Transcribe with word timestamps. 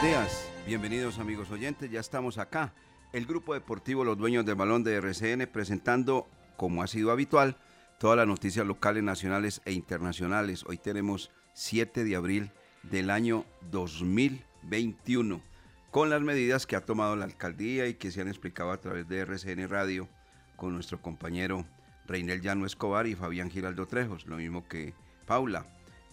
Buenos 0.00 0.18
días, 0.18 0.50
bienvenidos 0.66 1.18
amigos 1.18 1.50
oyentes, 1.50 1.90
ya 1.90 2.00
estamos 2.00 2.38
acá. 2.38 2.72
El 3.12 3.26
grupo 3.26 3.52
deportivo 3.52 4.02
Los 4.02 4.16
Dueños 4.16 4.46
del 4.46 4.54
Balón 4.54 4.82
de 4.82 4.94
RCN 4.94 5.46
presentando, 5.46 6.26
como 6.56 6.82
ha 6.82 6.86
sido 6.86 7.10
habitual, 7.10 7.58
todas 7.98 8.16
las 8.16 8.26
noticias 8.26 8.66
locales, 8.66 9.02
nacionales 9.02 9.60
e 9.66 9.72
internacionales. 9.72 10.64
Hoy 10.66 10.78
tenemos 10.78 11.30
7 11.52 12.04
de 12.04 12.16
abril 12.16 12.50
del 12.82 13.10
año 13.10 13.44
2021, 13.70 15.42
con 15.90 16.08
las 16.08 16.22
medidas 16.22 16.66
que 16.66 16.76
ha 16.76 16.84
tomado 16.86 17.14
la 17.14 17.26
alcaldía 17.26 17.86
y 17.86 17.94
que 17.94 18.10
se 18.10 18.22
han 18.22 18.28
explicado 18.28 18.70
a 18.70 18.80
través 18.80 19.06
de 19.06 19.18
RCN 19.18 19.68
Radio 19.68 20.08
con 20.56 20.72
nuestro 20.72 21.02
compañero 21.02 21.66
Reinel 22.06 22.40
Llano 22.40 22.64
Escobar 22.64 23.06
y 23.06 23.16
Fabián 23.16 23.50
Giraldo 23.50 23.86
Trejos, 23.86 24.24
lo 24.26 24.38
mismo 24.38 24.66
que 24.66 24.94
Paula, 25.26 25.66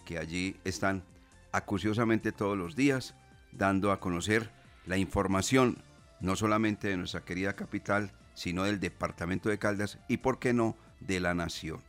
que 0.04 0.18
allí 0.18 0.56
están 0.64 1.04
acuciosamente 1.52 2.32
todos 2.32 2.58
los 2.58 2.76
días 2.76 3.14
dando 3.58 3.92
a 3.92 4.00
conocer 4.00 4.50
la 4.86 4.96
información 4.96 5.82
no 6.20 6.36
solamente 6.36 6.88
de 6.88 6.96
nuestra 6.96 7.24
querida 7.24 7.54
capital, 7.54 8.12
sino 8.34 8.64
del 8.64 8.80
departamento 8.80 9.48
de 9.48 9.58
Caldas 9.58 9.98
y, 10.08 10.18
por 10.18 10.38
qué 10.38 10.52
no, 10.52 10.76
de 11.00 11.20
la 11.20 11.34
nación. 11.34 11.82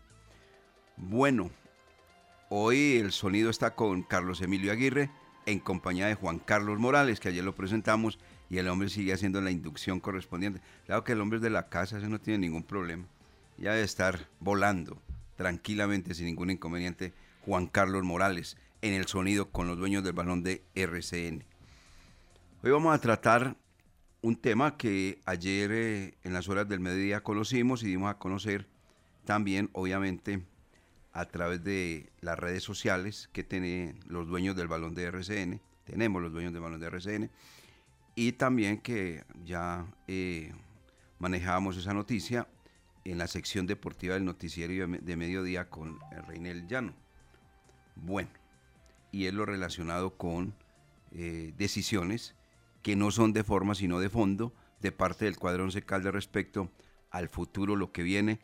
Bueno, 0.97 1.51
hoy 2.49 2.97
el 2.97 3.11
sonido 3.11 3.49
está 3.49 3.75
con 3.75 4.03
Carlos 4.03 4.41
Emilio 4.41 4.71
Aguirre 4.71 5.11
en 5.45 5.59
compañía 5.59 6.07
de 6.07 6.15
Juan 6.15 6.39
Carlos 6.39 6.79
Morales, 6.79 7.19
que 7.19 7.29
ayer 7.29 7.43
lo 7.43 7.55
presentamos 7.55 8.19
y 8.49 8.57
el 8.57 8.67
hombre 8.67 8.89
sigue 8.89 9.13
haciendo 9.13 9.41
la 9.41 9.51
inducción 9.51 9.99
correspondiente. 9.99 10.61
Claro 10.85 11.03
que 11.03 11.13
el 11.13 11.21
hombre 11.21 11.37
es 11.37 11.43
de 11.43 11.49
la 11.49 11.69
casa, 11.69 11.97
ese 11.97 12.09
no 12.09 12.19
tiene 12.19 12.39
ningún 12.39 12.63
problema. 12.63 13.05
Ya 13.57 13.71
debe 13.71 13.83
estar 13.83 14.27
volando 14.39 15.01
tranquilamente, 15.35 16.13
sin 16.13 16.25
ningún 16.25 16.49
inconveniente, 16.49 17.13
Juan 17.45 17.67
Carlos 17.67 18.03
Morales 18.03 18.57
en 18.81 18.93
el 18.93 19.07
sonido 19.07 19.49
con 19.51 19.67
los 19.67 19.77
dueños 19.77 20.03
del 20.03 20.13
balón 20.13 20.43
de 20.43 20.63
RCN. 20.75 21.43
Hoy 22.61 22.71
vamos 22.71 22.93
a 22.93 22.99
tratar 22.99 23.55
un 24.21 24.35
tema 24.35 24.75
que 24.75 25.21
ayer 25.23 25.71
eh, 25.71 26.17
en 26.25 26.33
las 26.33 26.49
horas 26.49 26.67
del 26.67 26.81
mediodía 26.81 27.23
conocimos 27.23 27.83
y 27.83 27.87
dimos 27.87 28.11
a 28.11 28.17
conocer 28.17 28.67
también, 29.23 29.69
obviamente, 29.71 30.43
a 31.13 31.23
través 31.23 31.63
de 31.63 32.11
las 32.19 32.37
redes 32.37 32.61
sociales 32.61 33.29
que 33.31 33.45
tienen 33.45 34.01
los 34.07 34.27
dueños 34.27 34.57
del 34.57 34.67
balón 34.67 34.93
de 34.93 35.05
RCN, 35.05 35.61
tenemos 35.85 36.21
los 36.21 36.33
dueños 36.33 36.51
del 36.51 36.61
balón 36.61 36.81
de 36.81 36.87
RCN, 36.87 37.31
y 38.15 38.33
también 38.33 38.81
que 38.81 39.23
ya 39.45 39.87
eh, 40.09 40.51
manejábamos 41.17 41.77
esa 41.77 41.93
noticia 41.93 42.45
en 43.05 43.19
la 43.19 43.27
sección 43.27 43.67
deportiva 43.67 44.15
del 44.15 44.25
noticiero 44.25 44.97
de 44.99 45.15
mediodía 45.15 45.69
con 45.69 45.97
el 46.11 46.23
Reinel 46.23 46.67
Llano. 46.67 46.93
Bueno, 47.95 48.31
y 49.13 49.27
es 49.27 49.33
lo 49.33 49.45
relacionado 49.45 50.17
con 50.17 50.53
eh, 51.13 51.53
decisiones 51.57 52.35
que 52.81 52.95
no 52.95 53.11
son 53.11 53.33
de 53.33 53.43
forma 53.43 53.75
sino 53.75 53.99
de 53.99 54.09
fondo 54.09 54.53
de 54.81 54.91
parte 54.91 55.25
del 55.25 55.37
cuadro 55.37 55.63
Once 55.63 55.81
Caldas 55.81 56.13
respecto 56.13 56.71
al 57.09 57.29
futuro, 57.29 57.75
lo 57.75 57.91
que 57.91 58.03
viene 58.03 58.39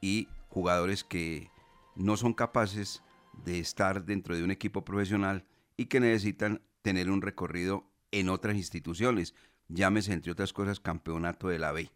y 0.00 0.28
jugadores 0.48 1.04
que 1.04 1.50
no 1.94 2.16
son 2.16 2.34
capaces 2.34 3.02
de 3.44 3.58
estar 3.58 4.04
dentro 4.04 4.36
de 4.36 4.42
un 4.42 4.50
equipo 4.50 4.84
profesional 4.84 5.44
y 5.76 5.86
que 5.86 6.00
necesitan 6.00 6.62
tener 6.82 7.10
un 7.10 7.22
recorrido 7.22 7.84
en 8.10 8.28
otras 8.28 8.56
instituciones, 8.56 9.34
llámese 9.68 10.12
entre 10.12 10.32
otras 10.32 10.52
cosas 10.52 10.80
campeonato 10.80 11.48
de 11.48 11.58
la 11.58 11.72
B. 11.72 11.90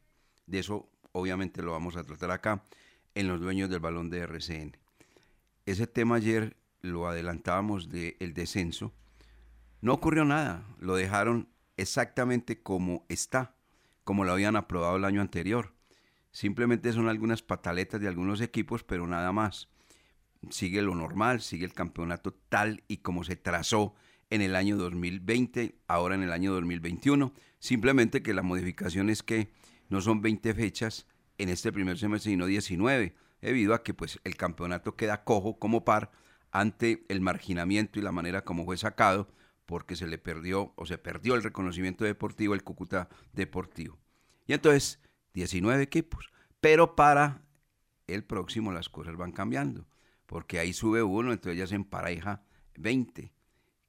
De 0.47 0.59
eso 0.59 0.91
obviamente 1.13 1.63
lo 1.63 1.73
vamos 1.73 1.97
a 1.97 2.05
tratar 2.05 2.31
acá 2.31 2.65
en 3.15 3.29
los 3.29 3.41
dueños 3.41 3.71
del 3.71 3.81
balón 3.81 4.11
de 4.11 4.21
RCN. 4.21 4.77
Ese 5.67 5.87
tema 5.87 6.17
ayer 6.17 6.57
lo 6.83 7.09
adelantábamos 7.09 7.89
del 7.89 8.35
descenso, 8.35 8.93
no 9.81 9.95
ocurrió 9.95 10.25
nada, 10.25 10.65
lo 10.79 10.95
dejaron 10.95 11.49
exactamente 11.81 12.63
como 12.63 13.07
está, 13.09 13.57
como 14.05 14.25
lo 14.25 14.33
habían 14.33 14.57
aprobado 14.57 14.97
el 14.97 15.05
año 15.05 15.21
anterior. 15.21 15.75
Simplemente 16.31 16.93
son 16.93 17.09
algunas 17.09 17.43
pataletas 17.43 18.01
de 18.01 18.09
algunos 18.09 18.41
equipos, 18.41 18.85
pero 18.85 19.07
nada 19.07 19.33
más. 19.33 19.69
Sigue 20.51 20.83
lo 20.83 20.95
normal, 20.95 21.41
sigue 21.41 21.65
el 21.65 21.73
campeonato 21.73 22.33
tal 22.33 22.83
y 22.87 22.99
como 22.99 23.25
se 23.25 23.37
trazó 23.37 23.95
en 24.31 24.43
el 24.43 24.57
año 24.57 24.77
2020, 24.77 25.75
ahora 25.89 26.15
en 26.15 26.23
el 26.23 26.33
año 26.33 26.53
2021. 26.53 27.33
Simplemente 27.59 28.23
que 28.23 28.35
la 28.35 28.43
modificación 28.43 29.11
es 29.11 29.23
que 29.23 29.53
no 29.89 30.01
son 30.01 30.23
20 30.23 30.55
fechas 30.55 31.07
en 31.39 31.49
este 31.49 31.73
primer 31.73 31.99
semestre, 31.99 32.31
sino 32.31 32.47
19, 32.47 33.15
debido 33.41 33.75
a 33.75 33.83
que 33.83 33.93
pues, 33.95 34.21
el 34.25 34.37
campeonato 34.37 34.97
queda 34.97 35.25
cojo 35.25 35.59
como 35.59 35.85
par 35.85 36.11
ante 36.53 37.05
el 37.09 37.21
marginamiento 37.21 37.99
y 37.99 38.03
la 38.03 38.13
manera 38.13 38.45
como 38.45 38.65
fue 38.65 38.77
sacado, 38.77 39.29
porque 39.71 39.95
se 39.95 40.09
le 40.09 40.19
perdió 40.19 40.73
o 40.75 40.85
se 40.85 40.99
perdió 40.99 41.37
el 41.37 41.45
reconocimiento 41.45 42.05
deportivo, 42.05 42.55
el 42.55 42.65
Cúcuta 42.65 43.09
Deportivo. 43.33 44.01
Y 44.49 44.53
entonces, 44.53 44.99
19 45.35 45.81
equipos. 45.81 46.33
Pero 46.61 46.97
para 46.97 47.45
el 48.09 48.25
próximo 48.25 48.73
las 48.73 48.89
cosas 48.89 49.17
van 49.17 49.31
cambiando, 49.31 49.87
porque 50.27 50.59
ahí 50.59 50.73
sube 50.73 51.05
uno, 51.05 51.33
entonces 51.33 51.57
ya 51.57 51.69
se 51.69 51.77
empareja 51.77 52.43
20. 52.79 53.33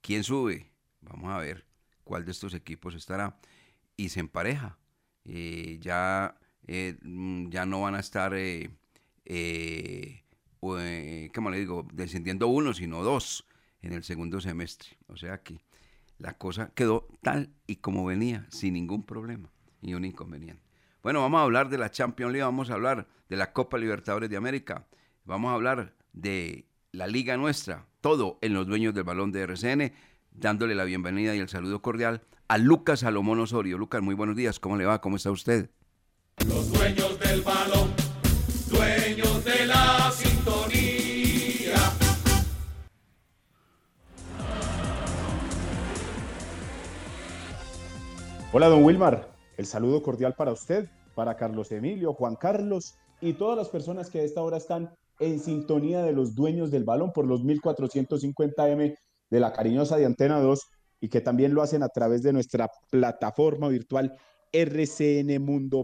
¿Quién 0.01 0.23
sube? 0.23 0.71
Vamos 1.01 1.31
a 1.31 1.39
ver 1.39 1.65
cuál 2.03 2.25
de 2.25 2.31
estos 2.31 2.53
equipos 2.53 2.93
estará. 2.93 3.39
Y 3.97 4.09
se 4.09 4.19
empareja. 4.19 4.77
Eh, 5.25 5.79
ya, 5.81 6.35
eh, 6.67 6.95
mm, 7.01 7.49
ya 7.49 7.65
no 7.65 7.81
van 7.81 7.95
a 7.95 8.01
estar, 8.01 8.33
eh, 8.35 8.69
¿cómo 10.59 11.49
le 11.49 11.57
digo?, 11.57 11.87
descendiendo 11.91 12.49
uno, 12.49 12.75
sino 12.75 13.01
dos 13.01 13.47
en 13.81 13.93
el 13.93 14.03
segundo 14.03 14.39
semestre. 14.41 14.89
O 15.07 15.17
sea 15.17 15.41
que 15.41 15.70
la 16.21 16.33
cosa 16.33 16.71
quedó 16.75 17.07
tal 17.21 17.49
y 17.67 17.77
como 17.77 18.05
venía, 18.05 18.45
sin 18.49 18.75
ningún 18.75 19.03
problema 19.03 19.49
y 19.81 19.95
un 19.95 20.05
inconveniente. 20.05 20.61
Bueno, 21.01 21.21
vamos 21.21 21.39
a 21.39 21.43
hablar 21.43 21.69
de 21.69 21.79
la 21.79 21.89
Champions 21.89 22.31
League, 22.31 22.43
vamos 22.43 22.69
a 22.69 22.75
hablar 22.75 23.07
de 23.27 23.35
la 23.35 23.53
Copa 23.53 23.77
Libertadores 23.79 24.29
de 24.29 24.37
América, 24.37 24.85
vamos 25.25 25.49
a 25.49 25.55
hablar 25.55 25.95
de 26.13 26.67
la 26.91 27.07
liga 27.07 27.37
nuestra, 27.37 27.87
todo 28.01 28.37
en 28.41 28.53
los 28.53 28.67
dueños 28.67 28.93
del 28.93 29.03
balón 29.03 29.31
de 29.31 29.41
RCN, 29.41 29.93
dándole 30.31 30.75
la 30.75 30.83
bienvenida 30.83 31.35
y 31.35 31.39
el 31.39 31.49
saludo 31.49 31.81
cordial 31.81 32.21
a 32.47 32.59
Lucas 32.59 32.99
Salomón 32.99 33.39
Osorio. 33.39 33.79
Lucas, 33.79 34.01
muy 34.01 34.13
buenos 34.13 34.35
días, 34.35 34.59
¿cómo 34.59 34.77
le 34.77 34.85
va? 34.85 35.01
¿Cómo 35.01 35.15
está 35.15 35.31
usted? 35.31 35.71
Los 36.45 36.71
dueños 36.71 37.10
Hola, 48.53 48.67
don 48.67 48.83
Wilmar. 48.83 49.33
El 49.55 49.65
saludo 49.65 50.03
cordial 50.03 50.35
para 50.35 50.51
usted, 50.51 50.89
para 51.15 51.37
Carlos 51.37 51.71
Emilio, 51.71 52.11
Juan 52.13 52.35
Carlos 52.35 52.95
y 53.21 53.31
todas 53.31 53.57
las 53.57 53.69
personas 53.69 54.09
que 54.09 54.19
a 54.19 54.23
esta 54.23 54.41
hora 54.41 54.57
están 54.57 54.93
en 55.21 55.39
sintonía 55.39 56.03
de 56.03 56.11
los 56.11 56.35
dueños 56.35 56.69
del 56.69 56.83
balón 56.83 57.13
por 57.13 57.25
los 57.25 57.45
1450M 57.45 58.97
de 59.29 59.39
la 59.39 59.53
cariñosa 59.53 59.95
de 59.95 60.05
Antena 60.05 60.41
2 60.41 60.67
y 60.99 61.07
que 61.07 61.21
también 61.21 61.53
lo 61.53 61.61
hacen 61.61 61.81
a 61.81 61.87
través 61.87 62.23
de 62.23 62.33
nuestra 62.33 62.67
plataforma 62.89 63.69
virtual 63.69 64.17
rcnmundo.com. 64.51 65.81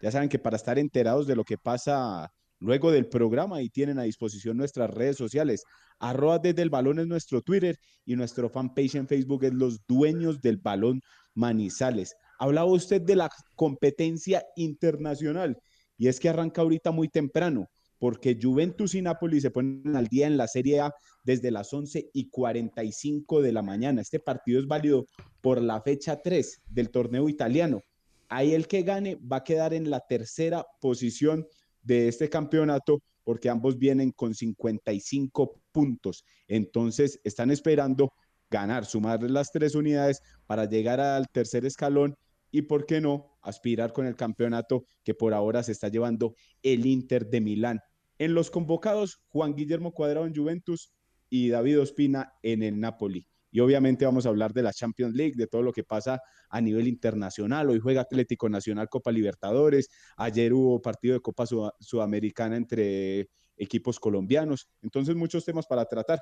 Ya 0.00 0.12
saben 0.12 0.28
que 0.28 0.38
para 0.38 0.54
estar 0.54 0.78
enterados 0.78 1.26
de 1.26 1.34
lo 1.34 1.42
que 1.42 1.58
pasa 1.58 2.30
luego 2.60 2.92
del 2.92 3.08
programa 3.08 3.60
y 3.62 3.68
tienen 3.68 3.98
a 3.98 4.04
disposición 4.04 4.56
nuestras 4.56 4.90
redes 4.90 5.16
sociales. 5.16 5.64
Arroba 5.98 6.38
desde 6.38 6.62
el 6.62 6.70
balón 6.70 7.00
es 7.00 7.08
nuestro 7.08 7.42
Twitter 7.42 7.76
y 8.04 8.14
nuestro 8.14 8.48
fanpage 8.48 8.94
en 8.94 9.08
Facebook 9.08 9.42
es 9.42 9.52
Los 9.52 9.84
Dueños 9.88 10.40
del 10.40 10.58
Balón 10.58 11.00
Manizales. 11.34 12.14
Hablaba 12.38 12.70
usted 12.70 13.02
de 13.02 13.16
la 13.16 13.30
competencia 13.56 14.44
internacional 14.56 15.58
y 15.96 16.08
es 16.08 16.18
que 16.18 16.28
arranca 16.28 16.62
ahorita 16.62 16.90
muy 16.90 17.08
temprano 17.08 17.68
porque 18.02 18.36
Juventus 18.42 18.96
y 18.96 19.00
Napoli 19.00 19.40
se 19.40 19.52
ponen 19.52 19.94
al 19.94 20.08
día 20.08 20.26
en 20.26 20.36
la 20.36 20.48
Serie 20.48 20.80
A 20.80 20.92
desde 21.22 21.52
las 21.52 21.72
11 21.72 22.10
y 22.12 22.30
45 22.30 23.40
de 23.42 23.52
la 23.52 23.62
mañana. 23.62 24.00
Este 24.00 24.18
partido 24.18 24.58
es 24.58 24.66
válido 24.66 25.06
por 25.40 25.62
la 25.62 25.80
fecha 25.82 26.20
3 26.20 26.62
del 26.68 26.90
torneo 26.90 27.28
italiano. 27.28 27.80
Ahí 28.28 28.54
el 28.54 28.66
que 28.66 28.82
gane 28.82 29.14
va 29.14 29.36
a 29.36 29.44
quedar 29.44 29.72
en 29.72 29.88
la 29.88 30.00
tercera 30.00 30.66
posición 30.80 31.46
de 31.80 32.08
este 32.08 32.28
campeonato 32.28 33.04
porque 33.22 33.48
ambos 33.48 33.78
vienen 33.78 34.10
con 34.10 34.34
55 34.34 35.62
puntos. 35.70 36.24
Entonces 36.48 37.20
están 37.22 37.52
esperando 37.52 38.12
ganar, 38.52 38.84
sumar 38.84 39.22
las 39.28 39.50
tres 39.50 39.74
unidades 39.74 40.20
para 40.46 40.66
llegar 40.66 41.00
al 41.00 41.26
tercer 41.28 41.64
escalón 41.64 42.14
y, 42.52 42.62
¿por 42.62 42.86
qué 42.86 43.00
no?, 43.00 43.38
aspirar 43.40 43.92
con 43.92 44.06
el 44.06 44.14
campeonato 44.14 44.84
que 45.02 45.14
por 45.14 45.34
ahora 45.34 45.64
se 45.64 45.72
está 45.72 45.88
llevando 45.88 46.36
el 46.62 46.86
Inter 46.86 47.26
de 47.26 47.40
Milán. 47.40 47.80
En 48.18 48.34
los 48.34 48.50
convocados, 48.50 49.20
Juan 49.30 49.56
Guillermo 49.56 49.92
Cuadrado 49.92 50.26
en 50.26 50.34
Juventus 50.34 50.92
y 51.28 51.48
David 51.48 51.80
Ospina 51.80 52.34
en 52.42 52.62
el 52.62 52.78
Napoli. 52.78 53.26
Y 53.50 53.60
obviamente 53.60 54.04
vamos 54.04 54.26
a 54.26 54.28
hablar 54.28 54.52
de 54.52 54.62
la 54.62 54.72
Champions 54.72 55.14
League, 55.14 55.34
de 55.36 55.46
todo 55.46 55.62
lo 55.62 55.72
que 55.72 55.82
pasa 55.82 56.20
a 56.48 56.60
nivel 56.60 56.86
internacional. 56.88 57.68
Hoy 57.68 57.80
juega 57.80 58.02
Atlético 58.02 58.48
Nacional 58.48 58.88
Copa 58.88 59.10
Libertadores. 59.12 59.88
Ayer 60.16 60.52
hubo 60.54 60.80
partido 60.80 61.14
de 61.14 61.20
Copa 61.20 61.44
Sudamericana 61.80 62.56
entre 62.56 63.28
equipos 63.56 63.98
colombianos. 63.98 64.68
Entonces, 64.82 65.16
muchos 65.16 65.44
temas 65.44 65.66
para 65.66 65.84
tratar 65.84 66.20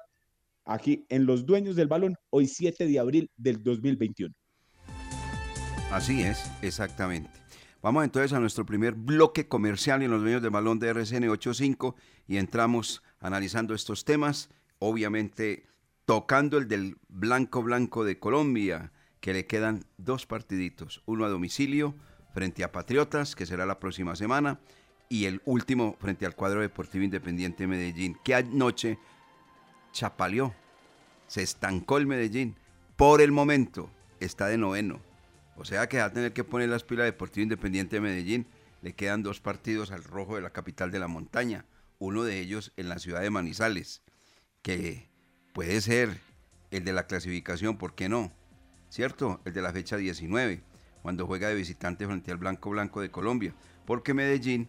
aquí 0.70 1.04
en 1.08 1.26
Los 1.26 1.44
Dueños 1.44 1.74
del 1.74 1.88
Balón, 1.88 2.16
hoy 2.30 2.46
7 2.46 2.86
de 2.86 2.98
abril 2.98 3.30
del 3.36 3.62
2021. 3.62 4.32
Así 5.90 6.22
es, 6.22 6.50
exactamente. 6.62 7.30
Vamos 7.82 8.04
entonces 8.04 8.32
a 8.32 8.40
nuestro 8.40 8.64
primer 8.64 8.94
bloque 8.94 9.48
comercial 9.48 10.02
en 10.02 10.10
los 10.10 10.22
medios 10.22 10.42
de 10.42 10.48
balón 10.48 10.78
de 10.78 10.88
RCN 10.88 11.28
85 11.28 11.96
y 12.28 12.36
entramos 12.36 13.02
analizando 13.18 13.74
estos 13.74 14.04
temas, 14.04 14.50
obviamente 14.78 15.64
tocando 16.04 16.56
el 16.58 16.68
del 16.68 16.98
Blanco 17.08 17.62
Blanco 17.62 18.04
de 18.04 18.18
Colombia, 18.18 18.92
que 19.20 19.32
le 19.32 19.46
quedan 19.46 19.84
dos 19.96 20.26
partiditos, 20.26 21.02
uno 21.06 21.24
a 21.24 21.28
domicilio 21.28 21.94
frente 22.32 22.62
a 22.62 22.70
Patriotas, 22.70 23.34
que 23.34 23.46
será 23.46 23.66
la 23.66 23.80
próxima 23.80 24.14
semana, 24.14 24.60
y 25.08 25.24
el 25.24 25.42
último 25.44 25.96
frente 25.98 26.26
al 26.26 26.36
cuadro 26.36 26.60
deportivo 26.60 27.04
independiente 27.04 27.66
Medellín, 27.66 28.16
que 28.22 28.34
anoche 28.34 28.98
chapaleó, 29.92 30.54
se 31.26 31.42
estancó 31.42 31.98
el 31.98 32.06
Medellín, 32.06 32.56
por 32.96 33.20
el 33.20 33.32
momento 33.32 33.90
está 34.20 34.46
de 34.46 34.58
noveno 34.58 35.00
o 35.60 35.66
sea 35.66 35.90
que 35.90 35.98
va 35.98 36.06
a 36.06 36.12
tener 36.12 36.32
que 36.32 36.42
poner 36.42 36.70
las 36.70 36.84
pilas 36.84 37.04
Deportivo 37.04 37.42
Independiente 37.42 37.96
de 37.96 38.00
Medellín. 38.00 38.46
Le 38.80 38.94
quedan 38.94 39.22
dos 39.22 39.42
partidos 39.42 39.90
al 39.90 40.02
rojo 40.02 40.36
de 40.36 40.40
la 40.40 40.54
capital 40.54 40.90
de 40.90 40.98
la 40.98 41.06
montaña. 41.06 41.66
Uno 41.98 42.24
de 42.24 42.40
ellos 42.40 42.72
en 42.78 42.88
la 42.88 42.98
ciudad 42.98 43.20
de 43.20 43.28
Manizales, 43.28 44.02
que 44.62 45.10
puede 45.52 45.82
ser 45.82 46.18
el 46.70 46.86
de 46.86 46.94
la 46.94 47.06
clasificación, 47.06 47.76
¿por 47.76 47.94
qué 47.94 48.08
no? 48.08 48.32
¿Cierto? 48.88 49.42
El 49.44 49.52
de 49.52 49.60
la 49.60 49.70
fecha 49.70 49.98
19, 49.98 50.62
cuando 51.02 51.26
juega 51.26 51.48
de 51.48 51.56
visitante 51.56 52.06
frente 52.06 52.30
al 52.30 52.38
Blanco 52.38 52.70
Blanco 52.70 53.02
de 53.02 53.10
Colombia. 53.10 53.54
Porque 53.84 54.14
Medellín, 54.14 54.66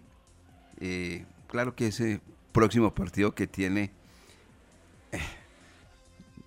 eh, 0.81 1.25
claro 1.47 1.73
que 1.73 1.87
ese 1.87 2.19
próximo 2.51 2.93
partido 2.93 3.33
que 3.33 3.47
tiene... 3.47 3.93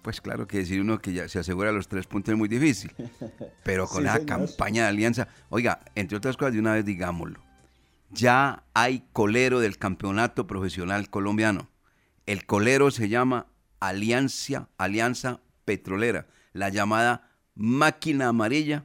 Pues 0.03 0.21
claro 0.21 0.47
que 0.47 0.59
decir 0.59 0.83
uno 0.83 0.99
que 0.99 1.15
ya 1.15 1.27
se 1.31 1.39
asegura 1.39 1.73
los 1.73 1.89
tres 1.89 2.07
puntos 2.07 2.33
es 2.33 2.39
muy 2.39 2.49
difícil. 2.49 2.93
Pero 3.65 3.87
con 3.87 4.05
la 4.05 4.21
campaña 4.27 4.83
de 4.83 4.89
alianza, 4.91 5.29
oiga, 5.49 5.81
entre 5.95 6.19
otras 6.19 6.37
cosas, 6.37 6.53
de 6.53 6.61
una 6.61 6.75
vez 6.75 6.85
digámoslo, 6.85 7.41
ya 8.11 8.65
hay 8.75 9.09
colero 9.15 9.61
del 9.61 9.79
campeonato 9.79 10.47
profesional 10.47 11.09
colombiano. 11.09 11.71
El 12.27 12.45
colero 12.45 12.91
se 12.91 13.09
llama 13.09 13.47
Alianza, 13.81 14.69
Alianza 14.77 15.41
Petrolera, 15.65 16.27
la 16.53 16.69
llamada 16.69 17.31
máquina 17.55 18.29
amarilla, 18.29 18.85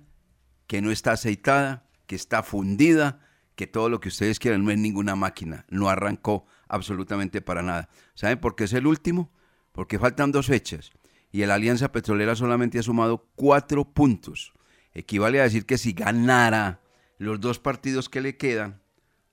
que 0.67 0.81
no 0.81 0.89
está 0.89 1.11
aceitada, 1.11 1.85
que 2.07 2.15
está 2.15 2.43
fundida, 2.43 3.19
que 3.55 3.67
todo 3.67 3.89
lo 3.89 3.99
que 3.99 4.07
ustedes 4.07 4.39
quieran 4.39 4.63
no 4.63 4.71
es 4.71 4.77
ninguna 4.77 5.17
máquina, 5.17 5.65
no 5.69 5.89
arrancó 5.89 6.45
absolutamente 6.69 7.41
para 7.41 7.61
nada. 7.61 7.89
¿Saben 8.13 8.39
por 8.39 8.55
qué 8.55 8.63
es 8.63 8.73
el 8.73 8.87
último? 8.87 9.31
Porque 9.79 9.97
faltan 9.97 10.33
dos 10.33 10.47
fechas 10.47 10.91
y 11.31 11.43
el 11.43 11.51
Alianza 11.51 11.93
Petrolera 11.93 12.35
solamente 12.35 12.77
ha 12.79 12.83
sumado 12.83 13.29
cuatro 13.35 13.85
puntos. 13.85 14.51
Equivale 14.93 15.39
a 15.39 15.43
decir 15.43 15.65
que 15.65 15.77
si 15.77 15.93
ganara 15.93 16.81
los 17.17 17.39
dos 17.39 17.59
partidos 17.59 18.09
que 18.09 18.19
le 18.19 18.35
quedan, 18.35 18.81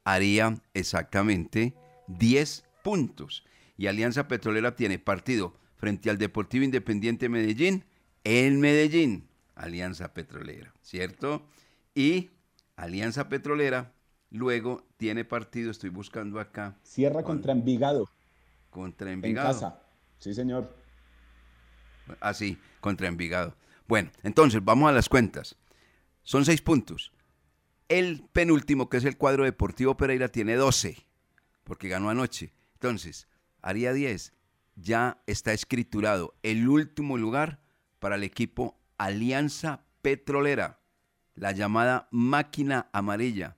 haría 0.05 0.63
exactamente 0.73 1.75
10 2.07 2.63
puntos. 2.85 3.43
Y 3.77 3.89
Alianza 3.89 4.29
Petrolera 4.29 4.77
tiene 4.77 5.01
partido 5.01 5.57
frente 5.75 6.11
al 6.11 6.17
Deportivo 6.17 6.65
Independiente 6.65 7.29
Medellín 7.29 7.85
en 8.23 8.61
Medellín. 8.61 9.27
Alianza 9.57 10.15
Petrolera, 10.15 10.73
¿cierto? 10.81 11.45
Y 11.93 12.31
Alianza 12.77 13.29
Petrolera 13.29 13.95
luego 14.31 14.87
tiene 14.97 15.25
partido, 15.25 15.73
estoy 15.73 15.91
buscando 15.91 16.39
acá. 16.39 16.79
Cierra 16.85 17.25
contra 17.25 17.51
Envigado. 17.51 18.09
Contra 18.71 19.11
Envigado. 19.11 19.49
En 19.49 19.53
casa. 19.53 19.86
Sí, 20.19 20.35
señor. 20.35 20.75
Así, 22.21 22.59
contra 22.81 23.09
Envigado. 23.09 23.57
Bueno, 23.87 24.11
entonces 24.23 24.65
vamos 24.65 24.89
a 24.89 24.93
las 24.93 25.09
cuentas. 25.09 25.57
Son 26.23 26.45
seis 26.45 26.63
puntos. 26.63 27.13
El 27.89 28.25
penúltimo, 28.33 28.89
que 28.89 28.97
es 28.97 29.05
el 29.05 29.17
cuadro 29.17 29.45
Deportivo 29.45 29.97
Pereira, 29.97 30.29
tiene 30.29 30.57
12, 30.57 30.97
porque 31.63 31.89
ganó 31.89 32.11
anoche. 32.11 32.53
Entonces, 32.75 33.29
haría 33.63 33.93
10. 33.93 34.33
Ya 34.75 35.23
está 35.27 35.53
escriturado 35.53 36.35
el 36.43 36.69
último 36.69 37.17
lugar 37.17 37.61
para 38.01 38.17
el 38.17 38.25
equipo 38.25 38.79
Alianza 38.99 39.85
Petrolera, 40.03 40.81
la 41.35 41.53
llamada 41.53 42.09
máquina 42.11 42.89
amarilla. 42.93 43.57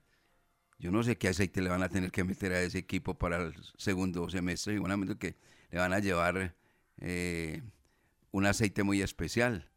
Yo 0.78 0.90
no 0.90 1.02
sé 1.02 1.16
qué 1.16 1.28
aceite 1.28 1.60
le 1.60 1.70
van 1.70 1.82
a 1.82 1.88
tener 1.88 2.12
que 2.12 2.22
meter 2.22 2.52
a 2.52 2.62
ese 2.62 2.78
equipo 2.78 3.14
para 3.14 3.38
el 3.38 3.54
segundo 3.76 4.28
semestre, 4.28 4.74
seguramente 4.74 5.16
que 5.16 5.36
le 5.70 5.78
van 5.78 5.92
a 5.92 5.98
llevar 5.98 6.54
eh, 7.00 7.62
un 8.30 8.46
aceite 8.46 8.82
muy 8.82 9.02
especial. 9.02 9.68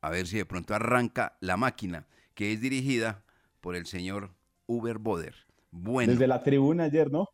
A 0.00 0.10
ver 0.10 0.26
si 0.26 0.36
de 0.36 0.46
pronto 0.46 0.74
arranca 0.74 1.36
la 1.40 1.56
máquina, 1.56 2.06
que 2.34 2.52
es 2.52 2.60
dirigida 2.60 3.24
por 3.60 3.76
el 3.76 3.86
señor 3.86 4.34
Uber 4.66 4.98
Boder. 4.98 5.34
Bueno. 5.70 6.12
Desde 6.12 6.26
la 6.26 6.42
tribuna 6.42 6.84
ayer, 6.84 7.10
¿no? 7.10 7.28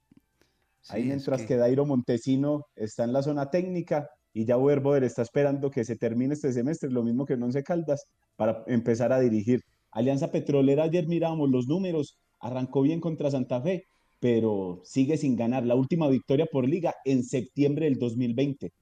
Ahí 0.89 1.05
mientras 1.05 1.43
que... 1.43 1.57
Dairo 1.57 1.87
Montesino 1.87 2.67
está 2.75 3.05
en 3.05 3.13
la 3.13 3.23
zona 3.23 3.51
técnica 3.51 4.09
y 4.33 4.45
ya 4.45 4.57
Uber 4.57 4.81
Boder 4.81 5.05
está 5.05 5.23
esperando 5.23 5.71
que 5.71 5.85
se 5.85 5.97
termine 5.97 6.35
este 6.35 6.53
semestre, 6.53 6.91
lo 6.91 7.03
mismo 7.03 7.27
que 7.27 7.35
en 7.35 7.43
Once 7.43 7.63
Caldas, 7.63 8.07
para 8.37 8.65
empezar 8.67 9.13
a 9.13 9.21
dirigir. 9.21 9.63
Alianza 9.91 10.31
Petrolera, 10.31 10.85
ayer 10.85 11.07
mirábamos 11.07 11.51
los 11.51 11.67
números, 11.67 12.19
arrancó 12.41 12.83
bien 12.83 13.01
contra 13.01 13.31
Santa 13.31 13.61
Fe, 13.61 13.87
pero 14.23 14.81
sigue 14.85 15.17
sin 15.17 15.35
ganar. 15.35 15.67
La 15.67 15.75
última 15.75 16.09
victoria 16.09 16.47
por 16.47 16.69
liga 16.69 16.95
en 17.05 17.25
septiembre 17.25 17.87
del 17.87 17.99
2020 17.99 18.73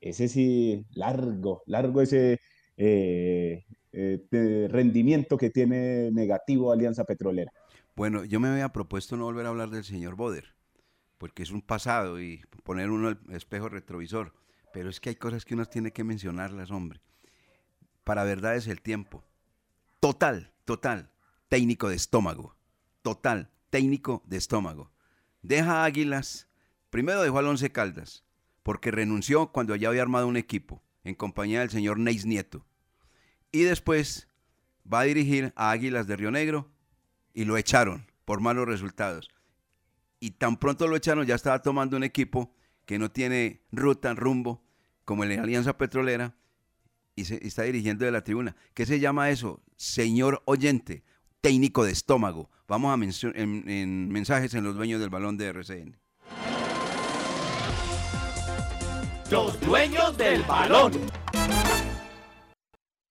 ese 0.00 0.28
sí, 0.28 0.86
largo, 0.94 1.62
largo 1.66 2.00
ese 2.00 2.40
eh, 2.76 3.64
eh, 3.92 4.68
rendimiento 4.70 5.36
que 5.36 5.50
tiene 5.50 6.10
negativo 6.10 6.70
Alianza 6.70 7.04
Petrolera. 7.04 7.52
Bueno, 7.96 8.24
yo 8.24 8.40
me 8.40 8.48
había 8.48 8.70
propuesto 8.70 9.16
no 9.16 9.24
volver 9.24 9.46
a 9.46 9.50
hablar 9.50 9.70
del 9.70 9.84
señor 9.84 10.16
Boder, 10.16 10.54
porque 11.18 11.42
es 11.42 11.50
un 11.50 11.62
pasado 11.62 12.20
y 12.20 12.42
poner 12.62 12.90
uno 12.90 13.10
el 13.10 13.18
espejo 13.30 13.68
retrovisor, 13.68 14.34
pero 14.72 14.88
es 14.88 15.00
que 15.00 15.10
hay 15.10 15.16
cosas 15.16 15.44
que 15.44 15.54
uno 15.54 15.66
tiene 15.66 15.92
que 15.92 16.04
mencionarlas, 16.04 16.70
hombre. 16.70 17.00
Para 18.04 18.24
verdad 18.24 18.56
es 18.56 18.66
el 18.68 18.80
tiempo. 18.80 19.24
Total, 20.00 20.52
total, 20.64 21.10
técnico 21.48 21.88
de 21.88 21.96
estómago. 21.96 22.56
Total, 23.02 23.50
técnico 23.70 24.22
de 24.26 24.36
estómago. 24.36 24.90
Deja 25.42 25.84
Águilas, 25.84 26.48
primero 26.90 27.22
dejó 27.22 27.38
al 27.38 27.46
Once 27.46 27.72
Caldas, 27.72 28.24
porque 28.62 28.90
renunció 28.90 29.52
cuando 29.52 29.74
ya 29.76 29.88
había 29.88 30.02
armado 30.02 30.26
un 30.26 30.36
equipo 30.36 30.82
en 31.04 31.14
compañía 31.14 31.60
del 31.60 31.70
señor 31.70 31.98
Neis 31.98 32.26
Nieto. 32.26 32.66
Y 33.52 33.62
después 33.62 34.28
va 34.92 35.00
a 35.00 35.04
dirigir 35.04 35.52
a 35.56 35.70
Águilas 35.70 36.06
de 36.06 36.16
Río 36.16 36.30
Negro 36.30 36.70
y 37.32 37.44
lo 37.44 37.56
echaron 37.56 38.06
por 38.24 38.40
malos 38.40 38.66
resultados. 38.66 39.30
Y 40.18 40.32
tan 40.32 40.58
pronto 40.58 40.86
lo 40.86 40.96
echaron, 40.96 41.26
ya 41.26 41.34
estaba 41.34 41.62
tomando 41.62 41.96
un 41.96 42.04
equipo 42.04 42.54
que 42.84 42.98
no 42.98 43.10
tiene 43.10 43.62
ruta, 43.72 44.14
rumbo, 44.14 44.62
como 45.04 45.24
el 45.24 45.30
de 45.30 45.38
Alianza 45.38 45.78
Petrolera, 45.78 46.34
y, 47.16 47.24
se, 47.24 47.44
está 47.46 47.62
dirigiendo 47.62 48.04
de 48.04 48.10
la 48.10 48.22
tribuna. 48.22 48.56
¿Qué 48.74 48.86
se 48.86 49.00
llama 49.00 49.30
eso? 49.30 49.62
Señor 49.76 50.42
oyente, 50.44 51.02
técnico 51.40 51.84
de 51.84 51.92
estómago. 51.92 52.50
Vamos 52.68 52.92
a 52.92 52.96
mencionar 52.96 53.38
en, 53.38 53.68
en 53.68 54.08
mensajes 54.08 54.54
en 54.54 54.64
los 54.64 54.74
dueños 54.74 55.00
del 55.00 55.10
balón 55.10 55.36
de 55.36 55.46
RCN. 55.48 55.96
Los 59.30 59.60
dueños 59.60 60.16
del 60.16 60.42
balón. 60.42 60.92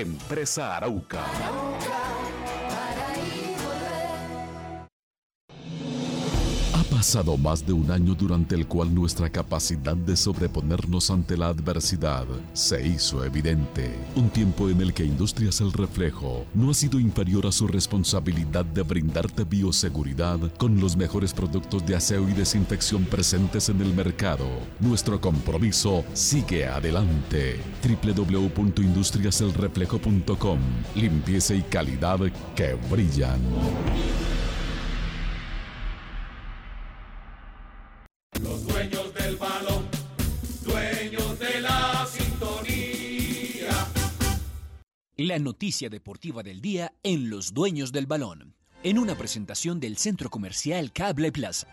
Empresa 0.00 0.76
Arauca. 0.76 1.24
Pasado 6.96 7.36
más 7.36 7.66
de 7.66 7.74
un 7.74 7.90
año 7.90 8.14
durante 8.14 8.54
el 8.54 8.66
cual 8.66 8.94
nuestra 8.94 9.28
capacidad 9.28 9.94
de 9.94 10.16
sobreponernos 10.16 11.10
ante 11.10 11.36
la 11.36 11.48
adversidad 11.48 12.24
se 12.54 12.86
hizo 12.86 13.22
evidente. 13.22 13.94
Un 14.14 14.30
tiempo 14.30 14.70
en 14.70 14.80
el 14.80 14.94
que 14.94 15.04
Industrias 15.04 15.60
El 15.60 15.74
Reflejo 15.74 16.46
no 16.54 16.70
ha 16.70 16.74
sido 16.74 16.98
inferior 16.98 17.46
a 17.46 17.52
su 17.52 17.68
responsabilidad 17.68 18.64
de 18.64 18.80
brindarte 18.80 19.44
bioseguridad 19.44 20.38
con 20.56 20.80
los 20.80 20.96
mejores 20.96 21.34
productos 21.34 21.84
de 21.84 21.96
aseo 21.96 22.26
y 22.30 22.32
desinfección 22.32 23.04
presentes 23.04 23.68
en 23.68 23.82
el 23.82 23.92
mercado. 23.92 24.48
Nuestro 24.80 25.20
compromiso 25.20 26.02
sigue 26.14 26.66
adelante. 26.66 27.60
www.industriaselreflejo.com 27.84 30.58
Limpieza 30.94 31.54
y 31.54 31.60
calidad 31.60 32.20
que 32.54 32.74
brillan. 32.90 33.42
La 45.26 45.40
noticia 45.40 45.90
deportiva 45.90 46.44
del 46.44 46.60
día 46.60 46.94
en 47.02 47.30
Los 47.30 47.52
Dueños 47.52 47.90
del 47.90 48.06
Balón. 48.06 48.54
En 48.84 48.96
una 48.96 49.18
presentación 49.18 49.80
del 49.80 49.96
Centro 49.96 50.30
Comercial 50.30 50.92
Cable 50.92 51.32
Plaza. 51.32 51.66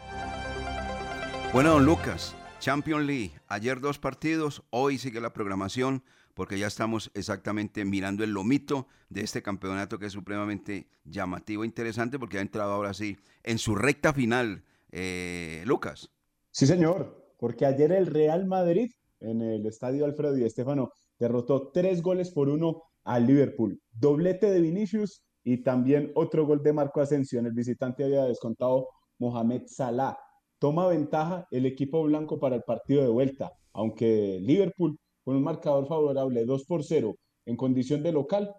Bueno, 1.53 1.73
don 1.73 1.85
Lucas, 1.85 2.35
Champions 2.59 3.05
League. 3.05 3.33
Ayer 3.47 3.79
dos 3.79 3.99
partidos, 3.99 4.63
hoy 4.71 4.97
sigue 4.97 5.21
la 5.21 5.33
programación 5.33 6.03
porque 6.33 6.57
ya 6.57 6.65
estamos 6.65 7.11
exactamente 7.13 7.85
mirando 7.85 8.23
el 8.23 8.31
lomito 8.31 8.87
de 9.09 9.21
este 9.21 9.43
campeonato 9.43 9.99
que 9.99 10.07
es 10.07 10.13
supremamente 10.13 10.87
llamativo 11.03 11.61
e 11.61 11.67
interesante 11.67 12.17
porque 12.17 12.39
ha 12.39 12.41
entrado 12.41 12.73
ahora 12.73 12.95
sí 12.95 13.17
en 13.43 13.59
su 13.59 13.75
recta 13.75 14.13
final. 14.13 14.63
Eh, 14.91 15.61
Lucas. 15.67 16.09
Sí, 16.49 16.65
señor, 16.65 17.35
porque 17.37 17.67
ayer 17.67 17.91
el 17.91 18.07
Real 18.07 18.47
Madrid 18.47 18.93
en 19.19 19.43
el 19.43 19.63
estadio 19.67 20.05
Alfredo 20.05 20.33
Di 20.33 20.49
Stéfano 20.49 20.91
derrotó 21.19 21.69
tres 21.71 22.01
goles 22.01 22.31
por 22.31 22.49
uno 22.49 22.81
al 23.03 23.27
Liverpool. 23.27 23.79
Doblete 23.91 24.49
de 24.51 24.61
Vinicius 24.61 25.23
y 25.43 25.57
también 25.63 26.11
otro 26.15 26.45
gol 26.45 26.63
de 26.63 26.73
Marco 26.73 27.01
Asensio. 27.01 27.39
En 27.39 27.45
el 27.47 27.53
visitante 27.53 28.03
había 28.03 28.25
descontado 28.25 28.87
Mohamed 29.19 29.63
Salah. 29.67 30.17
Toma 30.59 30.87
ventaja 30.87 31.45
el 31.51 31.65
equipo 31.65 32.03
blanco 32.03 32.39
para 32.39 32.55
el 32.55 32.63
partido 32.63 33.01
de 33.03 33.09
vuelta, 33.09 33.51
aunque 33.73 34.39
Liverpool, 34.41 34.97
con 35.23 35.35
un 35.35 35.43
marcador 35.43 35.87
favorable 35.87 36.45
2 36.45 36.63
por 36.65 36.83
0 36.83 37.15
en 37.45 37.57
condición 37.57 38.01
de 38.03 38.13
local, 38.13 38.53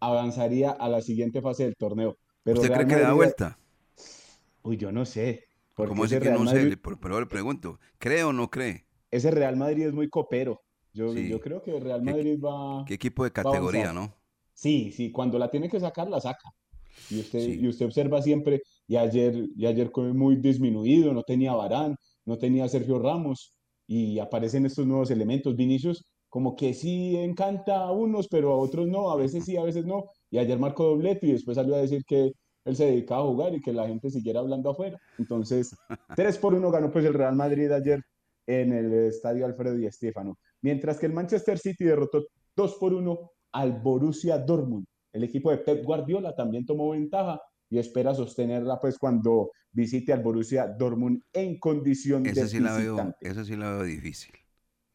avanzaría 0.00 0.70
a 0.70 0.88
la 0.88 1.00
siguiente 1.02 1.42
fase 1.42 1.64
del 1.64 1.76
torneo. 1.76 2.16
Pero 2.42 2.60
¿Usted 2.60 2.72
cree 2.72 2.86
que 2.86 2.96
da 2.96 3.12
vuelta? 3.12 3.58
Uy, 4.62 4.76
yo 4.78 4.90
no 4.92 5.04
sé. 5.04 5.44
¿Cómo 5.74 6.04
es 6.04 6.10
que 6.12 6.20
Real 6.20 6.34
no 6.38 6.46
sé? 6.46 6.54
Madrid- 6.56 6.70
Le- 6.70 6.76
Pero, 6.78 7.00
pero 7.00 7.20
le 7.20 7.26
pregunto, 7.26 7.78
¿cree 7.98 8.24
o 8.24 8.32
no 8.32 8.48
cree? 8.50 8.86
ese 9.10 9.30
Real 9.30 9.56
Madrid 9.56 9.86
es 9.88 9.92
muy 9.92 10.08
copero. 10.08 10.62
Yo, 10.94 11.12
Sí. 11.12 11.28
yo 11.28 11.40
creo 11.40 11.60
que 11.62 11.78
Real 11.80 12.02
¿Qué- 12.02 12.10
Madrid 12.12 12.40
va. 12.40 12.84
¿Qué 12.86 12.94
equipo 12.94 13.24
de 13.24 13.32
categoría, 13.32 13.92
no? 13.92 14.14
Sí, 14.54 14.92
sí, 14.92 15.10
cuando 15.10 15.38
la 15.38 15.50
tiene 15.50 15.68
que 15.68 15.80
sacar, 15.80 16.08
la 16.08 16.20
saca. 16.20 16.48
Y 17.10 17.18
usted, 17.20 17.40
Sí. 17.40 17.58
y 17.60 17.66
usted 17.68 17.86
observa 17.86 18.22
siempre, 18.22 18.62
y 18.86 18.94
ayer, 18.96 19.34
y 19.56 19.66
ayer 19.66 19.90
fue 19.92 20.12
muy 20.14 20.36
disminuido, 20.36 21.12
no 21.12 21.24
tenía 21.24 21.52
Varane, 21.52 21.96
no 22.24 22.38
tenía 22.38 22.68
Sergio 22.68 23.00
Ramos, 23.00 23.58
y 23.86 24.18
aparecen 24.20 24.64
estos 24.64 24.86
nuevos 24.86 25.10
elementos. 25.10 25.56
Vinicius, 25.56 26.04
como 26.28 26.54
que 26.54 26.72
sí 26.72 27.16
encanta 27.16 27.82
a 27.82 27.90
unos, 27.92 28.28
pero 28.28 28.52
a 28.52 28.56
otros 28.56 28.86
no, 28.86 29.10
a 29.10 29.16
veces 29.16 29.44
sí, 29.44 29.56
a 29.56 29.62
veces 29.64 29.84
no. 29.84 30.04
Y 30.30 30.38
ayer 30.38 30.58
marcó 30.58 30.84
doblete 30.84 31.26
y 31.26 31.32
después 31.32 31.56
salió 31.56 31.74
a 31.74 31.78
decir 31.82 32.04
que 32.06 32.32
él 32.64 32.76
se 32.76 32.86
dedicaba 32.86 33.22
a 33.22 33.26
jugar 33.26 33.54
y 33.54 33.60
que 33.60 33.72
la 33.72 33.86
gente 33.88 34.08
siguiera 34.10 34.40
hablando 34.40 34.70
afuera. 34.70 34.98
Entonces, 35.18 35.76
3 36.16 36.38
por 36.38 36.54
1 36.54 36.70
ganó 36.70 36.90
pues 36.90 37.04
el 37.04 37.12
Real 37.14 37.34
Madrid 37.36 37.70
ayer 37.72 38.00
en 38.46 38.72
el 38.72 38.92
estadio 39.08 39.44
Alfredo 39.46 39.74
Di 39.74 39.90
Stéfano. 39.90 40.38
Mientras 40.64 40.98
que 40.98 41.04
el 41.04 41.12
Manchester 41.12 41.58
City 41.58 41.84
derrotó 41.84 42.24
2 42.56 42.76
por 42.76 42.94
1 42.94 43.30
al 43.52 43.82
Borussia 43.82 44.38
Dortmund. 44.38 44.86
El 45.12 45.22
equipo 45.24 45.50
de 45.50 45.58
Pep 45.58 45.84
Guardiola 45.84 46.34
también 46.34 46.64
tomó 46.64 46.88
ventaja 46.92 47.38
y 47.68 47.78
espera 47.78 48.14
sostenerla 48.14 48.80
pues 48.80 48.96
cuando 48.98 49.50
visite 49.72 50.14
al 50.14 50.22
Borussia 50.22 50.66
Dortmund 50.66 51.20
en 51.34 51.58
condición 51.58 52.22
de 52.22 52.34
sí 52.48 52.60
la 52.60 52.78
veo, 52.78 53.14
esa 53.20 53.44
sí 53.44 53.56
la 53.56 53.72
veo 53.72 53.82
difícil. 53.82 54.32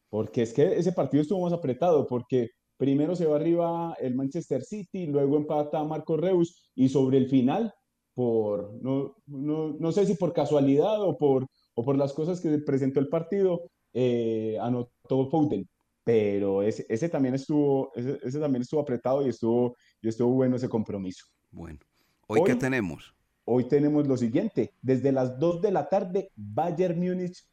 Porque 0.10 0.42
es 0.42 0.54
que 0.54 0.76
ese 0.76 0.92
partido 0.92 1.22
estuvo 1.22 1.44
más 1.44 1.54
apretado, 1.54 2.08
porque 2.08 2.50
primero 2.76 3.16
se 3.16 3.28
va 3.28 3.36
arriba 3.36 3.96
el 4.00 4.16
Manchester 4.16 4.64
City, 4.64 5.06
luego 5.06 5.38
empata 5.38 5.84
Marco 5.84 6.18
Reus 6.18 6.72
y 6.74 6.90
sobre 6.90 7.20
el 7.20 7.30
final, 7.30 7.72
por 8.16 8.74
no, 8.82 9.16
no, 9.28 9.78
no 9.80 9.92
sé 9.92 10.08
si 10.08 10.16
por 10.16 10.34
casualidad 10.34 11.00
o 11.04 11.16
por, 11.16 11.46
o 11.76 11.86
por 11.86 11.96
las 11.96 12.14
cosas 12.14 12.42
que 12.42 12.58
presentó 12.58 13.00
el 13.00 13.08
partido, 13.08 13.70
eh, 13.94 14.58
anotó 14.62 15.30
Foden. 15.30 15.68
Pero 16.04 16.64
ese, 16.64 16.86
ese 16.90 17.08
también 17.10 17.36
estuvo, 17.36 17.92
ese, 17.96 18.20
ese 18.24 18.40
también 18.40 18.62
estuvo 18.64 18.82
apretado 18.82 19.26
y 19.26 19.30
estuvo, 19.30 19.76
y 20.02 20.08
estuvo 20.08 20.34
bueno 20.34 20.56
ese 20.56 20.68
compromiso. 20.70 21.26
Bueno, 21.52 21.80
¿hoy, 22.28 22.42
qué 22.46 22.54
Hoy- 22.54 22.60
tenemos? 22.60 23.14
Hoy 23.46 23.64
tenemos 23.68 24.08
lo 24.08 24.16
siguiente, 24.16 24.74
desde 24.82 25.12
las 25.12 25.40
2 25.40 25.62
de 25.62 25.72
la 25.72 25.90
tarde, 25.90 26.32
Bayern 26.36 27.00
Múnich, 27.00 27.44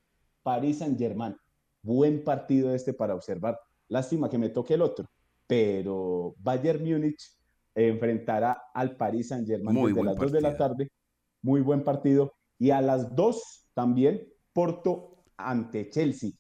París 0.42 0.78
Saint-Germain. 0.78 1.34
buen 1.82 2.22
partido 2.22 2.74
este 2.74 2.92
para 2.92 3.14
observar. 3.14 3.58
Lástima 3.88 4.28
que 4.28 4.36
me 4.38 4.48
toque 4.50 4.74
el 4.74 4.82
otro, 4.82 5.08
pero 5.46 6.34
Bayern 6.38 6.82
Múnich 6.84 7.18
enfrentará 7.74 8.64
al 8.74 8.96
Paris 8.96 9.28
Saint-Germain 9.28 9.86
desde 9.86 10.02
las 10.04 10.16
2 10.16 10.32
de 10.32 10.40
la 10.40 10.56
tarde. 10.56 10.88
Muy 11.42 11.60
buen 11.60 11.82
partido. 11.84 12.32
Y 12.58 12.70
a 12.70 12.80
las 12.80 13.14
2 13.14 13.68
también 13.74 14.26
Porto 14.52 15.15
ante 15.36 15.90
Chelsea. 15.90 16.30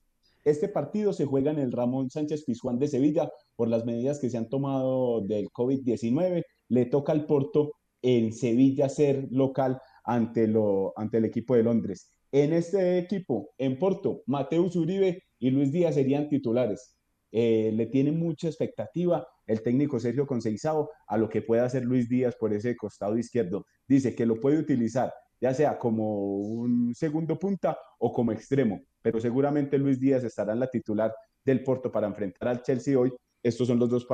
Este 0.44 0.68
partido 0.68 1.12
se 1.12 1.24
juega 1.24 1.50
en 1.50 1.58
el 1.58 1.72
Ramón 1.72 2.08
Sánchez 2.08 2.44
Pizjuán 2.44 2.78
de 2.78 2.88
Sevilla 2.88 3.30
por 3.56 3.68
las 3.68 3.84
medidas 3.84 4.20
que 4.20 4.30
se 4.30 4.38
han 4.38 4.48
tomado 4.48 5.20
del 5.22 5.48
COVID-19. 5.50 6.44
Le 6.68 6.86
toca 6.86 7.12
al 7.12 7.26
Porto 7.26 7.72
en 8.00 8.32
Sevilla 8.32 8.88
ser 8.88 9.26
local 9.30 9.80
ante, 10.04 10.46
lo, 10.46 10.92
ante 10.96 11.18
el 11.18 11.24
equipo 11.24 11.56
de 11.56 11.64
Londres. 11.64 12.12
En 12.30 12.52
este 12.52 12.98
equipo, 12.98 13.50
en 13.58 13.78
Porto, 13.78 14.22
Mateus 14.26 14.76
Uribe 14.76 15.24
y 15.38 15.50
Luis 15.50 15.72
Díaz 15.72 15.94
serían 15.94 16.28
titulares. 16.28 16.96
Eh, 17.32 17.72
le 17.74 17.86
tiene 17.86 18.12
mucha 18.12 18.46
expectativa 18.46 19.26
el 19.46 19.62
técnico 19.62 19.98
Sergio 19.98 20.26
Conceizao 20.26 20.90
a 21.06 21.18
lo 21.18 21.28
que 21.28 21.42
puede 21.42 21.62
hacer 21.62 21.84
Luis 21.84 22.08
Díaz 22.08 22.36
por 22.36 22.52
ese 22.52 22.76
costado 22.76 23.18
izquierdo. 23.18 23.66
Dice 23.88 24.14
que 24.14 24.26
lo 24.26 24.40
puede 24.40 24.58
utilizar 24.58 25.12
ya 25.40 25.52
sea 25.54 25.78
como 25.78 26.38
un 26.38 26.94
segundo 26.94 27.38
punta 27.38 27.78
o 27.98 28.12
como 28.12 28.32
extremo, 28.32 28.82
pero 29.02 29.20
seguramente 29.20 29.78
Luis 29.78 30.00
Díaz 30.00 30.24
estará 30.24 30.52
en 30.52 30.60
la 30.60 30.68
titular 30.68 31.14
del 31.44 31.62
Porto 31.62 31.90
para 31.92 32.06
enfrentar 32.06 32.48
al 32.48 32.62
Chelsea 32.62 32.98
hoy. 32.98 33.12
Estos 33.42 33.68
son 33.68 33.78
los 33.78 33.88
dos, 33.88 34.06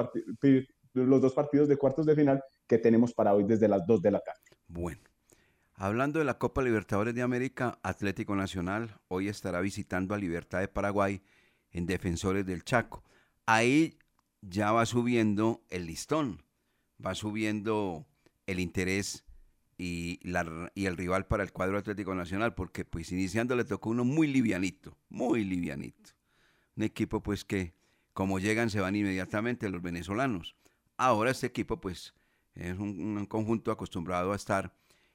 los 0.92 1.20
dos 1.22 1.32
partidos 1.32 1.68
de 1.68 1.76
cuartos 1.76 2.06
de 2.06 2.14
final 2.14 2.42
que 2.66 2.78
tenemos 2.78 3.14
para 3.14 3.34
hoy 3.34 3.44
desde 3.44 3.68
las 3.68 3.86
2 3.86 4.02
de 4.02 4.10
la 4.10 4.20
tarde. 4.20 4.40
Bueno, 4.68 5.00
hablando 5.74 6.18
de 6.18 6.24
la 6.24 6.38
Copa 6.38 6.62
Libertadores 6.62 7.14
de 7.14 7.22
América, 7.22 7.78
Atlético 7.82 8.36
Nacional 8.36 9.00
hoy 9.08 9.28
estará 9.28 9.60
visitando 9.60 10.14
a 10.14 10.18
Libertad 10.18 10.60
de 10.60 10.68
Paraguay 10.68 11.22
en 11.70 11.86
Defensores 11.86 12.44
del 12.44 12.64
Chaco. 12.64 13.02
Ahí 13.46 13.98
ya 14.42 14.72
va 14.72 14.84
subiendo 14.86 15.62
el 15.70 15.86
listón, 15.86 16.42
va 17.04 17.14
subiendo 17.14 18.06
el 18.46 18.60
interés 18.60 19.24
y, 19.78 20.20
la, 20.22 20.70
el 20.74 20.96
rival 20.96 21.26
para 21.26 21.42
el 21.42 21.52
cuadro 21.52 21.78
Atlético 21.78 22.14
Nacional, 22.14 22.54
porque 22.54 22.84
pues 22.84 23.12
iniciando 23.12 23.56
le 23.56 23.64
tocó 23.64 23.90
uno 23.90 24.04
muy 24.04 24.26
livianito, 24.26 24.96
muy 25.08 25.44
livianito. 25.44 26.10
Un 26.76 26.84
equipo 26.84 27.22
pues 27.22 27.44
que 27.44 27.74
como 28.12 28.38
llegan 28.38 28.70
se 28.70 28.80
van 28.80 28.96
inmediatamente 28.96 29.68
los 29.70 29.82
venezolanos. 29.82 30.56
Ahora 30.96 31.30
este 31.30 31.46
equipo 31.46 31.80
pues 31.80 32.14
es 32.54 32.78
un, 32.78 33.16
un 33.16 33.26
conjunto 33.26 33.70
acostumbrado 33.70 34.32
a 34.32 34.36
estar 34.36 34.74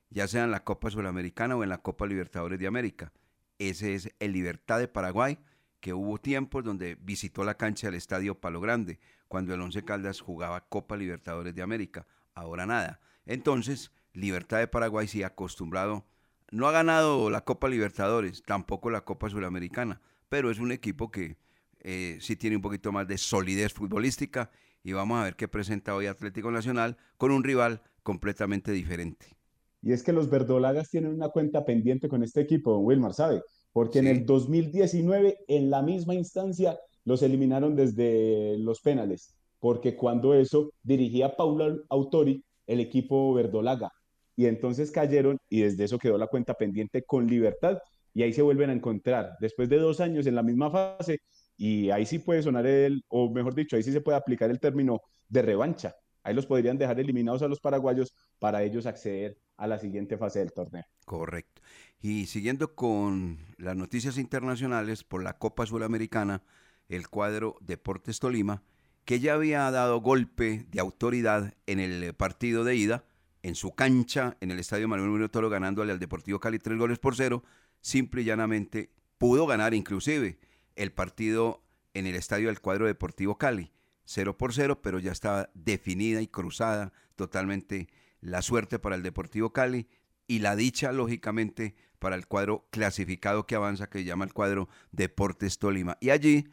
ya 0.10 0.28
sea 0.28 0.44
en 0.44 0.52
la 0.52 0.64
Copa 0.64 0.90
Sudamericana 0.90 1.56
o 1.56 1.64
en 1.64 1.70
la 1.70 1.80
Copa 1.80 2.06
Libertadores 2.06 2.60
de 2.60 2.68
América. 2.68 3.12
Ese 3.60 3.96
es 3.96 4.14
el 4.20 4.34
Libertad 4.34 4.80
de 4.80 4.88
Paraguay, 4.88 5.38
que 5.80 5.94
hubo 5.94 6.18
tiempos 6.18 6.64
donde 6.64 6.96
visitó 6.96 7.44
la 7.44 7.58
cancha 7.58 7.88
del 7.88 7.96
Estadio 7.96 8.40
Palo 8.40 8.62
Grande, 8.62 9.00
cuando 9.28 9.54
el 9.54 9.62
Once 9.62 9.84
Caldas 9.84 10.22
jugaba 10.22 10.68
Copa 10.68 10.96
Libertadores 10.96 11.54
de 11.56 11.62
América. 11.62 12.08
Ahora 12.34 12.66
nada. 12.66 13.00
Entonces, 13.26 13.92
Libertad 14.18 14.58
de 14.58 14.68
Paraguay 14.68 15.08
sí 15.08 15.22
acostumbrado, 15.22 16.04
no 16.50 16.68
ha 16.68 16.72
ganado 16.72 17.30
la 17.30 17.42
Copa 17.42 17.70
Libertadores, 17.70 18.42
tampoco 18.42 18.90
la 18.90 19.06
Copa 19.06 19.30
Sudamericana, 19.30 20.02
pero 20.28 20.50
es 20.50 20.58
un 20.58 20.72
equipo 20.72 21.12
que 21.12 21.38
eh, 21.82 22.18
sí 22.20 22.36
tiene 22.36 22.56
un 22.56 22.64
poquito 22.64 22.92
más 22.92 23.08
de 23.08 23.20
solidez 23.20 23.74
futbolística 23.74 24.50
y 24.84 24.94
vamos 24.94 25.20
a 25.20 25.24
ver 25.24 25.36
qué 25.36 25.48
presenta 25.48 25.94
hoy 25.96 26.08
Atlético 26.08 26.50
Nacional 26.50 26.98
con 27.18 27.30
un 27.30 27.44
rival 27.44 27.84
completamente 28.02 28.72
diferente. 28.72 29.38
Y 29.84 29.92
es 29.92 30.02
que 30.02 30.14
los 30.14 30.32
verdolagas 30.32 30.90
tienen 30.90 31.14
una 31.14 31.30
cuenta 31.30 31.64
pendiente 31.64 32.10
con 32.10 32.24
este 32.24 32.42
equipo, 32.42 32.72
don 32.72 32.86
Wilmar, 32.86 33.14
¿sabe? 33.14 33.44
Porque 33.72 34.00
en 34.00 34.08
el 34.08 34.26
2019, 34.26 35.46
en 35.48 35.70
la 35.70 35.84
misma 35.84 36.16
instancia, 36.16 36.80
los 37.06 37.22
eliminaron 37.22 37.76
desde 37.76 38.58
los 38.58 38.82
penales, 38.82 39.36
porque 39.60 39.96
cuando 39.96 40.34
eso 40.34 40.72
dirigía 40.82 41.36
Paulo 41.36 41.84
Autori, 41.90 42.44
el 42.66 42.80
equipo 42.80 43.32
verdolaga 43.36 43.92
y 44.38 44.46
entonces 44.46 44.92
cayeron 44.92 45.40
y 45.50 45.62
desde 45.62 45.84
eso 45.84 45.98
quedó 45.98 46.18
la 46.18 46.28
cuenta 46.28 46.54
pendiente 46.54 47.04
con 47.04 47.28
libertad 47.28 47.80
y 48.14 48.22
ahí 48.24 48.32
se 48.32 48.44
vuelven 48.44 48.70
a 48.70 48.74
encontrar 48.74 49.36
después 49.42 49.68
de 49.68 49.78
dos 49.80 50.00
años 50.00 50.28
en 50.28 50.36
la 50.36 50.44
misma 50.44 50.70
fase 50.72 51.20
y 51.58 51.90
ahí 51.90 52.06
sí 52.06 52.20
puede 52.20 52.44
sonar 52.44 52.68
el, 52.68 53.04
o 53.10 53.30
mejor 53.32 53.56
dicho, 53.56 53.76
ahí 53.76 53.84
sí 53.84 53.92
se 53.92 54.00
puede 54.00 54.18
aplicar 54.18 54.52
el 54.52 54.60
término 54.60 55.02
de 55.28 55.42
revancha. 55.42 55.96
Ahí 56.24 56.36
los 56.36 56.46
podrían 56.46 56.78
dejar 56.78 57.00
eliminados 57.00 57.42
a 57.42 57.48
los 57.48 57.60
paraguayos 57.60 58.14
para 58.38 58.62
ellos 58.62 58.86
acceder 58.86 59.38
a 59.56 59.66
la 59.66 59.80
siguiente 59.80 60.18
fase 60.18 60.40
del 60.40 60.54
torneo. 60.54 60.84
Correcto. 61.06 61.62
Y 62.00 62.28
siguiendo 62.28 62.76
con 62.76 63.40
las 63.58 63.76
noticias 63.76 64.18
internacionales 64.18 65.04
por 65.04 65.24
la 65.24 65.38
Copa 65.40 65.66
Sudamericana, 65.66 66.44
el 66.90 67.08
cuadro 67.08 67.56
Deportes 67.62 68.20
Tolima, 68.20 68.62
que 69.04 69.20
ya 69.20 69.34
había 69.34 69.72
dado 69.72 70.02
golpe 70.02 70.68
de 70.70 70.80
autoridad 70.80 71.56
en 71.66 71.80
el 71.80 72.14
partido 72.14 72.64
de 72.64 72.76
ida, 72.76 73.06
en 73.48 73.56
su 73.56 73.74
cancha, 73.74 74.36
en 74.42 74.52
el 74.52 74.60
estadio 74.60 74.90
Manuel 74.90 75.10
Murillo 75.10 75.32
Toro, 75.32 75.50
ganándole 75.50 75.94
al 75.94 76.00
Deportivo 76.00 76.38
Cali 76.38 76.60
tres 76.60 76.78
goles 76.78 77.00
por 77.00 77.16
cero, 77.16 77.46
simple 77.80 78.22
y 78.22 78.26
llanamente 78.26 78.92
pudo 79.18 79.48
ganar 79.48 79.74
inclusive 79.74 80.38
el 80.76 80.92
partido 80.92 81.64
en 81.94 82.08
el 82.08 82.16
estadio 82.16 82.48
del 82.48 82.60
cuadro 82.60 82.88
Deportivo 82.88 83.38
Cali, 83.38 83.72
cero 84.04 84.38
por 84.38 84.54
cero, 84.54 84.82
pero 84.82 85.00
ya 85.00 85.14
estaba 85.14 85.50
definida 85.54 86.22
y 86.22 86.28
cruzada 86.28 86.92
totalmente 87.16 87.88
la 88.20 88.42
suerte 88.42 88.80
para 88.80 88.98
el 88.98 89.04
Deportivo 89.04 89.54
Cali 89.54 89.88
y 90.28 90.40
la 90.40 90.58
dicha, 90.58 90.92
lógicamente, 90.92 91.74
para 92.00 92.18
el 92.18 92.28
cuadro 92.28 92.68
clasificado 92.70 93.48
que 93.48 93.56
avanza, 93.56 93.90
que 93.90 94.00
se 94.00 94.04
llama 94.04 94.26
el 94.26 94.34
cuadro 94.34 94.68
Deportes 94.92 95.58
Tolima. 95.58 95.98
Y 96.02 96.10
allí, 96.10 96.50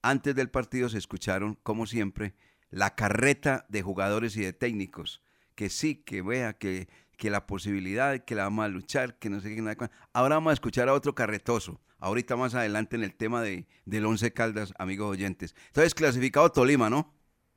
antes 0.00 0.34
del 0.34 0.48
partido, 0.48 0.88
se 0.88 0.96
escucharon, 0.96 1.58
como 1.62 1.86
siempre, 1.86 2.34
la 2.70 2.94
carreta 2.94 3.66
de 3.68 3.82
jugadores 3.82 4.34
y 4.38 4.40
de 4.40 4.54
técnicos 4.54 5.20
que 5.58 5.70
sí, 5.70 5.96
que 5.96 6.22
vea, 6.22 6.52
que, 6.52 6.86
que 7.16 7.30
la 7.30 7.48
posibilidad, 7.48 8.24
que 8.24 8.36
la 8.36 8.44
vamos 8.44 8.64
a 8.64 8.68
luchar, 8.68 9.18
que 9.18 9.28
no 9.28 9.40
sé 9.40 9.52
qué. 9.52 9.60
Nada. 9.60 9.90
Ahora 10.12 10.36
vamos 10.36 10.52
a 10.52 10.54
escuchar 10.54 10.88
a 10.88 10.94
otro 10.94 11.16
carretoso. 11.16 11.80
Ahorita 11.98 12.36
más 12.36 12.54
adelante 12.54 12.94
en 12.94 13.02
el 13.02 13.16
tema 13.16 13.42
de, 13.42 13.66
del 13.84 14.06
Once 14.06 14.32
Caldas, 14.32 14.72
amigos 14.78 15.10
oyentes. 15.10 15.56
Entonces, 15.66 15.96
clasificado 15.96 16.52
Tolima, 16.52 16.88
¿no? 16.88 17.12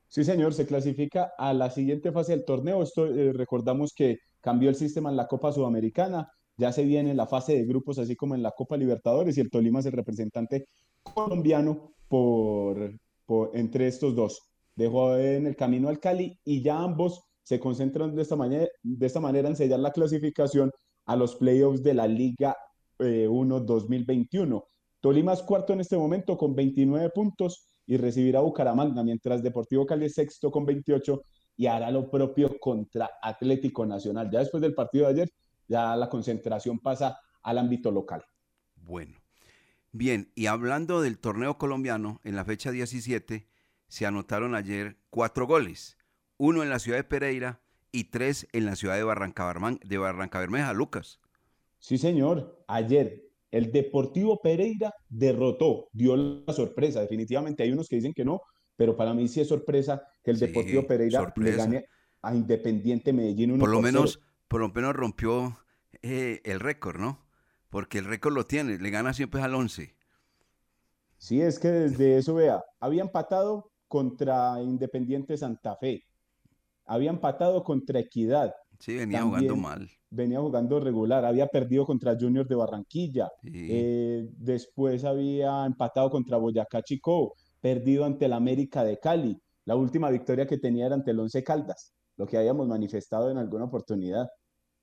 Sí, 0.08 0.24
señor, 0.24 0.56
se 0.56 0.66
clasifica 0.66 1.34
a 1.38 1.54
la 1.54 1.70
siguiente 1.70 2.12
fase 2.12 2.32
del 2.32 2.44
torneo. 2.44 2.82
Esto 2.82 3.06
eh, 3.06 3.34
recordamos 3.34 3.94
que 3.96 4.18
cambió 4.42 4.70
el 4.70 4.76
sistema 4.76 5.12
en 5.12 5.16
la 5.16 5.28
Copa 5.28 5.52
Sudamericana. 5.52 6.28
Ya 6.58 6.72
se 6.72 6.84
viene 6.84 7.14
la 7.14 7.28
fase 7.28 7.54
de 7.54 7.66
grupos, 7.66 8.00
así 8.00 8.16
como 8.16 8.34
en 8.34 8.42
la 8.42 8.50
Copa 8.50 8.78
Libertadores, 8.78 9.38
y 9.38 9.42
el 9.42 9.52
Tolima 9.52 9.82
es 9.82 9.86
el 9.86 9.92
representante 9.92 10.66
colombiano 11.04 11.92
por, 12.08 12.96
por 13.28 13.52
entre 13.56 13.88
estos 13.88 14.16
dos. 14.16 14.42
Dejó 14.76 15.16
en 15.20 15.46
el 15.46 15.56
camino 15.56 15.88
al 15.88 16.00
Cali 16.00 16.40
y 16.44 16.64
ya 16.64 16.80
ambos 16.80 17.28
se 17.44 17.60
concentran 17.60 18.16
de 18.16 18.22
esta 18.22 18.36
manera, 18.36 18.68
de 18.84 19.06
esta 19.06 19.20
manera 19.20 19.50
en 19.50 19.56
sellar 19.56 19.80
la 19.80 19.92
clasificación 19.92 20.72
a 21.06 21.16
los 21.16 21.36
playoffs 21.36 21.84
de 21.84 21.94
la 21.94 22.08
Liga 22.08 22.56
1 23.00 23.58
eh, 23.58 23.64
2021. 23.66 24.64
Tolima 25.00 25.34
es 25.34 25.42
cuarto 25.42 25.74
en 25.74 25.82
este 25.82 25.98
momento 25.98 26.38
con 26.38 26.56
29 26.56 27.10
puntos 27.10 27.68
y 27.88 27.98
recibirá 27.98 28.40
a 28.40 28.44
Bucaramanga, 28.44 29.04
mientras 29.04 29.42
Deportivo 29.42 29.86
Cali 29.86 30.06
es 30.06 30.14
sexto 30.14 30.52
con 30.52 30.66
28 30.66 31.22
y 31.58 31.66
hará 31.66 31.92
lo 31.92 32.10
propio 32.10 32.58
contra 32.60 33.10
Atlético 33.22 33.86
Nacional. 33.86 34.30
Ya 34.32 34.40
después 34.40 34.62
del 34.62 34.76
partido 34.76 35.06
de 35.06 35.12
ayer, 35.12 35.30
ya 35.68 35.96
la 35.96 36.10
concentración 36.10 36.80
pasa 36.80 37.18
al 37.42 37.58
ámbito 37.58 37.92
local. 37.92 38.24
Bueno, 38.76 39.18
bien, 39.92 40.32
y 40.36 40.46
hablando 40.46 41.02
del 41.02 41.20
torneo 41.20 41.58
colombiano, 41.58 42.22
en 42.24 42.36
la 42.36 42.46
fecha 42.46 42.72
17 42.72 43.48
se 43.88 44.06
anotaron 44.06 44.56
ayer 44.56 44.98
cuatro 45.10 45.48
goles 45.48 45.98
uno 46.42 46.64
en 46.64 46.72
la 46.72 46.80
ciudad 46.80 46.98
de 46.98 47.04
Pereira 47.04 47.62
y 47.92 48.06
tres 48.06 48.48
en 48.52 48.66
la 48.66 48.76
ciudad 48.76 48.96
de 48.96 49.04
Barranca, 49.04 49.54
de 49.84 49.98
Barranca 50.00 50.40
Bermeja, 50.40 50.74
Lucas. 50.74 51.20
Sí, 51.78 52.00
señor. 52.00 52.64
Ayer 52.68 53.30
el 53.52 53.72
Deportivo 53.72 54.42
Pereira 54.42 54.92
derrotó, 55.08 55.90
dio 55.92 56.16
la 56.16 56.52
sorpresa. 56.52 57.00
Definitivamente 57.00 57.62
hay 57.62 57.72
unos 57.72 57.88
que 57.88 57.98
dicen 57.98 58.16
que 58.16 58.26
no, 58.26 58.42
pero 58.76 58.98
para 58.98 59.14
mí 59.14 59.28
sí 59.28 59.40
es 59.40 59.50
sorpresa 59.50 60.02
que 60.24 60.32
el 60.32 60.40
Deportivo 60.40 60.88
Pereira 60.88 61.32
le 61.36 61.52
gane 61.52 61.86
a 62.24 62.34
Independiente 62.34 63.14
Medellín. 63.14 63.60
por 63.60 63.70
lo 63.70 63.80
menos, 63.80 64.20
por 64.48 64.62
lo 64.62 64.70
menos 64.70 64.96
rompió 64.96 65.60
eh, 66.02 66.42
el 66.44 66.60
récord, 66.60 67.00
¿no? 67.00 67.24
Porque 67.70 68.00
el 68.00 68.06
récord 68.06 68.34
lo 68.34 68.48
tiene, 68.48 68.80
le 68.80 68.90
gana 68.90 69.14
siempre 69.14 69.44
al 69.44 69.54
11. 69.54 69.96
Sí, 71.18 71.40
es 71.40 71.60
que 71.60 71.68
desde 71.68 72.18
eso, 72.18 72.34
vea, 72.34 72.64
había 72.80 73.04
empatado 73.04 73.72
contra 73.88 74.60
Independiente 74.60 75.38
Santa 75.38 75.76
Fe, 75.76 76.04
había 76.92 77.10
empatado 77.10 77.64
contra 77.64 78.00
Equidad. 78.02 78.54
Sí, 78.80 78.98
venía 78.98 79.22
jugando 79.22 79.56
mal. 79.56 79.90
Venía 80.10 80.42
jugando 80.42 80.78
regular, 80.82 81.24
había 81.24 81.48
perdido 81.48 81.86
contra 81.86 82.18
Junior 82.20 82.46
de 82.46 82.56
Barranquilla. 82.56 83.32
Eh, 83.46 84.28
después 84.38 85.06
había 85.06 85.66
empatado 85.66 86.10
contra 86.10 86.36
Boyacá 86.36 86.82
Chico, 86.82 87.36
perdido 87.62 88.04
ante 88.04 88.26
el 88.26 88.34
América 88.34 88.84
de 88.84 89.00
Cali. 89.00 89.42
La 89.64 89.78
última 89.78 90.10
victoria 90.10 90.46
que 90.46 90.58
tenía 90.58 90.88
era 90.88 90.96
ante 90.96 91.12
el 91.12 91.20
Once 91.20 91.42
Caldas, 91.46 91.94
lo 92.18 92.28
que 92.28 92.38
habíamos 92.38 92.68
manifestado 92.68 93.32
en 93.32 93.38
alguna 93.38 93.66
oportunidad, 93.66 94.28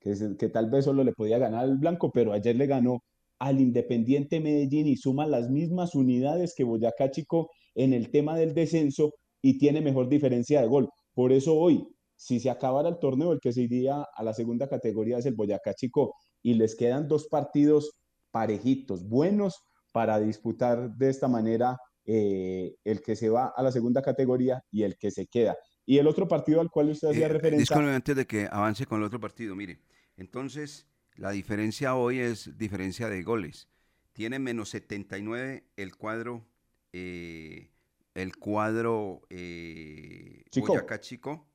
que, 0.01 0.14
que 0.38 0.49
tal 0.49 0.71
vez 0.71 0.87
solo 0.87 1.05
le 1.05 1.12
podía 1.12 1.37
ganar 1.37 1.64
al 1.64 1.77
Blanco, 1.77 2.11
pero 2.11 2.33
ayer 2.33 2.57
le 2.57 2.66
ganó 2.66 3.03
al 3.38 3.61
Independiente 3.61 4.40
Medellín 4.40 4.87
y 4.87 4.97
suma 4.97 5.27
las 5.27 5.51
mismas 5.51 5.94
unidades 5.94 6.55
que 6.57 6.64
Boyacá 6.64 7.11
Chico 7.11 7.51
en 7.75 7.92
el 7.92 8.11
tema 8.11 8.38
del 8.38 8.55
descenso 8.55 9.12
y 9.42 9.59
tiene 9.59 9.83
mejor 9.83 10.09
diferencia 10.09 10.62
de 10.62 10.68
gol. 10.68 10.88
Por 11.18 11.33
eso 11.33 11.57
hoy, 11.59 11.85
si 12.18 12.40
se 12.40 12.50
acabara 12.50 12.88
el 12.88 12.98
torneo, 12.98 13.33
el 13.33 13.38
que 13.38 13.52
se 13.52 13.62
iría 13.62 14.02
a 14.02 14.22
la 14.24 14.35
segunda 14.35 14.68
categoría 14.68 15.18
es 15.18 15.26
el 15.26 15.35
Boyacá 15.35 15.72
Chico 15.72 16.16
y 16.42 16.54
les 16.54 16.74
quedan 16.74 17.07
dos 17.07 17.28
partidos 17.28 18.00
parejitos, 18.33 19.09
buenos 19.09 19.62
para 19.92 20.18
disputar 20.18 20.90
de 20.96 21.11
esta 21.11 21.28
manera 21.28 21.78
eh, 22.04 22.74
el 22.83 23.02
que 23.02 23.14
se 23.14 23.28
va 23.31 23.52
a 23.57 23.62
la 23.62 23.70
segunda 23.70 24.02
categoría 24.02 24.61
y 24.72 24.83
el 24.83 24.98
que 24.98 25.12
se 25.12 25.28
queda. 25.28 25.57
Y 25.87 25.98
el 25.98 26.09
otro 26.09 26.26
partido 26.26 26.61
al 26.61 26.70
cual 26.70 26.90
usted 26.90 27.09
hacía 27.09 27.26
Eh, 27.26 27.28
referencia. 27.28 27.61
disculpe, 27.61 27.90
antes 27.94 28.16
de 28.16 28.26
que 28.26 28.48
avance 28.50 28.85
con 28.85 28.98
el 28.98 29.04
otro 29.04 29.20
partido, 29.20 29.54
mire, 29.54 29.78
entonces 30.16 30.88
la 31.14 31.31
diferencia 31.31 31.94
hoy 31.94 32.18
es 32.18 32.59
diferencia 32.59 33.09
de 33.09 33.22
goles. 33.22 33.68
Tiene 34.12 34.40
menos 34.40 34.70
79 34.70 35.68
el 35.76 35.96
cuadro, 35.96 36.44
eh, 36.92 37.70
el 38.14 38.37
cuadro 38.37 39.22
eh, 39.31 40.42
Chico. 40.50 40.66
Boyacá 40.72 40.98
Chico 41.00 41.46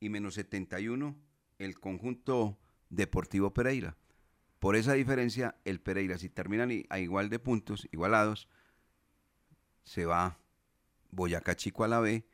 y 0.00 0.08
menos 0.08 0.34
71 0.34 1.16
el 1.58 1.78
conjunto 1.80 2.58
Deportivo 2.90 3.52
Pereira. 3.52 3.96
Por 4.58 4.76
esa 4.76 4.92
diferencia, 4.94 5.56
el 5.64 5.80
Pereira, 5.80 6.18
si 6.18 6.28
terminan 6.28 6.70
a 6.88 6.98
igual 6.98 7.28
de 7.30 7.38
puntos, 7.38 7.88
igualados, 7.92 8.48
se 9.84 10.06
va 10.06 10.38
Boyacá 11.10 11.54
Chico 11.56 11.84
a 11.84 11.88
la 11.88 12.00
B 12.00 12.24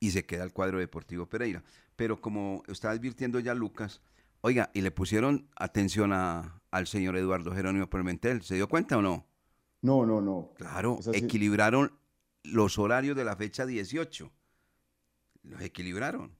y 0.00 0.10
se 0.10 0.24
queda 0.26 0.44
el 0.44 0.52
cuadro 0.52 0.78
Deportivo 0.78 1.26
Pereira. 1.26 1.62
Pero 1.96 2.20
como 2.20 2.62
está 2.68 2.90
advirtiendo 2.90 3.38
ya 3.40 3.54
Lucas, 3.54 4.00
oiga, 4.40 4.70
y 4.74 4.80
le 4.82 4.90
pusieron 4.90 5.48
atención 5.56 6.12
a- 6.12 6.60
al 6.70 6.86
señor 6.86 7.16
Eduardo 7.16 7.54
Jerónimo 7.54 7.88
Pimentel, 7.88 8.42
¿se 8.42 8.56
dio 8.56 8.68
cuenta 8.68 8.98
o 8.98 9.02
no? 9.02 9.26
No, 9.82 10.04
no, 10.06 10.20
no. 10.20 10.52
Claro, 10.56 10.98
equilibraron 11.18 11.92
los 12.42 12.78
horarios 12.78 13.16
de 13.16 13.24
la 13.24 13.36
fecha 13.36 13.64
18. 13.66 14.30
Los 15.42 15.60
equilibraron. 15.62 16.32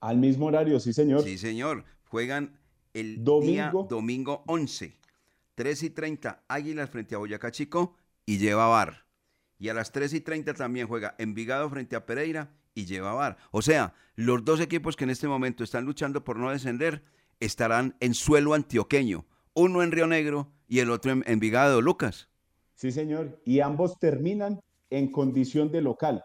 Al 0.00 0.18
mismo 0.18 0.46
horario, 0.46 0.78
sí, 0.80 0.92
señor. 0.92 1.22
Sí, 1.22 1.38
señor. 1.38 1.84
Juegan 2.04 2.58
el 2.94 3.16
día 3.16 3.24
Domingo. 3.24 3.86
domingo 3.88 4.44
11. 4.46 4.96
3 5.54 5.82
y 5.82 5.90
30, 5.90 6.44
Águilas 6.46 6.88
frente 6.88 7.16
a 7.16 7.18
Boyacá 7.18 7.50
Chico 7.50 7.96
y 8.24 8.38
lleva 8.38 8.68
VAR. 8.68 9.04
Y 9.58 9.68
a 9.70 9.74
las 9.74 9.90
3 9.90 10.14
y 10.14 10.20
30 10.20 10.54
también 10.54 10.86
juega 10.86 11.16
Envigado 11.18 11.68
frente 11.68 11.96
a 11.96 12.06
Pereira 12.06 12.54
y 12.74 12.86
lleva 12.86 13.12
VAR. 13.14 13.38
O 13.50 13.60
sea, 13.60 13.94
los 14.14 14.44
dos 14.44 14.60
equipos 14.60 14.94
que 14.94 15.02
en 15.02 15.10
este 15.10 15.26
momento 15.26 15.64
están 15.64 15.84
luchando 15.84 16.22
por 16.22 16.38
no 16.38 16.50
descender 16.50 17.02
estarán 17.40 17.96
en 17.98 18.14
suelo 18.14 18.54
antioqueño. 18.54 19.26
Uno 19.54 19.82
en 19.82 19.90
Río 19.90 20.06
Negro 20.06 20.52
y 20.68 20.78
el 20.78 20.90
otro 20.90 21.10
en 21.10 21.24
Envigado, 21.26 21.80
Lucas. 21.80 22.28
Sí, 22.74 22.92
señor. 22.92 23.40
Y 23.44 23.58
ambos 23.58 23.98
terminan 23.98 24.60
en 24.90 25.10
condición 25.10 25.72
de 25.72 25.82
local. 25.82 26.24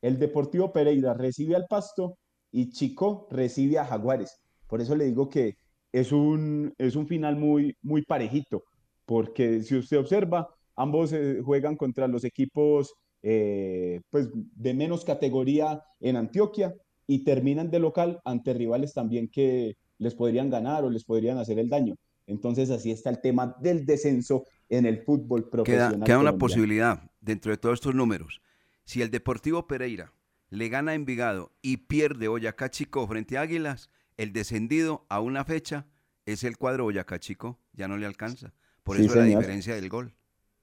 El 0.00 0.18
Deportivo 0.18 0.72
Pereira 0.72 1.14
recibe 1.14 1.54
al 1.54 1.66
Pasto 1.68 2.18
y 2.52 2.70
Chico 2.70 3.26
recibe 3.30 3.78
a 3.78 3.84
Jaguares. 3.86 4.38
Por 4.68 4.80
eso 4.80 4.94
le 4.94 5.06
digo 5.06 5.28
que 5.28 5.56
es 5.90 6.12
un, 6.12 6.72
es 6.78 6.94
un 6.94 7.06
final 7.06 7.36
muy, 7.36 7.76
muy 7.82 8.02
parejito, 8.02 8.62
porque 9.04 9.62
si 9.62 9.76
usted 9.76 9.98
observa, 9.98 10.48
ambos 10.76 11.12
eh, 11.12 11.40
juegan 11.44 11.76
contra 11.76 12.06
los 12.06 12.24
equipos 12.24 12.94
eh, 13.22 14.00
pues, 14.10 14.28
de 14.32 14.74
menos 14.74 15.04
categoría 15.04 15.82
en 16.00 16.16
Antioquia 16.16 16.74
y 17.06 17.24
terminan 17.24 17.70
de 17.70 17.78
local 17.80 18.20
ante 18.24 18.54
rivales 18.54 18.94
también 18.94 19.28
que 19.28 19.76
les 19.98 20.14
podrían 20.14 20.50
ganar 20.50 20.84
o 20.84 20.90
les 20.90 21.04
podrían 21.04 21.38
hacer 21.38 21.58
el 21.58 21.68
daño. 21.68 21.94
Entonces 22.26 22.70
así 22.70 22.90
está 22.90 23.10
el 23.10 23.20
tema 23.20 23.56
del 23.60 23.84
descenso 23.84 24.44
en 24.68 24.86
el 24.86 25.02
fútbol 25.02 25.42
Queda, 25.42 25.50
profesional. 25.50 26.04
queda 26.04 26.18
una 26.18 26.30
colombiano. 26.32 26.38
posibilidad 26.38 27.10
dentro 27.20 27.50
de 27.50 27.58
todos 27.58 27.74
estos 27.74 27.94
números. 27.94 28.40
Si 28.84 29.02
el 29.02 29.10
Deportivo 29.10 29.66
Pereira 29.66 30.12
le 30.52 30.68
gana 30.68 30.92
a 30.92 30.94
Envigado 30.94 31.52
y 31.62 31.78
pierde 31.78 32.28
Boyacá 32.28 32.70
Chico 32.70 33.06
frente 33.08 33.38
a 33.38 33.40
Águilas, 33.42 33.90
el 34.18 34.32
descendido 34.32 35.06
a 35.08 35.20
una 35.20 35.44
fecha 35.44 35.86
es 36.26 36.44
el 36.44 36.58
cuadro 36.58 36.84
Boyacá 36.84 37.18
Chico, 37.18 37.58
ya 37.72 37.88
no 37.88 37.96
le 37.96 38.06
alcanza. 38.06 38.52
Por 38.82 38.96
Sí, 38.98 39.06
eso 39.06 39.14
la 39.16 39.24
diferencia 39.24 39.74
del 39.74 39.88
gol. 39.88 40.14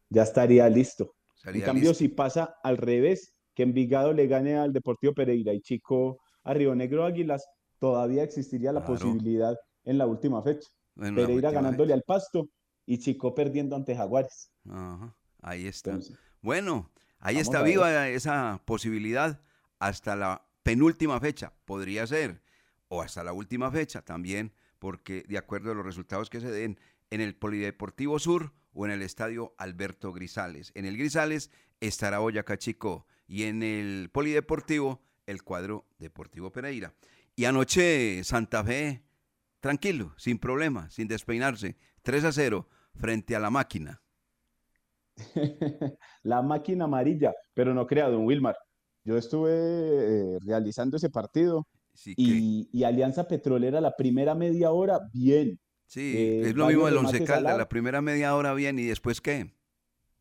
Ya 0.10 0.24
estaría 0.24 0.70
listo. 0.70 1.16
Estaría 1.36 1.62
en 1.62 1.66
cambio, 1.66 1.90
listo. 1.90 2.00
si 2.00 2.08
pasa 2.10 2.56
al 2.64 2.78
revés, 2.78 3.34
que 3.56 3.64
Envigado 3.64 4.14
le 4.14 4.28
gane 4.28 4.56
al 4.58 4.74
Deportivo 4.74 5.14
Pereira 5.14 5.54
y 5.54 5.62
Chico 5.62 6.20
a 6.44 6.54
Río 6.54 6.76
Negro 6.76 7.06
Águilas, 7.06 7.46
todavía 7.80 8.24
existiría 8.24 8.72
la 8.72 8.82
Claro. 8.82 8.94
posibilidad 8.94 9.56
en 9.86 9.98
la 9.98 10.06
última 10.06 10.42
fecha. 10.44 10.70
Pereira 10.96 11.50
última 11.50 11.52
ganándole 11.52 11.94
al 11.94 12.04
Pasto 12.04 12.50
y 12.86 13.00
Chico 13.00 13.34
perdiendo 13.34 13.76
ante 13.76 13.96
Jaguares. 13.96 14.52
Ajá, 14.70 15.16
ahí 15.42 15.66
está. 15.68 15.92
Entonces, 15.92 16.18
Bueno, 16.42 16.92
ahí 17.20 17.38
está 17.38 17.64
viva 17.64 18.08
esa 18.10 18.62
posibilidad 18.66 19.42
hasta 19.80 20.16
la 20.16 20.46
penúltima 20.64 21.20
fecha, 21.20 21.54
podría 21.66 22.06
ser, 22.06 22.42
o 22.88 23.02
hasta 23.02 23.24
la 23.24 23.34
última 23.34 23.72
fecha 23.72 24.02
también, 24.02 24.54
porque 24.78 25.24
de 25.28 25.38
acuerdo 25.38 25.72
a 25.72 25.76
los 25.76 25.86
resultados 25.86 26.30
que 26.30 26.42
se 26.42 26.52
den 26.52 26.80
en 27.10 27.22
el 27.22 27.36
Polideportivo 27.36 28.20
Sur 28.20 28.54
o 28.74 28.86
en 28.86 28.92
el 28.92 29.02
Estadio 29.02 29.56
Alberto 29.58 30.14
Grisales. 30.14 30.72
En 30.76 30.86
el 30.86 30.98
Grisales 30.98 31.52
estará 31.80 32.20
Boyacá 32.20 32.58
Chico 32.58 33.08
y 33.28 33.44
en 33.44 33.64
el 33.64 34.10
Polideportivo 34.12 35.02
el 35.26 35.44
cuadro 35.44 35.86
Deportivo 35.98 36.52
Pereira. 36.52 36.94
Y 37.36 37.46
anoche 37.46 38.24
Santa 38.24 38.64
Fe, 38.64 39.04
tranquilo, 39.60 40.14
sin 40.18 40.40
problema, 40.40 40.90
sin 40.90 41.08
despeinarse, 41.08 41.78
3 42.04 42.26
a 42.26 42.32
0 42.32 42.68
frente 42.96 43.36
a 43.36 43.40
la 43.40 43.50
máquina. 43.50 44.02
la 46.24 46.42
máquina 46.42 46.86
amarilla, 46.86 47.34
pero 47.54 47.74
no 47.74 47.86
crea, 47.88 48.08
don 48.08 48.26
Wilmar. 48.26 48.58
Yo 49.10 49.18
estuve 49.18 49.52
eh, 49.56 50.38
realizando 50.46 50.98
ese 50.98 51.10
partido 51.10 51.66
Sí, 51.96 52.14
y, 52.16 52.70
y 52.72 52.84
Alianza 52.84 53.28
Petrolera 53.28 53.82
la 53.82 53.96
primera 53.96 54.36
media 54.36 54.72
hora, 54.72 55.00
bien. 55.12 55.60
Sí, 55.88 56.14
Eh, 56.16 56.42
es 56.50 56.56
lo 56.56 56.68
mismo 56.68 56.86
del 56.86 56.98
Once 56.98 57.12
remates 57.14 57.22
al 57.30 57.36
Caldas, 57.38 57.50
arco. 57.54 57.58
la 57.58 57.70
primera 57.70 58.02
media 58.04 58.36
hora 58.36 58.54
bien 58.54 58.78
y 58.78 58.84
después 58.86 59.20
qué. 59.20 59.52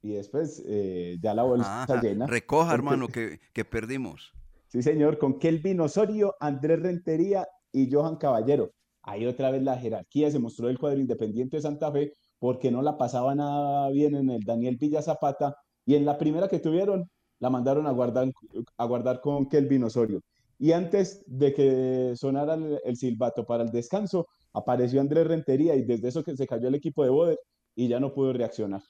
Y 0.03 0.13
después 0.15 0.65
eh, 0.67 1.19
ya 1.21 1.35
la 1.35 1.43
bolsa 1.43 1.83
Ajá, 1.83 2.01
llena. 2.01 2.27
recoja, 2.27 2.71
porque- 2.71 2.75
hermano, 2.77 3.09
que, 3.13 3.41
que 3.53 3.65
perdimos. 3.67 4.33
Sí, 4.69 4.83
señor, 4.83 5.19
con 5.19 5.39
Kelvin 5.39 5.81
Osorio, 5.83 6.35
Andrés 6.41 6.81
Rentería 6.81 7.47
y 7.71 7.93
Johan 7.93 8.17
Caballero. 8.17 8.73
Ahí 9.03 9.27
otra 9.27 9.51
vez 9.51 9.63
la 9.63 9.77
jerarquía 9.77 10.31
se 10.31 10.39
mostró 10.39 10.69
del 10.69 10.79
cuadro 10.79 10.99
independiente 10.99 11.59
de 11.59 11.63
Santa 11.63 11.93
Fe 11.93 12.15
porque 12.39 12.71
no 12.71 12.81
la 12.81 12.97
pasaba 12.97 13.35
nada 13.35 13.91
bien 13.91 14.15
en 14.15 14.31
el 14.31 14.43
Daniel 14.45 14.79
Villa 14.79 15.03
Zapata 15.03 15.55
y 15.85 15.95
en 15.95 16.07
la 16.07 16.17
primera 16.17 16.49
que 16.49 16.59
tuvieron 16.59 17.11
la 17.41 17.51
mandaron 17.51 17.87
a 17.87 17.91
guardar, 17.93 18.31
a 18.77 18.85
guardar 18.85 19.21
con 19.21 19.49
Kelvin 19.49 19.85
Osorio. 19.85 20.21
Y 20.59 20.73
antes 20.73 21.23
de 21.27 21.55
que 21.55 22.13
sonara 22.17 22.55
el, 22.55 22.81
el 22.85 22.97
silbato 22.97 23.45
para 23.47 23.63
el 23.63 23.71
descanso, 23.71 24.27
apareció 24.53 25.01
Andrés 25.01 25.27
Rentería 25.27 25.77
y 25.77 25.83
desde 25.85 26.09
eso 26.09 26.25
que 26.25 26.37
se 26.37 26.47
cayó 26.47 26.69
el 26.69 26.75
equipo 26.75 27.05
de 27.05 27.11
Boder 27.11 27.39
y 27.77 27.87
ya 27.89 28.01
no 28.01 28.13
pudo 28.13 28.33
reaccionar. 28.33 28.83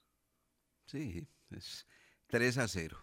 Sí, 0.87 1.27
es 1.51 1.87
3 2.29 2.59
a 2.59 2.69
0. 2.69 2.97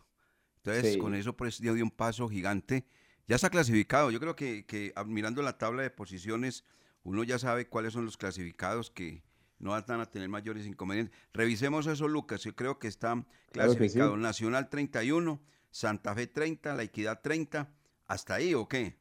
Entonces, 0.57 0.93
Sí. 0.93 0.99
con 0.99 1.13
eso 1.13 1.33
pues 1.37 1.59
dio, 1.61 1.73
dio 1.75 1.83
un 1.83 1.91
paso 1.91 2.27
gigante. 2.27 2.85
Ya 3.27 3.35
está 3.35 3.49
clasificado. 3.49 4.09
Yo 4.11 4.19
creo 4.19 4.35
que, 4.35 4.65
que 4.65 4.93
ah, 4.95 5.03
mirando 5.03 5.41
la 5.43 5.57
tabla 5.57 5.83
de 5.83 5.91
posiciones, 5.91 6.63
uno 7.03 7.23
ya 7.23 7.37
sabe 7.37 7.67
cuáles 7.69 7.93
son 7.93 8.05
los 8.05 8.17
clasificados 8.17 8.89
que 8.89 9.23
no 9.59 9.71
van 9.71 10.01
a 10.01 10.09
tener 10.09 10.29
mayores 10.29 10.65
inconvenientes. 10.65 11.15
Revisemos 11.33 11.87
eso, 11.87 12.07
Lucas. 12.07 12.41
Yo 12.43 12.55
creo 12.55 12.77
que 12.79 12.87
están 12.87 13.25
Claro 13.51 13.71
que 13.71 13.73
sí. 13.73 13.77
clasificados 13.79 14.17
Nacional 14.19 14.69
31, 14.69 15.41
Santa 15.71 16.13
Fe 16.15 16.27
30, 16.27 16.73
La 16.75 16.83
Equidad 16.83 17.21
30. 17.21 17.73
¿Hasta 18.07 18.35
ahí 18.35 18.53
o 18.53 18.67
qué? 18.67 18.97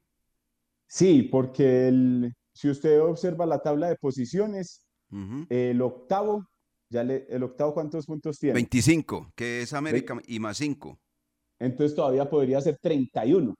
Sí, 0.87 1.23
porque 1.23 1.89
el- 1.89 2.33
si 2.53 2.71
usted 2.71 3.01
observa 3.03 3.47
la 3.47 3.61
tabla 3.61 3.89
de 3.89 3.97
posiciones, 3.97 4.87
el 5.49 5.81
octavo, 5.81 6.45
ya 6.91 7.05
le, 7.05 7.25
el 7.29 7.43
octavo 7.45 7.73
¿cuántos 7.75 8.07
puntos 8.07 8.39
tiene? 8.39 8.55
25, 8.55 9.33
que 9.37 9.63
es 9.63 9.73
América 9.73 10.21
y 10.27 10.41
más 10.41 10.57
5. 10.57 10.99
Entonces 11.61 11.95
todavía 11.95 12.29
podría 12.29 12.61
ser 12.61 12.79
31. 12.81 13.55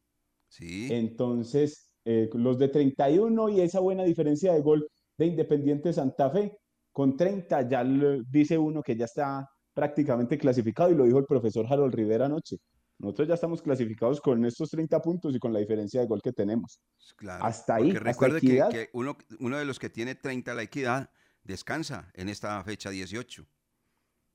Sí. 0.49 0.89
Entonces, 0.93 1.91
eh, 2.05 2.29
los 2.35 2.59
de 2.59 2.69
31 2.69 3.49
y 3.49 3.61
esa 3.61 3.81
buena 3.81 4.03
diferencia 4.05 4.53
de 4.53 4.61
gol 4.63 4.89
de 5.17 5.27
Independiente 5.27 5.93
Santa 5.93 6.31
Fe, 6.31 6.57
con 6.95 7.17
30 7.17 7.69
ya 7.69 7.83
le- 7.83 8.23
dice 8.31 8.57
uno 8.57 8.81
que 8.81 8.95
ya 8.97 9.05
está 9.07 9.51
prácticamente 9.75 10.39
clasificado 10.39 10.91
y 10.93 10.95
lo 10.95 11.03
dijo 11.05 11.19
el 11.19 11.25
profesor 11.27 11.67
Harold 11.69 11.93
Rivera 11.93 12.27
anoche. 12.27 12.57
Nosotros 13.01 13.27
ya 13.27 13.35
estamos 13.35 13.61
clasificados 13.61 14.21
con 14.21 14.45
estos 14.45 14.71
30 14.71 15.03
puntos 15.03 15.35
y 15.35 15.41
con 15.41 15.53
la 15.53 15.59
diferencia 15.59 16.01
de 16.01 16.07
gol 16.07 16.23
que 16.23 16.33
tenemos. 16.33 16.81
Claro, 17.17 17.45
Hasta 17.45 17.75
ahí, 17.75 17.89
hasta 17.91 17.99
recuerde 17.99 18.41
que, 18.41 18.89
uno, 18.93 19.17
uno 19.41 19.59
de 19.59 19.65
los 19.65 19.81
que 19.81 19.91
tiene 19.91 20.15
30 20.15 20.55
la 20.55 20.63
equidad 20.63 21.11
descansa 21.43 22.13
en 22.15 22.29
esta 22.29 22.63
fecha 22.63 22.91
18. 22.91 23.45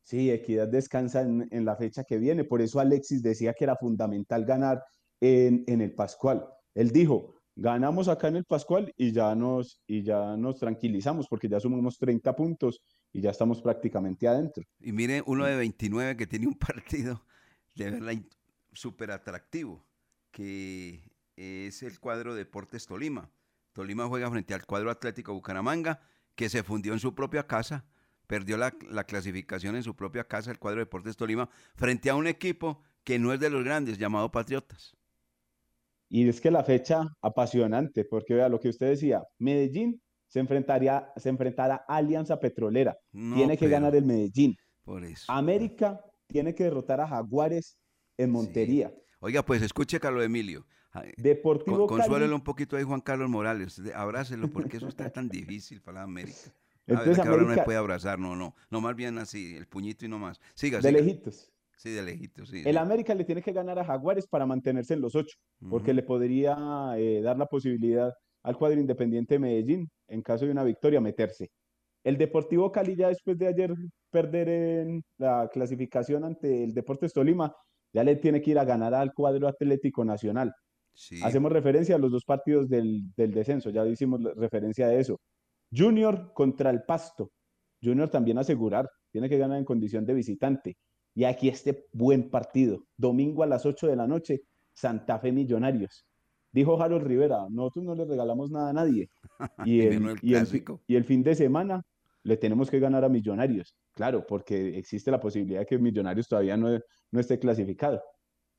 Sí, 0.01 0.29
Equidad 0.29 0.67
descansa 0.67 1.21
en, 1.21 1.47
en 1.51 1.63
la 1.63 1.77
fecha 1.77 2.03
que 2.03 2.17
viene. 2.17 2.43
Por 2.43 2.61
eso 2.61 2.81
Alexis 2.81 3.21
decía 3.23 3.53
que 3.53 3.63
era 3.63 3.77
fundamental 3.77 4.43
ganar 4.43 4.83
en, 5.21 5.63
en 5.67 5.79
el 5.79 5.93
Pascual. 5.93 6.45
Él 6.75 6.91
dijo, 6.91 7.38
ganamos 7.59 8.07
acá 8.07 8.29
en 8.29 8.37
el 8.37 8.45
Pascual 8.45 8.93
y 8.97 9.11
ya 9.11 9.35
nos, 9.35 9.81
y 9.85 10.01
ya 10.03 10.37
nos 10.37 10.59
tranquilizamos 10.59 11.27
porque 11.27 11.49
ya 11.49 11.59
sumamos 11.59 11.97
30 11.97 12.35
puntos 12.35 12.81
y 13.11 13.21
ya 13.21 13.31
estamos 13.31 13.61
prácticamente 13.61 14.27
adentro. 14.27 14.63
Y 14.79 14.91
mire, 14.93 15.21
uno 15.25 15.45
de 15.45 15.57
29 15.57 16.15
que 16.15 16.27
tiene 16.27 16.47
un 16.47 16.53
partido 16.57 17.23
de 17.75 17.91
verdad 17.91 18.13
súper 18.73 19.11
atractivo, 19.11 19.85
que 20.31 21.01
es 21.35 21.83
el 21.83 21.99
cuadro 21.99 22.33
Deportes 22.33 22.85
Tolima. 22.85 23.29
Tolima 23.73 24.07
juega 24.07 24.29
frente 24.29 24.53
al 24.53 24.65
cuadro 24.65 24.89
Atlético 24.89 25.33
Bucaramanga, 25.33 26.01
que 26.35 26.49
se 26.49 26.63
fundió 26.63 26.93
en 26.93 26.99
su 26.99 27.13
propia 27.13 27.45
casa, 27.45 27.85
perdió 28.27 28.57
la 28.57 29.03
clasificación 29.05 29.75
en 29.75 29.83
su 29.83 29.95
propia 29.95 30.23
casa, 30.23 30.51
el 30.51 30.59
cuadro 30.59 30.79
Deportes 30.79 31.17
Tolima, 31.17 31.49
frente 31.75 32.09
a 32.09 32.15
un 32.15 32.27
equipo 32.27 32.81
que 33.03 33.19
no 33.19 33.33
es 33.33 33.39
de 33.39 33.49
los 33.49 33.63
grandes, 33.63 33.97
llamado 33.97 34.31
Patriotas. 34.31 34.98
Y 36.09 36.27
es 36.27 36.41
que 36.41 36.49
la 36.51 36.63
fecha 36.63 37.07
apasionante, 37.21 38.03
porque 38.03 38.33
vea 38.33 38.49
lo 38.49 38.59
que 38.59 38.69
usted 38.69 38.87
decía, 38.89 39.23
Medellín 39.37 40.01
se 40.27 40.39
enfrentaría, 40.39 41.11
se 41.15 41.29
enfrentará 41.29 41.85
a 41.87 41.97
Alianza 41.97 42.39
Petrolera. 42.39 42.97
No, 43.11 43.35
tiene 43.35 43.57
que 43.57 43.67
ganar 43.67 43.95
el 43.95 44.05
Medellín. 44.05 44.55
Por 44.83 45.03
eso. 45.03 45.31
América 45.31 46.01
tiene 46.27 46.53
que 46.55 46.63
derrotar 46.63 46.99
a 47.01 47.07
Jaguares 47.07 47.77
en 48.17 48.31
Montería. 48.31 48.93
Oiga, 49.19 49.43
pues 49.43 49.61
escuche, 49.61 49.99
Carlos 49.99 50.23
Emilio. 50.23 50.65
Ay, 50.91 51.11
Deportivo 51.17 51.85
Con, 51.85 51.99
consuélelo 51.99 52.35
un 52.35 52.43
poquito 52.43 52.75
ahí, 52.75 52.83
Juan 52.83 53.01
Carlos 53.01 53.29
Morales. 53.29 53.79
Abrácelo, 53.93 54.49
porque 54.49 54.77
eso 54.77 54.87
está 54.87 55.09
tan 55.11 55.29
difícil 55.29 55.81
para 55.81 55.99
la 55.99 56.03
América. 56.05 56.37
A 56.87 57.01
ver, 57.03 57.13
que 57.13 57.21
ahora 57.21 57.31
no 57.33 57.37
se 57.37 57.43
América- 57.43 57.65
puede 57.65 57.77
abrazar, 57.77 58.17
no, 58.17 58.35
no. 58.35 58.55
No, 58.71 58.81
más 58.81 58.95
bien 58.95 59.19
así, 59.19 59.55
el 59.55 59.67
puñito 59.67 60.05
y 60.05 60.07
no 60.09 60.17
más. 60.17 60.39
Siga, 60.55 60.79
De 60.79 60.89
siga. 60.89 60.99
lejitos. 61.01 61.51
Sí, 61.79 61.91
de 61.91 62.01
lejitos, 62.01 62.49
sí. 62.49 62.61
El. 62.65 62.77
América 62.77 63.15
le 63.15 63.23
tiene 63.23 63.41
que 63.41 63.53
ganar 63.53 63.79
a 63.79 63.85
Jaguares 63.85 64.27
para 64.27 64.45
mantenerse 64.45 64.95
en 64.95 64.99
los 64.99 65.15
ocho, 65.15 65.37
porque 65.69 65.93
le 65.93 66.03
podría 66.03 66.57
eh, 66.97 67.21
dar 67.21 67.37
la 67.37 67.45
posibilidad 67.45 68.11
al 68.43 68.57
cuadro 68.57 68.81
Independiente 68.81 69.35
de 69.35 69.39
Medellín, 69.39 69.89
en 70.09 70.21
caso 70.21 70.45
de 70.45 70.51
una 70.51 70.65
victoria, 70.65 70.99
meterse. 70.99 71.51
El 72.03 72.17
Deportivo 72.17 72.69
Cali 72.69 72.97
ya 72.97 73.07
después 73.07 73.37
de 73.37 73.47
ayer 73.47 73.73
perder 74.09 74.49
en 74.49 75.03
la 75.17 75.49
clasificación 75.53 76.25
ante 76.25 76.65
el 76.65 76.73
Deportes 76.73 77.13
Tolima, 77.13 77.55
ya 77.93 78.03
le 78.03 78.17
tiene 78.17 78.41
que 78.41 78.51
ir 78.51 78.59
a 78.59 78.65
ganar 78.65 78.93
al 78.93 79.13
cuadro 79.13 79.47
Atlético 79.47 80.03
Nacional. 80.03 80.53
Sí. 80.93 81.21
Hacemos 81.23 81.49
referencia 81.49 81.95
a 81.95 81.99
los 81.99 82.11
dos 82.11 82.25
partidos 82.25 82.67
del, 82.67 83.03
del 83.15 83.31
descenso, 83.31 83.69
ya 83.69 83.87
hicimos 83.87 84.21
referencia 84.35 84.87
a 84.87 84.93
eso. 84.93 85.21
Junior 85.73 86.33
contra 86.33 86.71
el 86.71 86.83
Pasto. 86.83 87.31
Junior 87.81 88.09
también 88.09 88.37
asegurar, 88.37 88.89
tiene 89.13 89.29
que 89.29 89.37
ganar 89.37 89.59
en 89.59 89.63
condición 89.63 90.05
de 90.05 90.13
visitante. 90.13 90.75
Y 91.19 91.25
aquí 91.25 91.49
este 91.49 91.85
buen 91.91 92.29
partido, 92.29 92.85
domingo 92.95 93.43
a 93.43 93.45
las 93.45 93.65
8 93.65 93.87
de 93.87 93.97
la 93.97 94.07
noche, 94.07 94.43
Santa 94.73 95.19
Fe 95.19 95.33
Millonarios. 95.33 96.05
Dijo 96.49 96.81
Harold 96.81 97.05
Rivera, 97.05 97.45
nosotros 97.49 97.83
no 97.83 97.93
le 97.93 98.05
regalamos 98.05 98.49
nada 98.51 98.69
a 98.69 98.73
nadie. 98.73 99.09
Y 99.65 99.81
el, 99.81 100.15
y 100.87 100.95
el 100.95 101.03
fin 101.03 101.21
de 101.21 101.35
semana 101.35 101.83
le 102.23 102.37
tenemos 102.37 102.71
que 102.71 102.79
ganar 102.79 103.03
a 103.03 103.09
Millonarios. 103.09 103.75
Claro, 103.95 104.25
porque 104.25 104.77
existe 104.77 105.11
la 105.11 105.19
posibilidad 105.19 105.59
de 105.59 105.65
que 105.65 105.77
Millonarios 105.77 106.25
todavía 106.25 106.55
no, 106.55 106.79
no 107.11 107.19
esté 107.19 107.37
clasificado. 107.37 108.01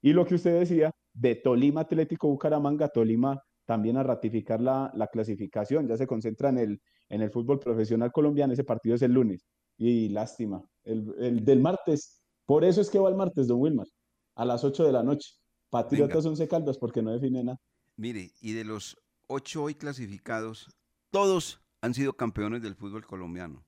Y 0.02 0.12
lo 0.12 0.26
que 0.26 0.34
usted 0.34 0.58
decía, 0.58 0.90
de 1.14 1.36
Tolima 1.36 1.80
Atlético 1.80 2.28
Bucaramanga, 2.28 2.88
Tolima 2.88 3.42
también 3.64 3.96
a 3.96 4.02
ratificar 4.02 4.60
la, 4.60 4.92
la 4.94 5.06
clasificación, 5.06 5.88
ya 5.88 5.96
se 5.96 6.06
concentra 6.06 6.50
en 6.50 6.58
el, 6.58 6.80
en 7.08 7.22
el 7.22 7.30
fútbol 7.30 7.58
profesional 7.58 8.12
colombiano, 8.12 8.52
ese 8.52 8.64
partido 8.64 8.96
es 8.96 9.02
el 9.02 9.14
lunes. 9.14 9.46
Y 9.78 10.10
lástima, 10.10 10.62
el, 10.84 11.14
el 11.18 11.42
del 11.42 11.60
martes, 11.60 12.19
por 12.50 12.64
eso 12.64 12.80
es 12.80 12.90
que 12.90 12.98
va 12.98 13.08
el 13.08 13.14
martes, 13.14 13.46
don 13.46 13.60
Wilmar, 13.60 13.86
a 14.34 14.44
las 14.44 14.64
8 14.64 14.82
de 14.82 14.90
la 14.90 15.04
noche. 15.04 15.34
Patriotas 15.68 16.26
Once 16.26 16.48
Caldas, 16.48 16.78
porque 16.78 17.00
no 17.00 17.12
define 17.12 17.44
nada. 17.44 17.60
Mire, 17.94 18.32
y 18.40 18.54
de 18.54 18.64
los 18.64 18.96
ocho 19.28 19.62
hoy 19.62 19.76
clasificados, 19.76 20.66
todos 21.10 21.60
han 21.80 21.94
sido 21.94 22.14
campeones 22.14 22.60
del 22.60 22.74
fútbol 22.74 23.06
colombiano. 23.06 23.64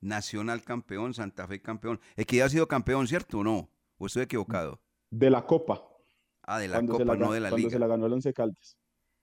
Nacional 0.00 0.64
campeón, 0.64 1.12
Santa 1.12 1.46
Fe 1.46 1.60
campeón. 1.60 2.00
Equidad 2.16 2.46
ha 2.46 2.48
sido 2.48 2.68
campeón, 2.68 3.06
¿cierto 3.06 3.40
o 3.40 3.44
no? 3.44 3.68
¿O 3.98 4.06
estoy 4.06 4.22
equivocado? 4.22 4.80
De 5.10 5.28
la 5.28 5.44
Copa. 5.44 5.86
Ah, 6.40 6.58
de 6.58 6.68
la 6.68 6.76
cuando 6.76 6.94
Copa, 6.94 7.04
la 7.04 7.16
no 7.16 7.32
de 7.34 7.40
la 7.40 7.50
cuando 7.50 7.58
Liga. 7.58 7.70
se 7.70 7.78
la 7.78 7.86
ganó 7.86 8.06
el 8.06 8.14
Once 8.14 8.32
Caldas. 8.32 8.78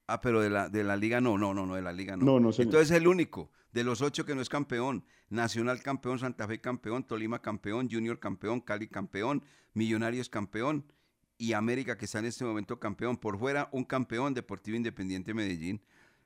Ah, 0.09 0.21
pero 0.21 0.41
de 0.41 0.49
la, 0.49 0.69
de 0.69 0.83
la 0.83 0.97
liga 0.97 1.21
no, 1.21 1.37
no, 1.37 1.53
no, 1.53 1.65
no, 1.65 1.75
de 1.75 1.81
la 1.81 1.93
liga 1.93 2.17
no. 2.17 2.25
No, 2.25 2.39
no, 2.39 2.51
señor. 2.51 2.73
Entonces 2.73 2.97
el 2.97 3.07
único 3.07 3.51
de 3.71 3.83
los 3.83 4.01
ocho 4.01 4.25
que 4.25 4.33
no 4.33 4.41
es 4.41 4.49
campeón. 4.49 5.05
Nacional 5.29 5.83
campeón, 5.83 6.17
Santa 6.17 6.47
Fe 6.47 6.59
campeón, 6.59 7.03
Tolima 7.03 7.41
campeón, 7.41 7.87
Junior 7.89 8.19
campeón, 8.19 8.61
Cali 8.61 8.87
campeón, 8.87 9.43
Millonarios 9.73 10.27
campeón 10.27 10.85
y 11.37 11.53
América 11.53 11.97
que 11.97 12.05
está 12.05 12.19
en 12.19 12.25
este 12.25 12.43
momento 12.43 12.79
campeón. 12.79 13.17
Por 13.17 13.37
fuera, 13.37 13.69
un 13.71 13.83
campeón 13.83 14.33
Deportivo 14.33 14.75
Independiente 14.75 15.33
Medellín. 15.33 15.81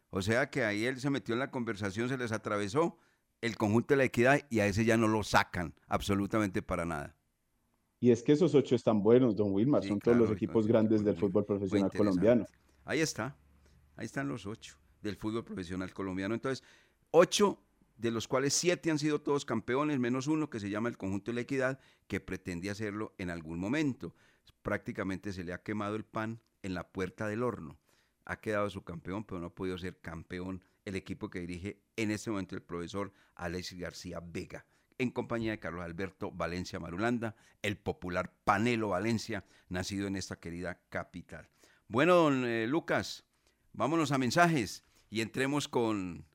O 0.10 0.22
sea 0.22 0.50
que 0.50 0.64
ahí 0.64 0.86
él 0.86 1.00
se 1.00 1.10
metió 1.10 1.34
en 1.34 1.40
la 1.40 1.52
conversación, 1.52 2.08
se 2.08 2.18
les 2.18 2.32
atravesó 2.32 2.98
el 3.42 3.58
conjunto 3.58 3.94
de 3.94 3.98
la 3.98 4.04
equidad 4.06 4.40
y 4.50 4.62
a 4.62 4.68
ese 4.68 4.86
ya 4.86 4.96
no 4.96 5.10
lo 5.10 5.24
sacan 5.24 5.74
absolutamente 5.88 6.62
para 6.62 6.86
nada. 6.86 7.18
Y 8.00 8.12
es 8.12 8.24
que 8.24 8.32
esos 8.32 8.56
ocho 8.56 8.76
están 8.76 9.02
buenos, 9.02 9.36
don 9.36 9.52
Wilmar, 9.52 9.82
Sí, 9.82 9.90
son 9.90 10.00
todos 10.00 10.18
los 10.18 10.32
equipos 10.32 10.68
grandes 10.68 11.04
del 11.04 11.18
fútbol 11.18 11.46
profesional 11.46 11.92
colombiano. 11.92 12.46
Ahí 12.86 13.00
está. 13.02 13.36
Ahí 13.96 14.06
están 14.06 14.28
los 14.28 14.46
ocho 14.46 14.78
del 15.02 15.18
fútbol 15.18 15.44
profesional 15.44 15.94
colombiano. 15.94 16.34
Entonces, 16.34 16.64
ocho 17.12 17.60
de 17.98 18.12
los 18.12 18.28
cuales 18.28 18.54
siete 18.54 18.90
han 18.90 19.00
sido 19.00 19.22
todos 19.22 19.46
campeones, 19.46 20.00
menos 20.00 20.28
uno 20.28 20.50
que 20.50 20.60
se 20.60 20.70
llama 20.70 20.90
el 20.90 20.98
conjunto 20.98 21.32
de 21.32 21.36
la 21.36 21.42
equidad, 21.42 21.80
que 22.08 22.20
pretende 22.20 22.70
hacerlo 22.70 23.14
en 23.18 23.30
algún 23.30 23.60
momento. 23.60 24.16
Prácticamente 24.62 25.34
se 25.34 25.44
le 25.44 25.54
ha 25.54 25.62
quemado 25.62 25.96
el 25.96 26.06
pan 26.06 26.42
en 26.64 26.74
la 26.74 26.88
puerta 26.88 27.28
del 27.28 27.44
horno. 27.44 27.78
Ha 28.26 28.40
quedado 28.40 28.70
su 28.70 28.84
campeón, 28.84 29.26
pero 29.26 29.40
no 29.40 29.48
ha 29.48 29.56
podido 29.56 29.78
ser 29.78 30.00
campeón 30.00 30.64
el 30.86 30.96
equipo 30.96 31.30
que 31.30 31.42
dirige 31.42 31.82
en 31.96 32.12
este 32.12 32.30
momento 32.30 32.56
el 32.56 32.62
profesor 32.62 33.14
Alex 33.36 33.74
García 33.74 34.22
Vega, 34.22 34.66
en 34.98 35.12
compañía 35.12 35.52
de 35.52 35.60
Carlos 35.60 35.84
Alberto 35.84 36.32
Valencia 36.32 36.80
Marulanda, 36.80 37.36
el 37.62 37.78
popular 37.78 38.34
Panelo 38.44 38.90
Valencia, 38.90 39.46
nacido 39.70 40.08
en 40.08 40.16
esta 40.16 40.40
querida 40.40 40.82
capital. 40.90 41.50
Bueno, 41.88 42.16
don 42.16 42.46
eh, 42.46 42.68
Lucas, 42.68 43.26
vámonos 43.74 44.12
a 44.12 44.18
mensajes 44.18 44.84
y 45.10 45.22
entremos 45.22 45.68
con 45.68 46.26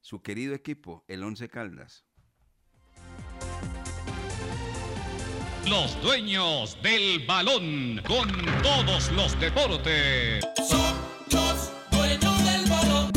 su 0.00 0.22
querido 0.22 0.54
equipo, 0.54 1.04
el 1.08 1.22
Once 1.22 1.48
Caldas. 1.48 2.04
Los 5.68 6.00
dueños 6.00 6.78
del 6.80 7.26
balón 7.26 8.00
con 8.06 8.28
todos 8.62 9.10
los 9.12 9.38
deportes. 9.40 10.44
Los 11.32 11.72
dueños 11.90 12.44
del 12.44 12.70
balón. 12.70 13.10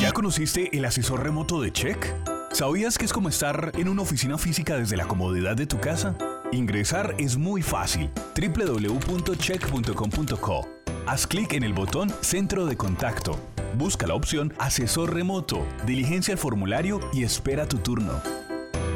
¿Ya 0.00 0.10
conociste 0.12 0.76
el 0.76 0.84
asesor 0.84 1.22
remoto 1.22 1.60
de 1.60 1.72
Check? 1.72 2.12
¿Sabías 2.50 2.98
que 2.98 3.04
es 3.04 3.12
como 3.12 3.28
estar 3.28 3.70
en 3.74 3.88
una 3.88 4.02
oficina 4.02 4.36
física 4.36 4.76
desde 4.76 4.96
la 4.96 5.06
comodidad 5.06 5.54
de 5.56 5.66
tu 5.66 5.78
casa? 5.80 6.18
Ingresar 6.50 7.14
es 7.18 7.36
muy 7.36 7.62
fácil. 7.62 8.10
www.check.com.co. 8.36 10.83
Haz 11.06 11.26
clic 11.26 11.52
en 11.52 11.64
el 11.64 11.74
botón 11.74 12.10
Centro 12.22 12.64
de 12.64 12.78
Contacto. 12.78 13.38
Busca 13.76 14.06
la 14.06 14.14
opción 14.14 14.54
Asesor 14.58 15.12
Remoto, 15.12 15.66
diligencia 15.84 16.32
el 16.32 16.38
formulario 16.38 16.98
y 17.12 17.24
espera 17.24 17.66
tu 17.66 17.76
turno. 17.76 18.22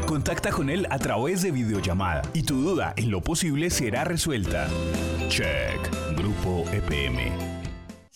Contacta 0.07 0.51
con 0.51 0.71
él 0.71 0.87
a 0.89 0.99
través 0.99 1.43
de 1.43 1.51
videollamada 1.51 2.23
y 2.33 2.45
tu 2.45 2.63
duda 2.63 2.95
en 2.97 3.11
lo 3.11 3.21
posible 3.21 3.69
será 3.69 4.05
resuelta. 4.05 4.69
Check. 5.29 6.17
Grupo 6.17 6.65
EPM. 6.73 7.58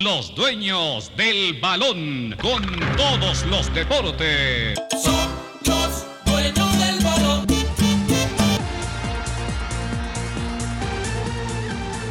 Los 0.00 0.32
dueños 0.36 1.10
del 1.16 1.60
balón 1.60 2.36
con 2.40 2.62
todos 2.96 3.44
los 3.46 3.74
deportes. 3.74 4.78
Son 5.02 5.28
los 5.66 6.06
dueños 6.24 6.78
del 6.78 7.00
balón. 7.04 7.44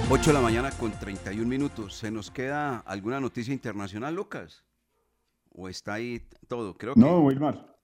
8 0.10 0.26
de 0.26 0.34
la 0.34 0.42
mañana 0.42 0.72
con 0.72 0.92
31 0.92 1.48
minutos. 1.48 1.96
¿Se 1.96 2.12
nos 2.12 2.30
queda 2.32 2.80
alguna 2.80 3.20
noticia 3.22 3.54
internacional, 3.54 4.14
Lucas? 4.16 4.64
¿O 5.54 5.68
está 5.70 5.94
ahí 5.96 6.22
todo? 6.48 6.78
Creo 6.78 6.94
que 6.94 7.00
No, 7.00 7.20
Wilmar. 7.22 7.77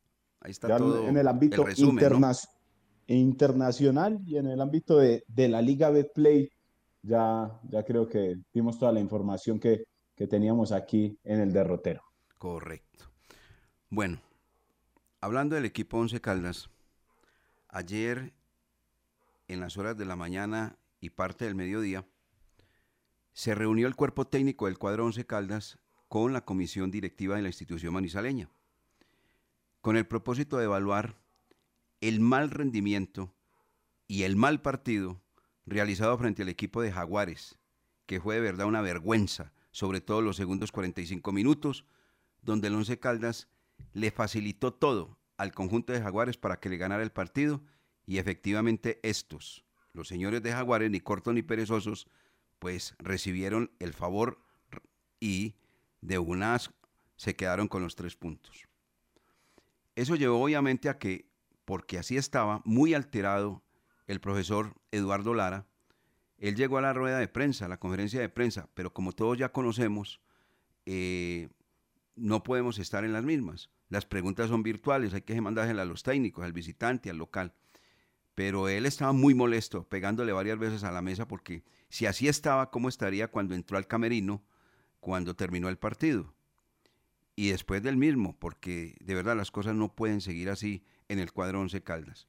Ahí 0.43 0.51
está 0.51 0.67
Ya 0.67 0.77
todo. 0.77 1.07
en 1.07 1.17
el 1.17 1.27
ámbito 1.27 1.63
resumen, 1.63 1.95
¿no? 1.95 2.01
interna- 2.01 2.31
internacional 3.07 4.19
y 4.25 4.37
en 4.37 4.47
el 4.47 4.61
ámbito 4.61 4.97
de, 4.97 5.23
de 5.27 5.49
la 5.49 5.61
Liga 5.61 5.89
Betplay, 5.89 6.49
ya, 7.01 7.59
ya 7.69 7.83
creo 7.83 8.07
que 8.07 8.35
dimos 8.53 8.77
toda 8.79 8.91
la 8.91 8.99
información 8.99 9.59
que, 9.59 9.83
que 10.15 10.27
teníamos 10.27 10.71
aquí 10.71 11.17
en 11.23 11.39
el 11.41 11.51
derrotero. 11.51 12.01
Correcto. 12.37 13.05
Bueno, 13.89 14.19
hablando 15.21 15.55
del 15.55 15.65
equipo 15.65 15.97
Once 15.97 16.19
Caldas, 16.21 16.69
ayer 17.69 18.33
en 19.47 19.59
las 19.59 19.77
horas 19.77 19.97
de 19.97 20.05
la 20.05 20.15
mañana 20.15 20.77
y 20.99 21.09
parte 21.09 21.45
del 21.45 21.55
mediodía, 21.55 22.05
se 23.33 23.55
reunió 23.55 23.87
el 23.87 23.95
cuerpo 23.95 24.25
técnico 24.27 24.65
del 24.67 24.77
cuadro 24.77 25.05
Once 25.05 25.25
Caldas 25.25 25.79
con 26.07 26.33
la 26.33 26.41
comisión 26.45 26.91
directiva 26.91 27.35
de 27.35 27.41
la 27.41 27.49
institución 27.49 27.93
manizaleña, 27.93 28.49
con 29.83 29.97
el 29.97 30.07
propósito 30.07 30.57
de 30.57 30.63
evaluar 30.63 31.17
el 31.99 32.21
mal 32.21 32.51
rendimiento 32.51 33.33
y 34.07 34.23
el 34.23 34.37
mal 34.37 34.61
partido 34.61 35.21
realizado 35.65 36.17
frente 36.17 36.43
al 36.43 36.47
equipo 36.47 36.81
de 36.81 36.93
Jaguares, 36.93 37.59
que 38.05 38.21
fue 38.21 38.35
de 38.35 38.41
verdad 38.41 38.65
una 38.65 38.79
vergüenza, 38.79 39.51
sobre 39.71 39.99
todo 39.99 40.21
los 40.21 40.37
segundos 40.37 40.71
45 40.71 41.33
minutos, 41.33 41.83
donde 42.41 42.69
el 42.69 42.75
Once 42.75 42.97
Caldas 42.97 43.49
le 43.91 44.09
facilitó 44.11 44.73
todo 44.73 45.17
al 45.35 45.51
conjunto 45.51 45.91
de 45.91 46.01
Jaguares 46.01 46.37
para 46.37 46.61
que 46.61 46.69
le 46.69 46.77
ganara 46.77 47.03
el 47.03 47.11
partido 47.11 47.61
y 48.05 48.19
efectivamente 48.19 49.01
estos, 49.03 49.65
los 49.91 50.07
señores 50.07 50.41
de 50.41 50.53
Jaguares, 50.53 50.91
ni 50.91 51.01
cortos 51.01 51.33
ni 51.33 51.41
perezosos, 51.41 52.07
pues 52.57 52.95
recibieron 52.99 53.69
el 53.79 53.91
favor 53.91 54.39
y 55.19 55.55
de 55.99 56.19
unas 56.19 56.71
se 57.17 57.35
quedaron 57.35 57.67
con 57.67 57.83
los 57.83 57.97
tres 57.97 58.15
puntos. 58.15 58.65
Eso 59.95 60.15
llevó 60.15 60.43
obviamente 60.43 60.89
a 60.89 60.97
que, 60.97 61.29
porque 61.65 61.97
así 61.97 62.17
estaba, 62.17 62.61
muy 62.65 62.93
alterado 62.93 63.63
el 64.07 64.19
profesor 64.19 64.75
Eduardo 64.91 65.33
Lara, 65.33 65.67
él 66.37 66.55
llegó 66.55 66.77
a 66.77 66.81
la 66.81 66.93
rueda 66.93 67.19
de 67.19 67.27
prensa, 67.27 67.65
a 67.65 67.69
la 67.69 67.79
conferencia 67.79 68.19
de 68.19 68.29
prensa, 68.29 68.69
pero 68.73 68.93
como 68.93 69.13
todos 69.13 69.37
ya 69.37 69.51
conocemos, 69.51 70.19
eh, 70.85 71.49
no 72.15 72.43
podemos 72.43 72.79
estar 72.79 73.05
en 73.05 73.13
las 73.13 73.23
mismas. 73.23 73.69
Las 73.89 74.05
preguntas 74.05 74.49
son 74.49 74.63
virtuales, 74.63 75.13
hay 75.13 75.21
que 75.21 75.39
mandárselas 75.39 75.83
a 75.83 75.85
los 75.85 76.03
técnicos, 76.03 76.43
al 76.43 76.51
visitante, 76.51 77.09
al 77.09 77.17
local. 77.17 77.53
Pero 78.35 78.67
él 78.67 78.85
estaba 78.85 79.13
muy 79.13 79.35
molesto, 79.35 79.87
pegándole 79.87 80.33
varias 80.33 80.57
veces 80.57 80.83
a 80.83 80.91
la 80.91 81.01
mesa, 81.01 81.27
porque 81.27 81.63
si 81.89 82.07
así 82.07 82.27
estaba, 82.27 82.71
¿cómo 82.71 82.89
estaría 82.89 83.29
cuando 83.29 83.53
entró 83.53 83.77
al 83.77 83.87
camerino, 83.87 84.43
cuando 84.99 85.35
terminó 85.35 85.69
el 85.69 85.77
partido? 85.77 86.33
Y 87.35 87.49
después 87.49 87.81
del 87.81 87.97
mismo, 87.97 88.37
porque 88.37 88.95
de 88.99 89.15
verdad 89.15 89.35
las 89.35 89.51
cosas 89.51 89.75
no 89.75 89.95
pueden 89.95 90.21
seguir 90.21 90.49
así 90.49 90.83
en 91.07 91.19
el 91.19 91.31
cuadro 91.31 91.61
Once 91.61 91.81
Caldas. 91.81 92.27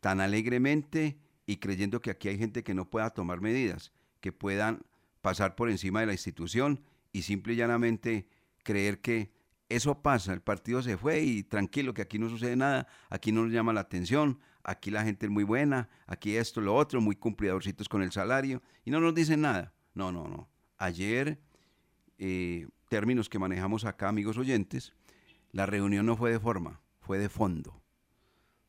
Tan 0.00 0.20
alegremente 0.20 1.18
y 1.46 1.56
creyendo 1.56 2.00
que 2.00 2.10
aquí 2.10 2.28
hay 2.28 2.38
gente 2.38 2.64
que 2.64 2.74
no 2.74 2.90
pueda 2.90 3.10
tomar 3.10 3.40
medidas, 3.40 3.92
que 4.20 4.32
puedan 4.32 4.82
pasar 5.20 5.54
por 5.54 5.70
encima 5.70 6.00
de 6.00 6.06
la 6.06 6.12
institución 6.12 6.82
y 7.12 7.22
simple 7.22 7.52
y 7.52 7.56
llanamente 7.56 8.28
creer 8.62 9.00
que 9.00 9.32
eso 9.68 10.02
pasa, 10.02 10.32
el 10.32 10.40
partido 10.40 10.82
se 10.82 10.96
fue 10.96 11.20
y 11.20 11.44
tranquilo, 11.44 11.94
que 11.94 12.02
aquí 12.02 12.18
no 12.18 12.28
sucede 12.28 12.56
nada, 12.56 12.88
aquí 13.08 13.30
no 13.30 13.44
nos 13.44 13.52
llama 13.52 13.72
la 13.72 13.80
atención, 13.80 14.40
aquí 14.64 14.90
la 14.90 15.04
gente 15.04 15.26
es 15.26 15.32
muy 15.32 15.44
buena, 15.44 15.88
aquí 16.06 16.36
esto, 16.36 16.60
lo 16.60 16.74
otro, 16.74 17.00
muy 17.00 17.14
cumplidorcitos 17.14 17.88
con 17.88 18.02
el 18.02 18.10
salario 18.10 18.62
y 18.84 18.90
no 18.90 19.00
nos 19.00 19.14
dicen 19.14 19.42
nada. 19.42 19.72
No, 19.94 20.10
no, 20.10 20.26
no. 20.26 20.48
Ayer, 20.76 21.40
eh, 22.20 22.68
términos 22.90 23.30
que 23.30 23.38
manejamos 23.38 23.86
acá, 23.86 24.08
amigos 24.08 24.36
oyentes, 24.36 24.92
la 25.52 25.64
reunión 25.64 26.04
no 26.04 26.16
fue 26.16 26.30
de 26.30 26.38
forma, 26.38 26.80
fue 27.00 27.18
de 27.18 27.30
fondo. 27.30 27.80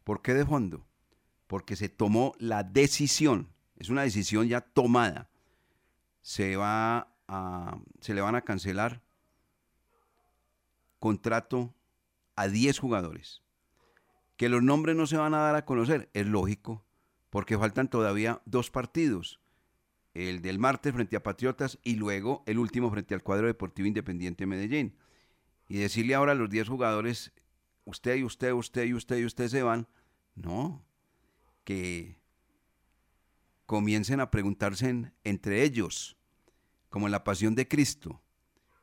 ¿Por 0.06 0.22
qué 0.22 0.34
de 0.34 0.46
fondo? 0.46 0.88
Porque 1.48 1.76
se 1.76 1.90
tomó 1.90 2.34
la 2.40 2.64
decisión, 2.64 3.50
es 3.76 3.90
una 3.90 4.04
decisión 4.04 4.48
ya 4.48 4.62
tomada. 4.62 5.30
Se, 6.22 6.56
va 6.56 7.14
a, 7.28 7.78
se 8.00 8.14
le 8.14 8.22
van 8.22 8.36
a 8.36 8.42
cancelar 8.42 9.02
contrato 11.00 11.74
a 12.38 12.48
10 12.48 12.80
jugadores. 12.80 13.42
Que 14.38 14.48
los 14.48 14.64
nombres 14.64 14.96
no 14.96 15.08
se 15.08 15.18
van 15.18 15.34
a 15.34 15.40
dar 15.40 15.56
a 15.56 15.66
conocer, 15.66 16.10
es 16.14 16.26
lógico, 16.26 16.86
porque 17.30 17.58
faltan 17.58 17.90
todavía 17.90 18.42
dos 18.46 18.72
partidos. 18.72 19.42
El 20.14 20.42
del 20.42 20.60
martes 20.60 20.94
frente 20.94 21.16
a 21.16 21.24
Patriotas 21.24 21.80
y 21.84 21.96
luego 21.96 22.44
el 22.46 22.60
último 22.60 22.90
frente 22.92 23.14
al 23.14 23.24
cuadro 23.24 23.48
deportivo 23.48 23.88
independiente 23.88 24.44
de 24.44 24.48
Medellín. 24.48 24.96
Y 25.70 25.78
decirle 25.78 26.16
ahora 26.16 26.34
a 26.34 26.36
los 26.36 26.50
10 26.50 26.68
jugadores, 26.68 27.32
usted 27.86 28.18
y 28.18 28.24
usted, 28.24 28.52
usted 28.52 28.86
y 28.86 28.94
usted 28.94 29.18
y 29.20 29.26
usted 29.26 29.48
se 29.48 29.64
van, 29.64 29.88
no, 30.36 30.84
que 31.64 32.18
comiencen 33.66 34.20
a 34.20 34.32
preguntarse 34.32 34.90
en- 34.90 35.14
entre 35.24 35.64
ellos, 35.64 36.18
como 36.90 37.08
en 37.08 37.12
la 37.14 37.24
pasión 37.24 37.56
de 37.56 37.68
Cristo, 37.70 38.22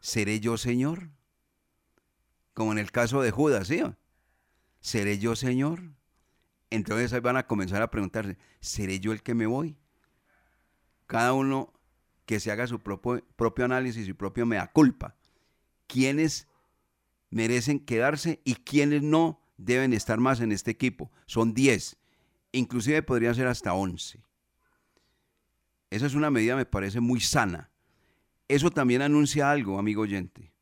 ¿seré 0.00 0.40
yo 0.40 0.56
Señor? 0.56 1.10
Como 2.54 2.72
en 2.72 2.78
el 2.78 2.90
caso 2.90 3.20
de 3.20 3.30
Judas, 3.30 3.68
¿sí? 3.68 3.82
¿Seré 4.80 5.18
yo 5.18 5.36
Señor? 5.36 5.82
Entonces 6.70 7.12
ahí 7.12 7.20
van 7.20 7.36
a 7.36 7.46
comenzar 7.46 7.82
a 7.82 7.90
preguntarse, 7.90 8.38
¿seré 8.60 8.98
yo 9.00 9.12
el 9.12 9.22
que 9.22 9.34
me 9.34 9.46
voy? 9.46 9.76
Cada 11.09 11.32
uno 11.32 11.72
que 12.26 12.38
se 12.38 12.52
haga 12.52 12.66
su 12.66 12.78
propio, 12.80 13.64
análisis, 13.64 14.06
su 14.06 14.14
propio 14.14 14.44
mea 14.44 14.70
culpa. 14.70 15.16
¿Quiénes 15.86 16.46
merecen 17.30 17.80
quedarse 17.80 18.40
y 18.44 18.56
quiénes 18.56 19.02
no 19.02 19.40
deben 19.56 19.94
estar 19.94 20.20
más 20.20 20.40
en 20.40 20.52
este 20.52 20.70
equipo? 20.70 21.11
Son 21.24 21.54
10, 21.54 21.96
inclusive 22.52 23.02
podrían 23.02 23.34
ser 23.34 23.46
hasta 23.46 23.72
11. 23.72 24.22
Esa 25.88 26.06
es 26.06 26.14
una 26.14 26.30
medida, 26.30 26.54
me 26.54 26.66
parece, 26.66 27.00
muy 27.00 27.20
sana. 27.20 27.70
Eso 28.46 28.70
también 28.70 29.00
anuncia 29.00 29.50
algo, 29.50 29.78
amigo 29.78 30.02
oyente. 30.02 30.52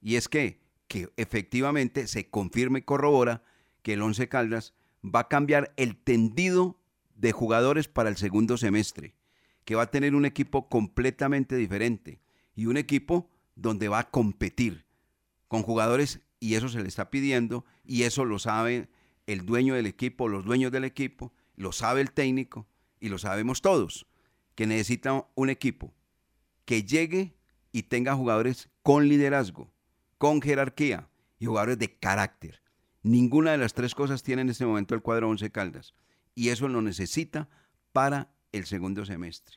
Y 0.00 0.16
es 0.16 0.30
que, 0.30 0.62
que 0.88 1.10
efectivamente 1.18 2.06
se 2.06 2.30
confirma 2.30 2.78
y 2.78 2.82
corrobora 2.82 3.42
que 3.82 3.92
el 3.92 4.00
Once 4.00 4.26
Caldas 4.30 4.72
va 5.04 5.20
a 5.20 5.28
cambiar 5.28 5.74
el 5.76 5.96
tendido 5.96 6.80
de 7.16 7.32
jugadores 7.32 7.88
para 7.88 8.08
el 8.08 8.16
segundo 8.16 8.56
semestre, 8.56 9.14
que 9.66 9.74
va 9.74 9.82
a 9.82 9.90
tener 9.90 10.14
un 10.14 10.24
equipo 10.24 10.68
completamente 10.68 11.56
diferente 11.56 12.20
y 12.54 12.66
un 12.66 12.76
equipo 12.76 13.28
donde 13.56 13.88
va 13.88 13.98
a 13.98 14.10
competir 14.10 14.86
con 15.48 15.62
jugadores 15.62 16.20
y 16.38 16.54
eso 16.54 16.68
se 16.68 16.80
le 16.80 16.88
está 16.88 17.10
pidiendo 17.10 17.64
y 17.84 18.04
eso 18.04 18.24
lo 18.24 18.38
sabe 18.38 18.88
el 19.26 19.44
dueño 19.44 19.74
del 19.74 19.86
equipo, 19.86 20.28
los 20.28 20.44
dueños 20.44 20.70
del 20.70 20.84
equipo, 20.84 21.34
lo 21.56 21.72
sabe 21.72 22.00
el 22.00 22.12
técnico 22.12 22.68
y 23.00 23.08
lo 23.08 23.18
sabemos 23.18 23.60
todos, 23.60 24.06
que 24.54 24.68
necesita 24.68 25.26
un 25.34 25.50
equipo 25.50 25.92
que 26.64 26.84
llegue 26.84 27.34
y 27.72 27.82
tenga 27.84 28.14
jugadores 28.14 28.70
con 28.84 29.08
liderazgo, 29.08 29.72
con 30.16 30.40
jerarquía 30.40 31.10
y 31.40 31.46
jugadores 31.46 31.78
de 31.80 31.92
carácter. 31.98 32.62
Ninguna 33.02 33.50
de 33.50 33.58
las 33.58 33.74
tres 33.74 33.96
cosas 33.96 34.22
tiene 34.22 34.42
en 34.42 34.50
este 34.50 34.64
momento 34.64 34.94
el 34.94 35.02
cuadro 35.02 35.28
11 35.28 35.50
Caldas 35.50 35.92
y 36.36 36.50
eso 36.50 36.68
lo 36.68 36.82
necesita 36.82 37.48
para 37.92 38.35
el 38.52 38.66
segundo 38.66 39.04
semestre. 39.04 39.56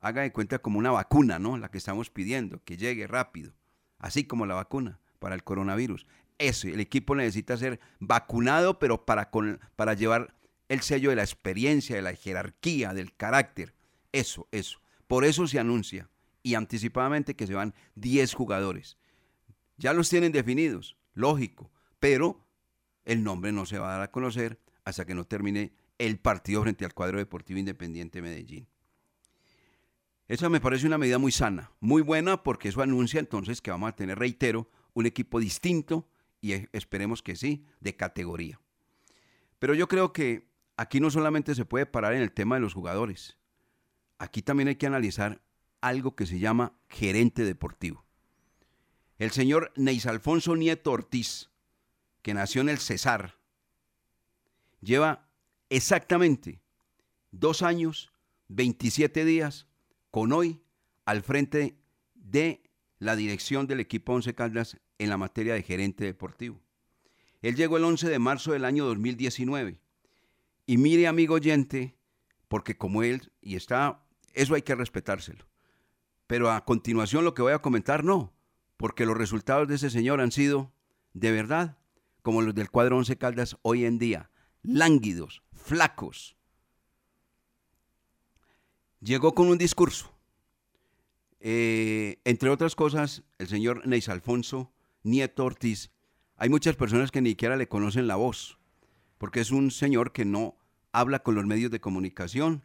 Haga 0.00 0.22
de 0.22 0.32
cuenta 0.32 0.58
como 0.58 0.78
una 0.78 0.90
vacuna, 0.90 1.38
¿no? 1.38 1.58
La 1.58 1.70
que 1.70 1.78
estamos 1.78 2.10
pidiendo, 2.10 2.62
que 2.64 2.76
llegue 2.76 3.06
rápido, 3.06 3.52
así 3.98 4.24
como 4.24 4.46
la 4.46 4.54
vacuna 4.54 4.98
para 5.18 5.34
el 5.34 5.44
coronavirus. 5.44 6.06
Eso, 6.38 6.68
el 6.68 6.80
equipo 6.80 7.14
necesita 7.14 7.56
ser 7.56 7.80
vacunado, 7.98 8.78
pero 8.78 9.04
para, 9.04 9.30
con, 9.30 9.60
para 9.76 9.94
llevar 9.94 10.34
el 10.68 10.80
sello 10.80 11.10
de 11.10 11.16
la 11.16 11.22
experiencia, 11.22 11.96
de 11.96 12.02
la 12.02 12.14
jerarquía, 12.14 12.94
del 12.94 13.14
carácter. 13.14 13.74
Eso, 14.12 14.48
eso. 14.50 14.80
Por 15.06 15.24
eso 15.24 15.46
se 15.46 15.58
anuncia 15.58 16.08
y 16.42 16.54
anticipadamente 16.54 17.36
que 17.36 17.46
se 17.46 17.54
van 17.54 17.74
10 17.96 18.32
jugadores. 18.34 18.96
Ya 19.76 19.92
los 19.92 20.08
tienen 20.08 20.32
definidos, 20.32 20.96
lógico, 21.12 21.70
pero 21.98 22.46
el 23.04 23.22
nombre 23.24 23.52
no 23.52 23.66
se 23.66 23.78
va 23.78 23.88
a 23.88 23.92
dar 23.92 24.02
a 24.02 24.10
conocer 24.10 24.60
hasta 24.84 25.04
que 25.04 25.14
no 25.14 25.24
termine 25.24 25.72
el 26.00 26.18
partido 26.18 26.62
frente 26.62 26.86
al 26.86 26.94
cuadro 26.94 27.18
deportivo 27.18 27.58
independiente 27.58 28.22
Medellín. 28.22 28.66
Esa 30.28 30.48
me 30.48 30.58
parece 30.58 30.86
una 30.86 30.96
medida 30.96 31.18
muy 31.18 31.30
sana, 31.30 31.72
muy 31.78 32.00
buena, 32.00 32.42
porque 32.42 32.70
eso 32.70 32.80
anuncia 32.80 33.20
entonces 33.20 33.60
que 33.60 33.70
vamos 33.70 33.90
a 33.90 33.96
tener, 33.96 34.18
reitero, 34.18 34.70
un 34.94 35.04
equipo 35.04 35.38
distinto 35.38 36.08
y 36.40 36.54
e, 36.54 36.68
esperemos 36.72 37.22
que 37.22 37.36
sí, 37.36 37.66
de 37.80 37.96
categoría. 37.96 38.58
Pero 39.58 39.74
yo 39.74 39.88
creo 39.88 40.14
que 40.14 40.48
aquí 40.78 41.00
no 41.00 41.10
solamente 41.10 41.54
se 41.54 41.66
puede 41.66 41.84
parar 41.84 42.14
en 42.14 42.22
el 42.22 42.32
tema 42.32 42.54
de 42.54 42.62
los 42.62 42.72
jugadores, 42.72 43.36
aquí 44.18 44.40
también 44.40 44.68
hay 44.68 44.76
que 44.76 44.86
analizar 44.86 45.42
algo 45.82 46.16
que 46.16 46.24
se 46.24 46.38
llama 46.38 46.72
gerente 46.88 47.44
deportivo. 47.44 48.06
El 49.18 49.32
señor 49.32 49.70
Neis 49.76 50.06
Alfonso 50.06 50.56
Nieto 50.56 50.92
Ortiz, 50.92 51.50
que 52.22 52.32
nació 52.32 52.62
en 52.62 52.70
el 52.70 52.78
Cesar, 52.78 53.36
lleva 54.80 55.29
exactamente 55.70 56.60
dos 57.30 57.62
años, 57.62 58.12
27 58.48 59.24
días, 59.24 59.66
con 60.10 60.32
hoy 60.32 60.62
al 61.04 61.22
frente 61.22 61.78
de 62.14 62.62
la 62.98 63.16
dirección 63.16 63.66
del 63.66 63.80
equipo 63.80 64.12
Once 64.12 64.34
Caldas 64.34 64.76
en 64.98 65.08
la 65.08 65.16
materia 65.16 65.54
de 65.54 65.62
gerente 65.62 66.04
deportivo. 66.04 66.60
Él 67.42 67.56
llegó 67.56 67.78
el 67.78 67.84
11 67.84 68.08
de 68.08 68.18
marzo 68.18 68.52
del 68.52 68.66
año 68.66 68.84
2019. 68.84 69.80
Y 70.66 70.76
mire, 70.76 71.06
amigo 71.06 71.34
oyente, 71.34 71.96
porque 72.48 72.76
como 72.76 73.02
él, 73.02 73.32
y 73.40 73.56
está, 73.56 74.04
eso 74.34 74.54
hay 74.54 74.62
que 74.62 74.74
respetárselo. 74.74 75.46
Pero 76.26 76.50
a 76.50 76.64
continuación 76.64 77.24
lo 77.24 77.34
que 77.34 77.42
voy 77.42 77.52
a 77.52 77.62
comentar, 77.62 78.04
no, 78.04 78.34
porque 78.76 79.06
los 79.06 79.16
resultados 79.16 79.66
de 79.68 79.76
ese 79.76 79.90
señor 79.90 80.20
han 80.20 80.32
sido, 80.32 80.72
de 81.14 81.32
verdad, 81.32 81.78
como 82.22 82.42
los 82.42 82.54
del 82.54 82.70
cuadro 82.70 82.98
Once 82.98 83.16
Caldas 83.16 83.56
hoy 83.62 83.86
en 83.86 83.98
día, 83.98 84.30
lánguidos, 84.62 85.42
flacos. 85.62 86.36
Llegó 89.00 89.34
con 89.34 89.48
un 89.48 89.58
discurso. 89.58 90.12
Eh, 91.40 92.20
entre 92.24 92.50
otras 92.50 92.74
cosas, 92.74 93.22
el 93.38 93.48
señor 93.48 93.86
Neis 93.86 94.08
Alfonso 94.08 94.70
Nieto 95.02 95.44
Ortiz, 95.44 95.90
hay 96.36 96.48
muchas 96.48 96.76
personas 96.76 97.10
que 97.10 97.22
ni 97.22 97.30
siquiera 97.30 97.56
le 97.56 97.68
conocen 97.68 98.06
la 98.06 98.16
voz, 98.16 98.58
porque 99.18 99.40
es 99.40 99.50
un 99.50 99.70
señor 99.70 100.12
que 100.12 100.24
no 100.24 100.56
habla 100.92 101.22
con 101.22 101.34
los 101.34 101.46
medios 101.46 101.70
de 101.70 101.80
comunicación, 101.80 102.64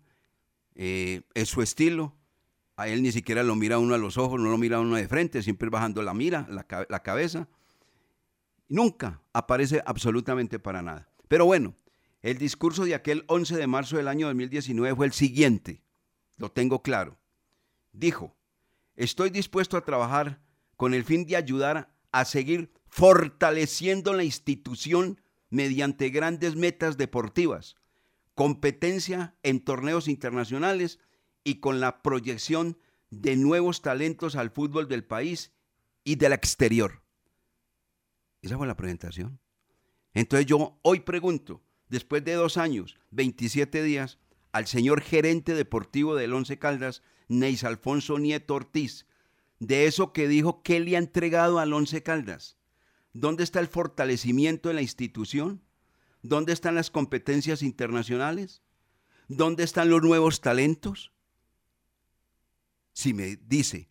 eh, 0.75 1.21
es 1.33 1.49
su 1.49 1.61
estilo, 1.61 2.13
a 2.75 2.89
él 2.89 3.01
ni 3.01 3.13
siquiera 3.13 3.43
lo 3.43 3.55
mira 3.55 3.79
uno 3.79 3.95
a 3.95 3.97
los 3.97 4.17
ojos, 4.17 4.39
no 4.39 4.49
lo 4.49 4.57
mira 4.57 4.81
uno 4.81 4.95
de 4.97 5.07
frente, 5.07 5.41
siempre 5.41 5.69
bajando 5.69 6.01
la 6.03 6.13
mira, 6.13 6.45
la, 6.49 6.65
la 6.89 7.03
cabeza. 7.03 7.47
Nunca 8.67 9.21
aparece 9.31 9.81
absolutamente 9.85 10.59
para 10.59 10.81
nada. 10.81 11.07
Pero 11.29 11.45
bueno, 11.45 11.75
el 12.25 12.39
discurso 12.39 12.85
de 12.85 12.95
aquel 12.95 13.23
11 13.27 13.55
de 13.55 13.67
marzo 13.67 13.97
del 13.97 14.07
año 14.07 14.25
2019 14.25 14.95
fue 14.95 15.05
el 15.05 15.11
siguiente, 15.11 15.83
lo 16.37 16.51
tengo 16.51 16.81
claro. 16.81 17.19
Dijo, 17.91 18.35
estoy 18.95 19.29
dispuesto 19.29 19.77
a 19.77 19.85
trabajar 19.85 20.41
con 20.75 20.95
el 20.95 21.03
fin 21.03 21.27
de 21.27 21.35
ayudar 21.35 21.95
a 22.11 22.25
seguir 22.25 22.73
fortaleciendo 22.87 24.11
la 24.13 24.23
institución 24.23 25.21
mediante 25.51 26.09
grandes 26.09 26.55
metas 26.55 26.97
deportivas, 26.97 27.75
competencia 28.33 29.35
en 29.43 29.63
torneos 29.63 30.07
internacionales 30.07 30.97
y 31.43 31.59
con 31.59 31.79
la 31.79 32.01
proyección 32.01 32.79
de 33.11 33.35
nuevos 33.35 33.83
talentos 33.83 34.35
al 34.35 34.49
fútbol 34.49 34.87
del 34.87 35.03
país 35.03 35.53
y 36.03 36.15
del 36.15 36.33
exterior. 36.33 37.03
Esa 38.41 38.57
fue 38.57 38.65
la 38.65 38.75
presentación. 38.75 39.39
Entonces 40.15 40.47
yo 40.47 40.79
hoy 40.81 41.01
pregunto, 41.01 41.61
después 41.89 42.23
de 42.23 42.33
dos 42.33 42.57
años, 42.57 42.97
27 43.11 43.83
días, 43.83 44.19
al 44.51 44.67
señor 44.67 45.01
gerente 45.01 45.53
deportivo 45.53 46.15
del 46.15 46.33
Once 46.33 46.57
Caldas, 46.57 47.01
Neis 47.27 47.63
Alfonso 47.63 48.19
Nieto 48.19 48.55
Ortiz, 48.55 49.05
de 49.59 49.85
eso 49.85 50.13
que 50.13 50.27
dijo 50.27 50.63
que 50.63 50.79
le 50.79 50.95
ha 50.95 50.99
entregado 50.99 51.59
al 51.59 51.73
Once 51.73 52.03
Caldas. 52.03 52.57
¿Dónde 53.13 53.43
está 53.43 53.59
el 53.59 53.67
fortalecimiento 53.67 54.69
de 54.69 54.75
la 54.75 54.81
institución? 54.81 55.61
¿Dónde 56.21 56.53
están 56.53 56.75
las 56.75 56.91
competencias 56.91 57.61
internacionales? 57.61 58.61
¿Dónde 59.27 59.63
están 59.63 59.89
los 59.89 60.01
nuevos 60.01 60.41
talentos? 60.41 61.11
Si 62.93 63.13
me 63.13 63.35
dice 63.35 63.89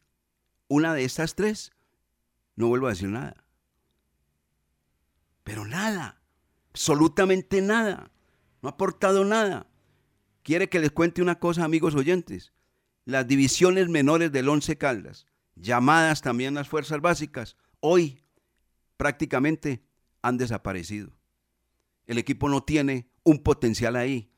una 0.69 0.95
de 0.95 1.05
estas 1.05 1.35
tres, 1.35 1.73
no 2.57 2.69
vuelvo 2.69 2.87
a 2.87 2.91
decir 2.91 3.09
nada. 3.09 3.45
Pero 5.43 5.67
nada, 5.67 6.23
absolutamente 6.75 7.63
nada. 7.63 8.11
No 8.61 8.69
ha 8.69 8.73
aportado 8.73 9.25
nada. 9.25 9.69
Quiere 10.43 10.69
que 10.69 10.81
les 10.81 10.91
cuente 10.91 11.23
una 11.23 11.39
cosa, 11.39 11.65
amigos 11.65 11.95
oyentes. 11.95 12.53
Las 13.05 13.27
divisiones 13.27 13.89
menores 13.89 14.33
del 14.33 14.49
Once 14.49 14.77
Caldas, 14.77 15.27
llamadas 15.55 16.21
también 16.21 16.55
las 16.55 16.69
fuerzas 16.69 17.01
básicas, 17.01 17.57
hoy 17.81 18.21
prácticamente 18.97 19.85
han 20.21 20.37
desaparecido. 20.37 21.17
El 22.07 22.19
equipo 22.19 22.49
no 22.49 22.63
tiene 22.63 23.09
un 23.23 23.39
potencial 23.39 23.97
ahí. 23.97 24.31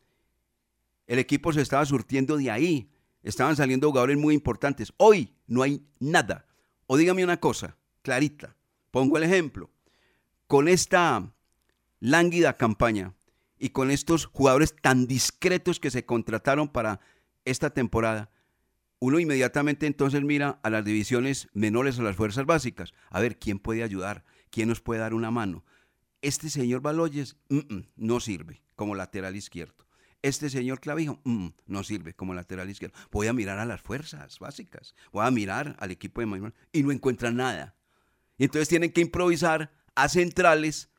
El 1.07 1.19
equipo 1.19 1.53
se 1.53 1.63
estaba 1.63 1.87
surtiendo 1.87 2.37
de 2.37 2.51
ahí. 2.51 2.91
Estaban 3.23 3.57
saliendo 3.57 3.89
jugadores 3.89 4.19
muy 4.19 4.35
importantes. 4.35 4.93
Hoy 4.99 5.35
no 5.47 5.63
hay 5.63 5.87
nada. 5.99 6.47
O 6.87 6.97
dígame 6.97 7.25
una 7.25 7.41
cosa, 7.41 7.77
clarita. 8.03 8.57
Pongo 8.91 9.17
el 9.17 9.25
ejemplo. 9.25 9.71
Con 10.47 10.69
esta 10.69 11.33
lánguida 12.01 12.57
campaña 12.57 13.15
y 13.59 13.71
con 13.71 13.91
estos 13.91 14.27
jugadores 14.27 14.75
tan 14.81 15.07
discretos 15.07 15.81
que 15.81 15.91
se 15.91 16.05
contrataron 16.05 16.69
para 16.69 17.01
esta 17.45 17.71
temporada, 17.71 18.31
uno 18.99 19.19
inmediatamente 19.19 19.87
entonces 19.87 20.23
mira 20.23 20.59
a 20.63 20.71
las 20.71 20.85
divisiones 20.85 21.49
menores 21.53 21.99
a 21.99 22.03
las 22.03 22.17
fuerzas 22.17 22.47
básicas. 22.47 22.93
A 23.11 23.21
ver, 23.21 23.39
¿quién 23.39 23.59
puede 23.59 23.83
ayudar? 23.83 24.25
¿Quién 24.51 24.69
nos 24.69 24.81
puede 24.81 25.01
dar 25.01 25.15
una 25.15 25.31
mano? 25.31 25.65
Este 26.23 26.49
señor 26.49 26.81
Baloyes 26.81 27.37
no 27.97 28.21
sirve 28.21 28.63
como 28.75 28.95
lateral 28.95 29.37
izquierdo. 29.37 29.87
Este 30.23 30.51
señor 30.51 30.81
Clavijo 30.81 31.21
no 31.25 31.85
sirve 31.85 32.15
como 32.15 32.35
lateral 32.35 32.69
izquierdo. 32.71 32.97
Voy 33.13 33.29
a 33.29 33.33
mirar 33.33 33.59
a 33.59 33.67
las 33.67 33.81
fuerzas 33.81 34.39
básicas. 34.39 34.95
Voy 35.13 35.25
a 35.25 35.31
mirar 35.31 35.77
al 35.79 35.91
equipo 35.91 36.21
de 36.21 36.27
Manuel 36.27 36.55
y 36.73 36.83
no 36.83 36.91
encuentran 36.91 37.37
nada. 37.37 37.77
Y 38.39 38.45
entonces 38.45 38.69
tienen 38.69 38.93
que 38.93 39.03
improvisar 39.03 39.73
a 39.95 40.09
centrales 40.09 40.91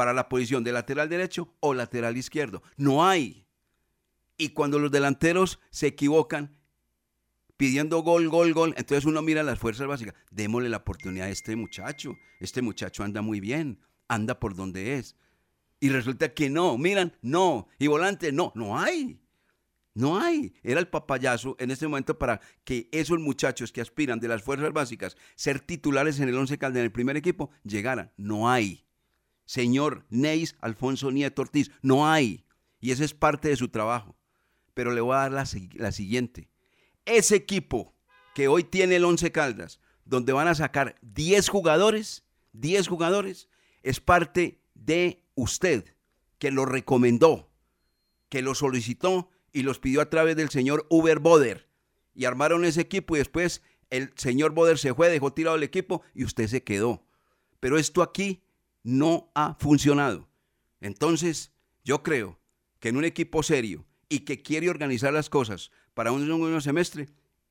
para 0.00 0.14
la 0.14 0.30
posición 0.30 0.64
de 0.64 0.72
lateral 0.72 1.10
derecho 1.10 1.54
o 1.60 1.74
lateral 1.74 2.16
izquierdo. 2.16 2.62
No 2.78 3.06
hay. 3.06 3.46
Y 4.38 4.48
cuando 4.54 4.78
los 4.78 4.90
delanteros 4.90 5.60
se 5.68 5.88
equivocan, 5.88 6.56
pidiendo 7.58 7.98
gol, 7.98 8.30
gol, 8.30 8.54
gol. 8.54 8.72
Entonces 8.78 9.04
uno 9.04 9.20
mira 9.20 9.42
las 9.42 9.58
fuerzas 9.58 9.86
básicas. 9.86 10.14
Démosle 10.30 10.70
la 10.70 10.78
oportunidad 10.78 11.26
a 11.26 11.30
este 11.30 11.54
muchacho. 11.54 12.16
Este 12.38 12.62
muchacho 12.62 13.04
anda 13.04 13.20
muy 13.20 13.40
bien, 13.40 13.78
anda 14.08 14.40
por 14.40 14.54
donde 14.54 14.96
es. 14.96 15.16
Y 15.80 15.90
resulta 15.90 16.32
que 16.32 16.48
no, 16.48 16.78
miran, 16.78 17.14
no. 17.20 17.68
Y 17.78 17.86
volante, 17.88 18.32
no, 18.32 18.52
no 18.54 18.78
hay. 18.78 19.20
No 19.92 20.18
hay. 20.18 20.54
Era 20.62 20.80
el 20.80 20.88
papayazo 20.88 21.56
en 21.58 21.72
este 21.72 21.86
momento 21.86 22.18
para 22.18 22.40
que 22.64 22.88
esos 22.90 23.18
muchachos 23.18 23.70
que 23.70 23.82
aspiran 23.82 24.18
de 24.18 24.28
las 24.28 24.42
fuerzas 24.42 24.72
básicas 24.72 25.18
ser 25.34 25.60
titulares 25.60 26.20
en 26.20 26.30
el 26.30 26.38
Once 26.38 26.56
Caldas 26.56 26.78
en 26.78 26.84
el 26.86 26.90
primer 26.90 27.18
equipo 27.18 27.50
llegaran. 27.64 28.14
No 28.16 28.48
hay. 28.48 28.86
Señor 29.50 30.06
Neis 30.10 30.54
Alfonso 30.60 31.10
Nieto 31.10 31.42
Ortiz, 31.42 31.72
no 31.82 32.08
hay. 32.08 32.44
Y 32.78 32.92
ese 32.92 33.04
es 33.04 33.14
parte 33.14 33.48
de 33.48 33.56
su 33.56 33.68
trabajo. 33.68 34.16
Pero 34.74 34.92
le 34.92 35.00
voy 35.00 35.16
a 35.16 35.28
dar 35.28 35.32
la, 35.32 35.44
la 35.74 35.90
siguiente. 35.90 36.48
Ese 37.04 37.34
equipo 37.34 37.92
que 38.32 38.46
hoy 38.46 38.62
tiene 38.62 38.94
el 38.94 39.04
Once 39.04 39.32
Caldas, 39.32 39.80
donde 40.04 40.32
van 40.32 40.46
a 40.46 40.54
sacar 40.54 40.94
10 41.02 41.48
jugadores, 41.48 42.22
10 42.52 42.86
jugadores, 42.86 43.48
es 43.82 43.98
parte 43.98 44.62
de 44.74 45.24
usted, 45.34 45.96
que 46.38 46.52
lo 46.52 46.64
recomendó, 46.64 47.50
que 48.28 48.42
lo 48.42 48.54
solicitó 48.54 49.30
y 49.52 49.64
los 49.64 49.80
pidió 49.80 50.00
a 50.00 50.10
través 50.10 50.36
del 50.36 50.50
señor 50.50 50.86
Uber 50.90 51.18
Boder. 51.18 51.68
Y 52.14 52.26
armaron 52.26 52.64
ese 52.64 52.82
equipo 52.82 53.16
y 53.16 53.18
después 53.18 53.62
el 53.90 54.12
señor 54.14 54.52
Boder 54.52 54.78
se 54.78 54.94
fue, 54.94 55.08
dejó 55.08 55.32
tirado 55.32 55.56
el 55.56 55.64
equipo 55.64 56.02
y 56.14 56.22
usted 56.22 56.46
se 56.46 56.62
quedó. 56.62 57.04
Pero 57.58 57.78
esto 57.78 58.00
aquí 58.02 58.44
no 58.82 59.30
ha 59.34 59.56
funcionado. 59.58 60.28
Entonces, 60.80 61.52
yo 61.84 62.02
creo 62.02 62.40
que 62.78 62.88
en 62.88 62.96
un 62.96 63.04
equipo 63.04 63.42
serio 63.42 63.86
y 64.08 64.20
que 64.20 64.42
quiere 64.42 64.70
organizar 64.70 65.12
las 65.12 65.30
cosas 65.30 65.70
para 65.94 66.12
un 66.12 66.24
segundo 66.24 66.60
semestre, 66.60 67.08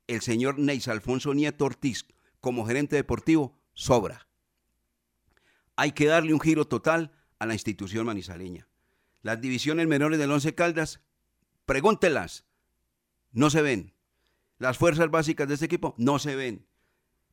el 0.08 0.22
señor 0.22 0.58
Neis 0.58 0.88
Alfonso 0.88 1.34
Nieto 1.34 1.66
Ortiz, 1.66 2.06
como 2.42 2.66
gerente 2.66 2.96
deportivo, 2.96 3.60
sobra. 3.74 4.28
Hay 5.76 5.92
que 5.92 6.08
darle 6.08 6.34
un 6.34 6.40
giro 6.40 6.68
total 6.68 7.12
a 7.38 7.46
la 7.46 7.54
institución 7.54 8.06
manizaleña. 8.06 8.68
Las 9.22 9.40
divisiones 9.40 9.88
menores 9.88 10.20
del 10.20 10.32
Once 10.32 10.54
Caldas 10.56 11.02
Pregúntelas. 11.70 12.46
No 13.32 13.52
se 13.52 13.62
ven. 13.62 13.94
Las 14.58 14.80
fuerzas 14.80 15.12
básicas 15.12 15.48
de 15.48 15.54
este 15.54 15.68
equipo 15.68 15.94
no 16.00 16.18
se 16.18 16.36
ven. 16.36 16.66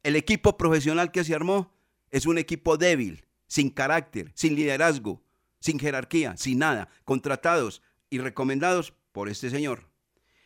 El 0.03 0.15
equipo 0.15 0.59
profesional 0.59 1.11
que 1.11 1.25
se 1.25 1.35
armó 1.35 1.75
es 2.11 2.27
un 2.27 2.37
equipo 2.37 2.77
débil, 2.77 3.26
sin 3.47 3.71
carácter, 3.71 4.33
sin 4.35 4.55
liderazgo, 4.55 5.23
sin 5.61 5.79
jerarquía, 5.79 6.37
sin 6.37 6.59
nada, 6.59 6.89
contratados 7.05 7.83
y 8.11 8.19
recomendados 8.19 8.95
por 9.13 9.29
este 9.29 9.51
señor. 9.51 9.89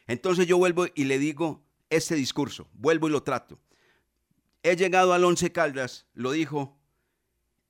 Entonces 0.06 0.46
yo 0.46 0.58
vuelvo 0.58 0.86
y 0.94 1.04
le 1.04 1.18
digo 1.18 1.64
este 1.88 2.14
discurso, 2.14 2.68
vuelvo 2.72 3.08
y 3.08 3.12
lo 3.12 3.22
trato. 3.22 3.60
He 4.62 4.76
llegado 4.76 5.12
al 5.14 5.24
Once 5.24 5.52
Caldas, 5.52 6.06
lo 6.14 6.32
dijo 6.32 6.78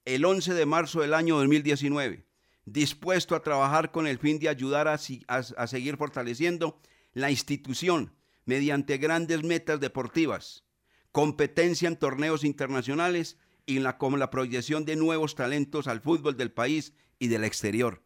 el 0.05 0.25
11 0.25 0.55
de 0.55 0.67
marzo 0.67 1.01
del 1.01 1.15
año 1.15 1.37
2019 1.37 2.31
dispuesto 2.73 3.35
a 3.35 3.43
trabajar 3.43 3.91
con 3.91 4.07
el 4.07 4.19
fin 4.19 4.39
de 4.39 4.49
ayudar 4.49 4.89
a, 4.89 4.99
seguir 4.99 5.97
fortaleciendo 5.97 6.81
la 7.13 7.31
institución 7.31 8.15
mediante 8.45 8.99
grandes 8.99 9.43
metas 9.43 9.81
deportivas, 9.81 10.65
competencia 11.13 11.89
en 11.89 11.97
torneos 11.97 12.45
internacionales 12.45 13.39
y 13.67 13.79
la, 13.79 13.99
como 13.99 14.17
la 14.17 14.31
proyección 14.31 14.85
de 14.85 14.97
nuevos 14.97 15.35
talentos 15.35 15.87
al 15.87 16.01
fútbol 16.01 16.37
del 16.37 16.53
país 16.53 16.93
y 17.19 17.29
del 17.29 17.45
exterior. 17.45 18.03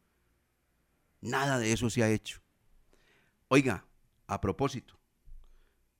Nada 1.20 1.59
de 1.59 1.72
eso 1.72 1.88
se 1.90 2.02
ha 2.02 2.11
hecho. 2.11 2.40
Oiga, 3.48 3.86
a 4.26 4.40
propósito, 4.40 4.98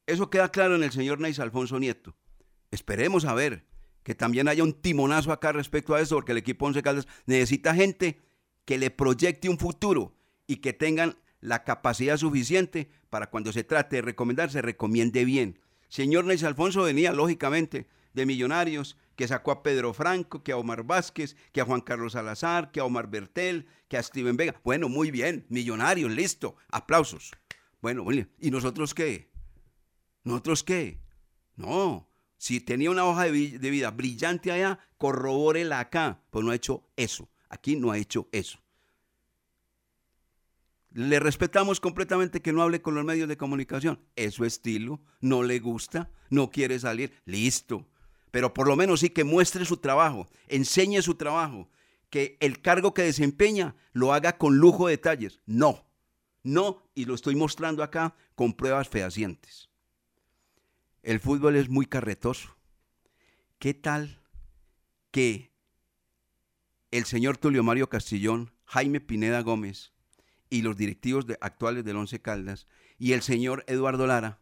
eso 0.07 0.29
queda 0.29 0.51
claro 0.51 0.77
en 0.77 0.83
el 0.83 0.93
señor 0.93 1.21
Neis 1.21 1.39
Alfonso 1.39 1.79
Nieto. 1.79 2.15
Esperemos 2.71 3.25
a 3.25 3.35
ver 3.35 3.65
que 4.03 4.15
también 4.15 4.49
haya 4.49 4.63
un 4.63 4.75
timonazo 4.75 5.33
acá 5.33 5.53
respecto 5.53 5.95
a 5.95 6.01
eso, 6.01 6.17
porque 6.17 6.33
el 6.33 6.39
equipo 6.39 6.67
Once 6.67 6.83
Caldas 6.83 7.09
necesita 7.27 7.75
gente 7.75 8.21
que 8.65 8.79
le 8.79 8.91
proyecte 8.91 9.49
un 9.49 9.59
futuro 9.59 10.15
y 10.47 10.57
que 10.57 10.73
tengan 10.73 11.17
la 11.41 11.65
capacidad 11.65 12.17
suficiente 12.17 12.91
para 13.11 13.31
cuando 13.31 13.53
se 13.53 13.65
trate 13.65 13.97
de 13.97 14.03
recomendar, 14.03 14.51
se 14.51 14.63
recomiende 14.63 15.25
bien. 15.25 15.61
Señor 15.89 16.25
Neis 16.25 16.43
Alfonso 16.43 16.83
venía, 16.83 17.13
lógicamente, 17.13 17.87
de 18.13 18.27
Millonarios, 18.27 18.97
que 19.17 19.29
sacó 19.29 19.51
a 19.51 19.63
Pedro 19.63 19.93
Franco, 19.93 20.43
que 20.43 20.53
a 20.53 20.57
Omar 20.57 20.85
Vázquez, 20.85 21.37
que 21.53 21.61
a 21.61 21.65
Juan 21.65 21.81
Carlos 21.81 22.13
Salazar, 22.13 22.71
que 22.71 22.81
a 22.81 22.85
Omar 22.85 23.09
Bertel, 23.09 23.67
que 23.89 23.97
a 23.97 24.03
Steven 24.03 24.37
Vega. 24.37 24.61
Bueno, 24.65 24.89
muy 24.89 25.11
bien, 25.11 25.47
Millonarios, 25.49 26.11
listo, 26.11 26.57
aplausos. 26.71 27.33
Bueno, 27.81 28.05
¿y 28.39 28.51
nosotros 28.51 28.95
qué? 28.95 29.31
¿Nosotros 30.23 30.65
qué? 30.65 31.01
No, 31.57 32.09
si 32.45 32.61
tenía 32.61 32.91
una 32.91 33.07
hoja 33.07 33.25
de, 33.25 33.31
vida 33.31 33.91
brillante 33.91 34.53
allá, 34.53 34.79
corrobórela 34.99 35.81
acá, 35.81 36.21
pues 36.31 36.45
no 36.45 36.51
ha 36.51 36.55
hecho 36.55 36.87
eso. 36.97 37.31
Aquí 37.49 37.77
no 37.77 37.91
ha 37.91 37.99
hecho 37.99 38.29
eso. 38.33 38.59
Le 40.91 41.21
respetamos 41.21 41.81
completamente 41.81 42.43
que 42.43 42.53
no 42.53 42.63
hable 42.63 42.83
con 42.83 42.95
los 42.95 43.05
medios 43.05 43.29
de 43.29 43.37
comunicación. 43.37 43.99
Es 44.15 44.35
su 44.35 44.45
estilo, 44.45 45.01
no 45.21 45.43
le 45.43 45.59
gusta, 45.59 46.11
no 46.31 46.51
quiere 46.51 46.79
salir. 46.79 47.15
Listo. 47.25 47.89
Pero 48.35 48.53
por 48.53 48.67
lo 48.67 48.75
menos 48.75 48.99
sí 48.99 49.11
que 49.11 49.23
muestre 49.23 49.65
su 49.65 49.77
trabajo, 49.77 50.27
enseñe 50.49 51.01
su 51.03 51.15
trabajo, 51.15 51.71
que 52.11 52.37
el 52.41 52.61
cargo 52.61 52.93
que 52.93 53.03
desempeña 53.03 53.77
lo 53.93 54.13
haga 54.13 54.39
con 54.39 54.57
lujo 54.57 54.89
de 54.89 54.95
detalles. 54.95 55.39
No, 55.47 55.87
no, 56.43 56.83
y 56.97 57.05
lo 57.05 57.15
estoy 57.15 57.37
mostrando 57.37 57.85
acá 57.85 58.17
con 58.35 58.53
pruebas 58.53 58.89
fehacientes. 58.89 59.71
El 61.05 61.21
fútbol 61.21 61.55
es 61.55 61.69
muy 61.69 61.87
carretoso. 61.87 62.57
¿Qué 63.61 63.73
tal 63.73 64.21
que 65.13 65.53
el 66.91 67.05
señor 67.05 67.37
Tulio 67.39 67.63
Mario 67.63 67.89
Castillón, 67.89 68.53
Jaime 68.65 69.01
Pineda 69.01 69.43
Gómez 69.43 69.93
y 70.51 70.63
los 70.63 70.77
directivos 70.77 71.25
actuales 71.41 71.85
del 71.85 71.99
Once 71.99 72.21
Caldas 72.21 72.67
y 72.99 73.13
el 73.13 73.23
señor 73.23 73.63
Eduardo 73.69 74.09
Lara 74.09 74.41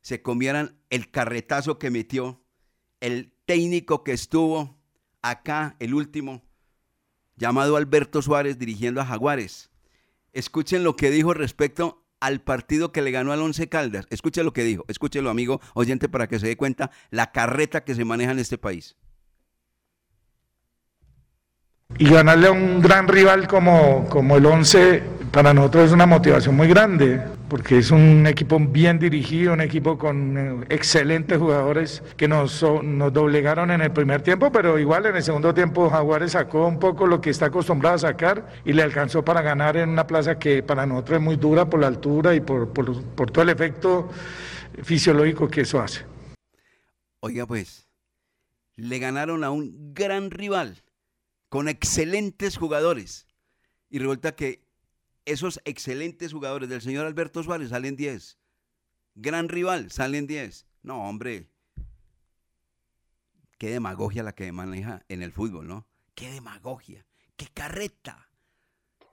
se 0.00 0.22
comieran 0.22 0.78
el 0.90 1.10
carretazo 1.10 1.80
que 1.80 1.90
metió 1.90 2.38
el 3.02 3.31
técnico 3.52 4.02
que 4.02 4.12
estuvo 4.12 4.78
acá, 5.20 5.76
el 5.78 5.92
último, 5.92 6.40
llamado 7.36 7.76
Alberto 7.76 8.22
Suárez, 8.22 8.58
dirigiendo 8.58 9.02
a 9.02 9.04
Jaguares. 9.04 9.70
Escuchen 10.32 10.84
lo 10.84 10.96
que 10.96 11.10
dijo 11.10 11.34
respecto 11.34 12.02
al 12.18 12.40
partido 12.40 12.92
que 12.92 13.02
le 13.02 13.10
ganó 13.10 13.30
al 13.30 13.42
Once 13.42 13.68
Caldas. 13.68 14.06
Escuchen 14.08 14.46
lo 14.46 14.54
que 14.54 14.64
dijo, 14.64 14.86
escúchelo 14.88 15.28
amigo 15.28 15.60
oyente 15.74 16.08
para 16.08 16.28
que 16.28 16.38
se 16.38 16.46
dé 16.46 16.56
cuenta 16.56 16.90
la 17.10 17.30
carreta 17.30 17.84
que 17.84 17.94
se 17.94 18.06
maneja 18.06 18.32
en 18.32 18.38
este 18.38 18.56
país 18.56 18.96
y 21.98 22.08
ganarle 22.08 22.46
a 22.48 22.52
un 22.52 22.80
gran 22.80 23.06
rival 23.06 23.46
como, 23.46 24.08
como 24.08 24.36
el 24.36 24.46
11 24.46 25.02
para 25.30 25.52
nosotros 25.52 25.86
es 25.86 25.92
una 25.92 26.06
motivación 26.06 26.56
muy 26.56 26.68
grande, 26.68 27.22
porque 27.52 27.76
es 27.76 27.90
un 27.90 28.26
equipo 28.26 28.58
bien 28.58 28.98
dirigido, 28.98 29.52
un 29.52 29.60
equipo 29.60 29.98
con 29.98 30.38
eh, 30.38 30.66
excelentes 30.70 31.36
jugadores 31.36 32.02
que 32.16 32.26
nos, 32.26 32.62
nos 32.82 33.12
doblegaron 33.12 33.70
en 33.70 33.82
el 33.82 33.92
primer 33.92 34.22
tiempo, 34.22 34.50
pero 34.50 34.78
igual 34.78 35.04
en 35.04 35.16
el 35.16 35.22
segundo 35.22 35.52
tiempo 35.52 35.90
Jaguares 35.90 36.32
sacó 36.32 36.66
un 36.66 36.78
poco 36.78 37.06
lo 37.06 37.20
que 37.20 37.28
está 37.28 37.46
acostumbrado 37.46 37.96
a 37.96 37.98
sacar 37.98 38.48
y 38.64 38.72
le 38.72 38.82
alcanzó 38.82 39.22
para 39.22 39.42
ganar 39.42 39.76
en 39.76 39.90
una 39.90 40.06
plaza 40.06 40.38
que 40.38 40.62
para 40.62 40.86
nosotros 40.86 41.18
es 41.18 41.22
muy 41.22 41.36
dura 41.36 41.68
por 41.68 41.80
la 41.80 41.88
altura 41.88 42.34
y 42.34 42.40
por, 42.40 42.72
por, 42.72 43.02
por 43.02 43.30
todo 43.30 43.42
el 43.42 43.50
efecto 43.50 44.08
fisiológico 44.82 45.46
que 45.46 45.60
eso 45.60 45.78
hace. 45.78 46.06
Oiga 47.20 47.46
pues, 47.46 47.86
le 48.76 48.98
ganaron 48.98 49.44
a 49.44 49.50
un 49.50 49.92
gran 49.92 50.30
rival 50.30 50.82
con 51.50 51.68
excelentes 51.68 52.56
jugadores. 52.56 53.26
Y 53.90 53.98
resulta 53.98 54.32
que 54.32 54.61
esos 55.24 55.60
excelentes 55.64 56.32
jugadores 56.32 56.68
del 56.68 56.82
señor 56.82 57.06
Alberto 57.06 57.42
Suárez 57.42 57.70
salen 57.70 57.96
10. 57.96 58.38
Gran 59.14 59.48
rival, 59.48 59.90
salen 59.90 60.26
10. 60.26 60.66
No, 60.82 61.08
hombre. 61.08 61.50
Qué 63.58 63.70
demagogia 63.70 64.22
la 64.22 64.34
que 64.34 64.50
maneja 64.52 65.04
en 65.08 65.22
el 65.22 65.32
fútbol, 65.32 65.68
¿no? 65.68 65.86
Qué 66.14 66.30
demagogia. 66.30 67.06
Qué 67.36 67.46
carreta. 67.52 68.28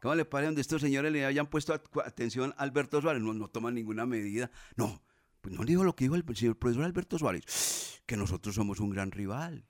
¿Cómo 0.02 0.16
le 0.16 0.26
parece 0.26 0.48
donde 0.48 0.62
estos 0.62 0.82
señores 0.82 1.12
le 1.12 1.26
hayan 1.26 1.48
puesto 1.48 1.74
atención 1.74 2.54
a 2.58 2.64
Alberto 2.64 3.02
Suárez? 3.02 3.22
No, 3.22 3.34
no 3.34 3.50
toman 3.50 3.76
ninguna 3.76 4.06
medida. 4.06 4.50
No, 4.76 5.04
pues 5.42 5.54
no 5.54 5.66
dijo 5.66 5.84
lo 5.84 5.96
que 5.96 6.06
dijo 6.06 6.16
el 6.16 6.24
señor 6.36 6.58
profesor 6.58 6.86
Alberto 6.86 7.20
Suárez, 7.20 8.02
que 8.06 8.18
nosotros 8.18 8.56
somos 8.56 8.80
un 8.80 8.90
gran 8.90 9.12
rival. 9.12 9.66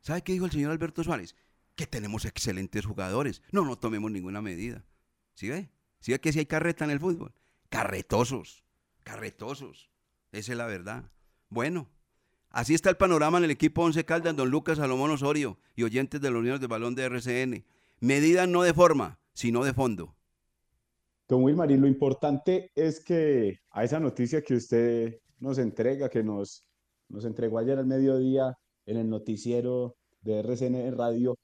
¿Sabe 0.00 0.22
qué 0.22 0.32
dijo 0.32 0.44
el 0.44 0.52
señor 0.52 0.72
Alberto 0.72 1.02
Suárez? 1.02 1.34
que 1.76 1.86
tenemos 1.86 2.24
excelentes 2.24 2.84
jugadores. 2.86 3.42
No, 3.52 3.64
no 3.64 3.76
tomemos 3.76 4.10
ninguna 4.10 4.42
medida. 4.42 4.84
¿Sí 5.36 5.50
ve? 5.50 5.68
¿Sí 6.00 6.12
ve 6.12 6.18
que 6.18 6.32
si 6.32 6.38
hay 6.38 6.46
carreta 6.46 6.84
en 6.86 6.90
el 6.90 6.98
fútbol? 6.98 7.32
Carretosos, 7.68 8.64
carretosos. 9.04 9.90
Esa 10.32 10.52
es 10.52 10.58
la 10.58 10.66
verdad. 10.66 11.12
Bueno, 11.50 11.88
así 12.48 12.74
está 12.74 12.88
el 12.88 12.96
panorama 12.96 13.36
en 13.36 13.44
el 13.44 13.50
equipo 13.50 13.82
Once 13.82 14.02
Caldas, 14.06 14.34
don 14.34 14.50
Lucas 14.50 14.78
Salomón 14.78 15.10
Osorio 15.10 15.58
y 15.74 15.82
oyentes 15.82 16.22
de 16.22 16.30
los 16.30 16.40
Unión 16.40 16.58
de 16.58 16.66
Balón 16.66 16.94
de 16.94 17.04
RCN. 17.04 17.64
Medidas 18.00 18.48
no 18.48 18.62
de 18.62 18.72
forma, 18.72 19.18
sino 19.34 19.62
de 19.62 19.74
fondo. 19.74 20.16
Don 21.28 21.42
Wilmar, 21.42 21.70
y 21.70 21.76
lo 21.76 21.86
importante 21.86 22.70
es 22.74 23.04
que 23.04 23.58
a 23.72 23.84
esa 23.84 24.00
noticia 24.00 24.40
que 24.40 24.54
usted 24.54 25.20
nos 25.38 25.58
entrega, 25.58 26.08
que 26.08 26.22
nos, 26.22 26.64
nos 27.08 27.26
entregó 27.26 27.58
ayer 27.58 27.78
al 27.78 27.86
mediodía 27.86 28.56
en 28.86 28.96
el 28.96 29.10
noticiero 29.10 29.96
de 30.22 30.38
RCN 30.38 30.96
Radio, 30.96 31.36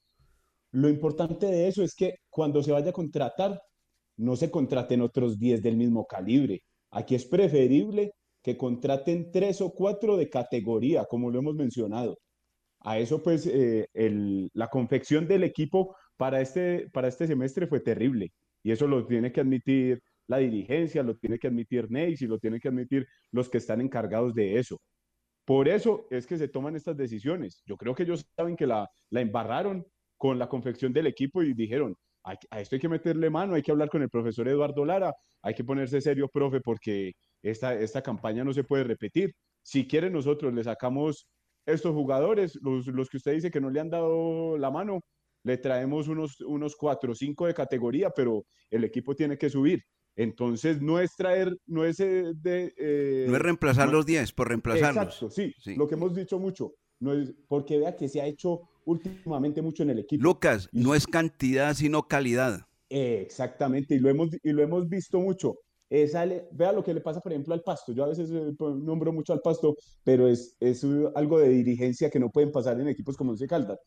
lo 0.71 0.89
importante 0.89 1.45
de 1.45 1.67
eso 1.67 1.83
es 1.83 1.93
que 1.93 2.15
cuando 2.31 2.63
se 2.63 2.71
vaya 2.71 2.89
a 2.89 2.93
contratar, 2.93 3.61
no 4.17 4.35
se 4.35 4.51
contraten 4.51 5.01
otros 5.01 5.39
10 5.39 5.61
del 5.61 5.77
mismo 5.77 6.05
calibre, 6.05 6.63
Aquí 6.93 7.15
es 7.15 7.25
preferible 7.25 8.13
que 8.43 8.55
contraten 8.55 9.31
tres 9.31 9.61
o 9.61 9.71
cuatro 9.73 10.15
de 10.15 10.29
categoría, 10.29 11.05
como 11.05 11.31
lo 11.31 11.39
hemos 11.39 11.55
mencionado. 11.55 12.19
A 12.81 12.99
eso, 12.99 13.23
pues, 13.23 13.47
eh, 13.47 13.87
la 14.53 14.67
confección 14.69 15.27
del 15.27 15.43
equipo 15.43 15.95
para 16.17 16.41
este, 16.41 16.89
para 16.91 17.07
este 17.07 17.27
semestre 17.27 17.67
fue 17.67 17.79
terrible. 17.79 18.31
Y 18.63 18.71
eso 18.71 18.87
lo 18.87 19.07
tiene 19.07 19.31
que 19.31 19.41
admitir 19.41 20.01
la 20.27 20.37
dirigencia, 20.37 21.03
lo 21.03 21.15
tiene 21.17 21.39
que 21.39 21.47
admitir 21.47 21.89
Neis 21.89 22.21
y 22.21 22.27
lo 22.27 22.39
tienen 22.39 22.59
que 22.59 22.67
admitir 22.69 23.07
los 23.31 23.49
que 23.49 23.57
están 23.57 23.81
encargados 23.81 24.33
de 24.35 24.59
eso. 24.59 24.79
Por 25.45 25.67
eso 25.67 26.07
es 26.11 26.27
que 26.27 26.37
se 26.37 26.47
toman 26.47 26.75
estas 26.75 26.95
decisiones. 26.97 27.63
Yo 27.65 27.75
creo 27.77 27.95
que 27.95 28.03
ellos 28.03 28.25
saben 28.35 28.55
que 28.55 28.67
la, 28.67 28.87
la 29.09 29.21
embarraron 29.21 29.85
con 30.17 30.37
la 30.39 30.47
confección 30.47 30.93
del 30.93 31.07
equipo 31.07 31.41
y 31.43 31.53
dijeron, 31.53 31.95
"Hay- 32.23 32.37
a 32.49 32.59
esto 32.61 32.75
hay 32.75 32.79
que 32.81 32.89
meterle 32.89 33.29
mano, 33.29 33.55
hay 33.55 33.61
que 33.61 33.71
hablar 33.71 33.89
con 33.89 34.01
el 34.01 34.09
profesor 34.09 34.47
Eduardo 34.47 34.85
Lara, 34.85 35.13
hay 35.41 35.53
que 35.53 35.63
ponerse 35.63 35.99
serio, 36.01 36.29
profe, 36.31 36.61
porque 36.61 37.11
esta, 37.41 37.73
esta 37.75 38.01
campaña 38.01 38.43
no 38.43 38.53
se 38.53 38.63
puede 38.63 38.83
repetir. 38.85 39.33
Si 39.61 39.87
quiere 39.87 40.09
nosotros 40.09 40.53
le 40.53 40.63
sacamos 40.63 41.27
estos 41.65 41.93
jugadores, 41.93 42.57
los, 42.61 42.87
los 42.87 43.09
que 43.09 43.17
usted 43.17 43.33
dice 43.33 43.51
que 43.51 43.61
no 43.61 43.69
le 43.69 43.79
han 43.79 43.89
dado 43.89 44.57
la 44.57 44.69
mano, 44.71 45.01
le 45.45 45.57
traemos 45.57 46.07
unos, 46.07 46.39
unos 46.41 46.75
cuatro 46.75 47.11
o 47.11 47.15
cinco 47.15 47.45
de 47.47 47.53
categoría, 47.53 48.09
pero 48.09 48.45
el 48.69 48.83
equipo 48.85 49.13
tiene 49.15 49.37
que 49.37 49.49
subir. 49.49 49.81
Entonces, 50.15 50.81
no 50.81 50.99
es 50.99 51.15
traer, 51.17 51.55
no 51.65 51.83
es 51.85 51.99
eh, 51.99 52.31
de... 52.35 52.71
eh, 52.77 53.25
No 53.27 53.35
es 53.35 53.41
reemplazar 53.41 53.87
no- 53.87 53.93
los 53.93 54.05
10 54.05 54.31
por 54.31 54.47
reemplazarlos. 54.49 55.05
Exacto, 55.15 55.29
sí, 55.29 55.53
lo 55.75 55.87
que 55.87 55.95
hemos 55.95 56.13
dicho 56.13 56.39
mucho. 56.39 56.71
No 56.99 57.13
es, 57.13 57.33
porque 57.47 57.77
vea 57.79 57.95
que 57.95 58.07
se 58.07 58.21
ha 58.21 58.25
hecho 58.25 58.61
últimamente 58.85 59.61
mucho 59.61 59.83
en 59.83 59.91
el 59.91 59.99
equipo. 59.99 60.23
Lucas, 60.23 60.69
no 60.71 60.95
es 60.95 61.07
cantidad, 61.07 61.73
sino 61.73 62.07
calidad. 62.07 62.61
Eh, 62.89 63.21
Exactamente, 63.21 63.95
y 63.95 63.99
lo 63.99 64.09
hemos, 64.09 64.29
y 64.43 64.51
lo 64.51 64.61
hemos 64.61 64.87
visto 64.87 65.19
mucho. 65.19 65.55
Eh, 65.89 66.07
sale- 66.07 66.47
vea 66.51 66.71
lo 66.71 66.83
que 66.83 66.93
le 66.93 67.01
pasa, 67.01 67.19
por 67.19 67.31
ejemplo, 67.31 67.53
al 67.53 67.61
Pasto. 67.61 67.91
Yo 67.93 68.03
a 68.03 68.07
veces 68.09 68.29
eh, 68.31 68.53
pues, 68.57 68.75
nombro 68.75 69.13
mucho 69.13 69.31
al 69.33 69.41
Pasto, 69.41 69.75
pero 70.03 70.27
es, 70.27 70.55
es 70.59 70.83
algo 71.15 71.39
de 71.39 71.49
dirigencia 71.49 72.09
que 72.09 72.19
no 72.19 72.29
pueden 72.31 72.51
pasar 72.51 72.79
en 72.79 72.87
equipos 72.87 73.15
como 73.15 73.31
Once 73.31 73.45
Caldas. 73.47 73.79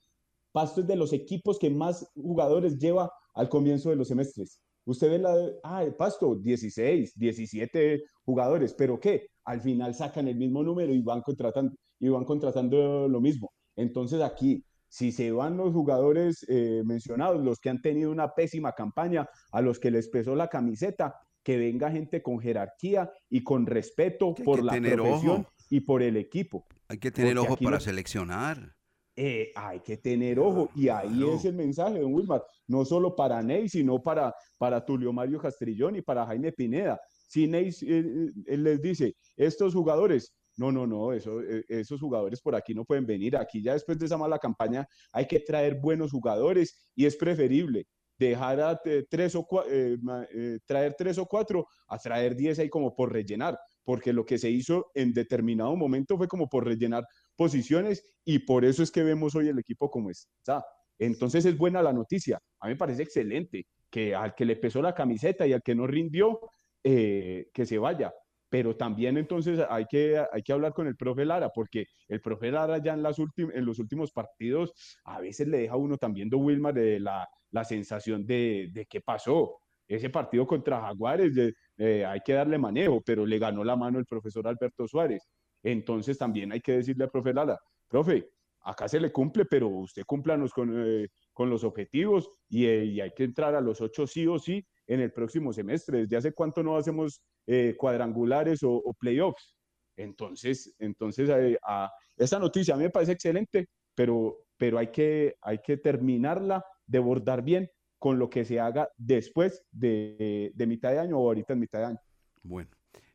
Pasto 0.53 0.81
es 0.83 0.87
de 0.87 0.97
los 0.97 1.13
equipos 1.13 1.59
que 1.59 1.69
más 1.71 2.09
jugadores 2.15 2.79
lleva 2.79 3.11
al 3.35 3.49
comienzo 3.49 3.91
de 3.91 3.97
los 3.97 4.09
semestres. 4.09 4.61
Usted 4.85 5.11
ve 5.11 5.19
la, 5.19 5.35
ah, 5.65 5.83
el 5.85 5.95
Pasto, 5.95 6.37
16, 6.37 7.13
17 7.19 8.05
jugadores, 8.25 8.73
pero 8.73 8.99
¿qué? 9.01 9.27
Al 9.45 9.61
final 9.61 9.95
sacan 9.95 10.29
el 10.29 10.37
mismo 10.37 10.63
número 10.63 10.93
y 10.95 11.03
van 11.03 11.23
contratando, 11.23 11.75
y 11.99 12.09
van 12.09 12.25
contratando 12.25 13.09
lo 13.09 13.21
mismo. 13.21 13.53
Entonces 13.75 14.21
aquí, 14.23 14.63
si 14.89 15.13
se 15.13 15.31
van 15.33 15.57
los 15.57 15.73
jugadores 15.73 16.45
eh, 16.49 16.83
mencionados, 16.85 17.43
los 17.45 17.59
que 17.61 17.71
han 17.71 17.83
tenido 17.83 18.11
una 18.11 18.35
pésima 18.35 18.73
campaña, 18.73 19.29
a 19.53 19.61
los 19.61 19.79
que 19.79 19.91
les 19.91 20.09
pesó 20.09 20.35
la 20.35 20.49
camiseta, 20.49 21.15
que 21.43 21.57
venga 21.57 21.91
gente 21.91 22.23
con 22.23 22.39
jerarquía 22.41 23.11
y 23.31 23.43
con 23.45 23.67
respeto 23.67 24.35
por 24.35 24.59
que 24.61 24.65
la 24.65 24.73
profesión 24.95 25.41
ojo. 25.43 25.51
y 25.71 25.81
por 25.81 26.03
el 26.03 26.17
equipo. 26.17 26.67
Hay 26.89 26.99
que 26.99 27.11
tener 27.11 27.37
Porque 27.37 27.53
ojo 27.53 27.57
para 27.63 27.77
lo- 27.77 27.81
seleccionar. 27.81 28.75
eh, 29.17 29.51
hay 29.55 29.81
que 29.81 29.97
tener 29.97 30.39
ojo 30.39 30.69
y 30.75 30.89
ahí 30.89 31.09
Claro. 31.09 31.35
es 31.35 31.45
el 31.45 31.55
mensaje, 31.55 32.01
don 32.01 32.13
Wilmar, 32.15 32.45
no 32.69 32.85
solo 32.85 33.15
para 33.17 33.43
Ney, 33.43 33.69
sino 33.69 34.03
para, 34.03 34.35
para 34.59 34.85
Tulio 34.85 35.13
Mario 35.13 35.39
Castrillón 35.41 35.97
y 35.97 36.03
para 36.03 36.27
Jaime 36.27 36.53
Pineda. 36.53 37.01
Si 37.29 37.47
Ney 37.47 37.69
eh, 37.83 38.31
eh, 38.47 38.57
les 38.57 38.83
dice, 38.83 39.15
estos 39.37 39.73
jugadores, 39.75 40.35
no, 40.57 40.73
no, 40.73 40.87
no, 40.87 41.13
eso, 41.13 41.41
eh, 41.43 41.65
esos 41.69 42.01
jugadores 42.01 42.41
por 42.41 42.55
aquí 42.55 42.75
no 42.75 42.85
pueden 42.85 43.07
venir, 43.07 43.37
aquí 43.37 43.63
ya 43.63 43.75
después 43.75 43.99
de 43.99 44.07
esa 44.07 44.17
mala 44.17 44.39
campaña 44.39 44.87
hay 45.13 45.27
que 45.27 45.41
traer 45.41 45.81
buenos 45.81 46.13
jugadores 46.13 46.91
y 46.95 47.07
es 47.07 47.17
preferible 47.17 47.87
dejar 48.19 48.61
a 48.61 48.81
tres 49.11 49.35
o 49.35 49.47
eh, 49.69 49.97
eh, 50.35 50.59
traer 50.65 50.95
tres 50.97 51.19
o 51.19 51.27
cuatro 51.27 51.67
a 51.89 51.99
traer 51.99 52.35
diez 52.35 52.59
ahí 52.59 52.69
como 52.69 52.95
por 52.95 53.13
rellenar, 53.13 53.59
porque 53.85 54.13
lo 54.13 54.25
que 54.25 54.39
se 54.39 54.51
hizo 54.51 54.87
en 54.95 55.13
determinado 55.13 55.77
momento 55.77 56.17
fue 56.17 56.29
como 56.29 56.49
por 56.49 56.65
rellenar 56.65 57.05
posiciones 57.37 58.05
y 58.25 58.41
por 58.41 58.65
eso 58.65 58.83
es 58.83 58.91
que 58.91 59.03
vemos 59.03 59.35
hoy 59.35 59.49
el 59.49 59.59
equipo 59.59 59.91
como 59.91 60.11
está. 60.11 60.65
Entonces 60.99 61.45
es 61.45 61.59
buena 61.59 61.83
la 61.83 61.93
noticia. 61.93 62.39
A 62.61 62.67
mí 62.67 62.73
me 62.73 62.79
parece 62.79 63.03
excelente 63.03 63.67
que 63.91 64.15
al 64.15 64.35
que 64.35 64.45
le 64.45 64.57
pesó 64.57 64.81
la 64.81 64.95
camiseta 64.95 65.47
y 65.47 65.53
al 65.53 65.63
que 65.63 65.75
no 65.75 65.87
rindió, 65.87 66.41
eh, 66.83 67.51
que 67.53 67.67
se 67.67 67.79
vaya. 67.79 68.13
Pero 68.49 68.77
también 68.77 69.17
entonces 69.17 69.61
hay 69.69 69.87
que, 69.87 70.23
hay 70.33 70.43
que 70.43 70.53
hablar 70.53 70.73
con 70.73 70.87
el 70.87 70.97
profe 70.97 71.25
Lara, 71.25 71.51
porque 71.51 71.87
el 72.09 72.21
profe 72.21 72.51
Lara 72.51 72.79
ya 72.79 72.95
en, 72.95 73.03
las 73.03 73.17
los 73.19 73.79
últimos 73.79 74.13
partidos 74.13 74.73
a 75.05 75.21
veces 75.21 75.49
le 75.49 75.59
deja 75.59 75.75
a 75.75 75.79
uno 75.79 75.97
también, 75.97 76.29
don 76.31 76.45
Wilmar, 76.45 76.75
de 76.75 77.01
la, 77.01 77.29
la 77.51 77.65
sensación 77.65 78.25
de, 78.25 78.69
de 78.73 78.87
qué 78.87 79.01
pasó. 79.01 79.59
Ese 79.89 80.11
partido 80.11 80.47
contra 80.47 80.81
Jaguares 80.81 81.35
de- 81.35 81.55
eh, 81.79 82.05
hay 82.05 82.21
que 82.25 82.33
darle 82.33 82.59
manejo, 82.59 83.01
pero 83.05 83.27
le 83.27 83.39
ganó 83.39 83.63
la 83.65 83.77
mano 83.77 83.99
el 83.99 84.07
profesor 84.07 84.47
Alberto 84.49 84.87
Suárez. 84.89 85.29
Entonces 85.63 86.17
también 86.19 86.53
hay 86.53 86.61
que 86.61 86.73
decirle 86.73 87.05
al 87.05 87.11
profe 87.11 87.33
Lara, 87.35 87.59
profe, 87.89 88.29
acá 88.61 88.89
se 88.89 88.99
le 89.01 89.13
cumple, 89.13 89.45
pero 89.45 89.69
usted 89.69 90.03
cúmplanos 90.05 90.53
con, 90.53 90.73
eh, 90.77 91.09
con 91.33 91.49
los 91.51 91.65
objetivos 91.65 92.29
y, 92.49 92.67
eh, 92.67 92.85
y 92.85 93.01
hay 93.01 93.13
que 93.13 93.25
entrar 93.25 93.55
a 93.55 93.61
los 93.61 93.81
ocho 93.81 94.07
sí 94.07 94.27
o 94.27 94.39
sí 94.39 94.65
en 94.87 95.01
el 95.01 95.13
próximo 95.13 95.53
semestre. 95.53 96.01
¿Desde 96.01 96.17
hace 96.17 96.33
cuánto 96.33 96.63
no 96.63 96.77
hacemos 96.77 97.23
eh, 97.47 97.75
cuadrangulares 97.79 98.63
o, 98.63 98.73
o 98.73 98.95
playoffs? 98.95 99.57
Entonces, 99.97 100.75
entonces 100.79 101.29
eh, 101.31 101.59
a- 101.67 101.91
esa 102.17 102.39
noticia 102.39 102.75
a 102.75 102.77
mí 102.77 102.85
me 102.85 102.91
parece 102.91 103.13
excelente, 103.13 103.69
pero, 103.95 104.39
pero 104.57 104.79
hay, 104.79 104.89
que, 104.89 105.37
hay 105.41 105.59
que 105.59 105.77
terminarla 105.77 106.65
de 106.87 106.99
bordar 106.99 107.43
bien 107.43 107.71
con 107.99 108.19
lo 108.19 108.29
que 108.29 108.45
se 108.45 108.61
haga 108.61 108.89
después 108.97 109.65
de, 109.71 110.53
de 110.55 110.67
mitad 110.67 110.91
de 110.93 110.99
año 111.01 111.19
o 111.19 111.27
ahorita 111.29 111.55
en 111.55 111.61
mitad 111.61 111.79
de 111.81 111.85
año. 111.87 111.99
Bueno, 112.43 112.71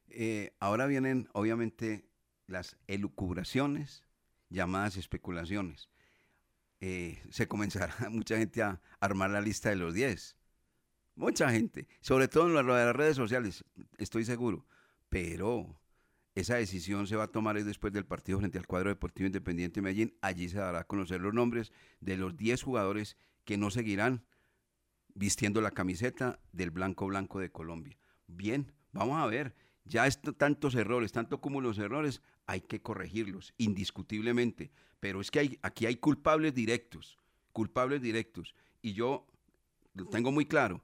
eh, 0.09 0.53
ahora 0.59 0.87
vienen 0.87 1.29
obviamente 1.33 2.09
las 2.47 2.77
elucubraciones, 2.87 4.03
llamadas 4.49 4.97
especulaciones. 4.97 5.89
Eh, 6.79 7.19
se 7.29 7.47
comenzará 7.47 7.95
mucha 8.09 8.37
gente 8.37 8.61
a 8.63 8.81
armar 8.99 9.29
la 9.29 9.41
lista 9.41 9.69
de 9.69 9.75
los 9.75 9.93
10. 9.93 10.35
Mucha 11.15 11.51
gente, 11.51 11.87
sobre 11.99 12.27
todo 12.27 12.47
en 12.47 12.53
las, 12.67 12.95
redes 12.95 13.15
sociales, 13.15 13.63
estoy 13.97 14.25
seguro. 14.25 14.65
Pero 15.09 15.79
esa 16.35 16.55
decisión 16.55 17.07
se 17.07 17.15
va 17.15 17.25
a 17.25 17.31
tomar 17.31 17.57
es 17.57 17.65
después 17.65 17.91
del 17.93 18.05
partido 18.05 18.39
frente 18.39 18.57
al 18.57 18.67
cuadro 18.67 18.89
deportivo 18.89 19.27
independiente 19.27 19.79
de 19.79 19.83
Medellín. 19.83 20.17
Allí 20.21 20.49
se 20.49 20.57
dará 20.57 20.79
a 20.79 20.83
conocer 20.87 21.21
los 21.21 21.33
nombres 21.33 21.71
de 21.99 22.17
los 22.17 22.37
10 22.37 22.63
jugadores 22.63 23.17
que 23.43 23.57
no 23.57 23.69
seguirán 23.71 24.23
vistiendo 25.13 25.61
la 25.61 25.71
camiseta 25.71 26.39
del 26.53 26.71
blanco 26.71 27.07
blanco 27.07 27.39
de 27.39 27.51
Colombia. 27.51 27.97
Bien, 28.27 28.71
vamos 28.93 29.17
a 29.21 29.27
ver. 29.27 29.55
Ya 29.83 30.07
esto, 30.07 30.33
tantos 30.33 30.75
errores, 30.75 31.11
tanto 31.11 31.41
como 31.41 31.59
los 31.59 31.77
errores, 31.77 32.21
hay 32.45 32.61
que 32.61 32.81
corregirlos, 32.81 33.53
indiscutiblemente. 33.57 34.71
Pero 34.99 35.19
es 35.19 35.31
que 35.31 35.59
aquí 35.61 35.85
hay 35.85 35.95
culpables 35.97 36.53
directos, 36.53 37.17
culpables 37.51 38.01
directos. 38.01 38.55
Y 38.81 38.93
yo 38.93 39.27
lo 39.93 40.05
tengo 40.05 40.31
muy 40.31 40.45
claro. 40.45 40.81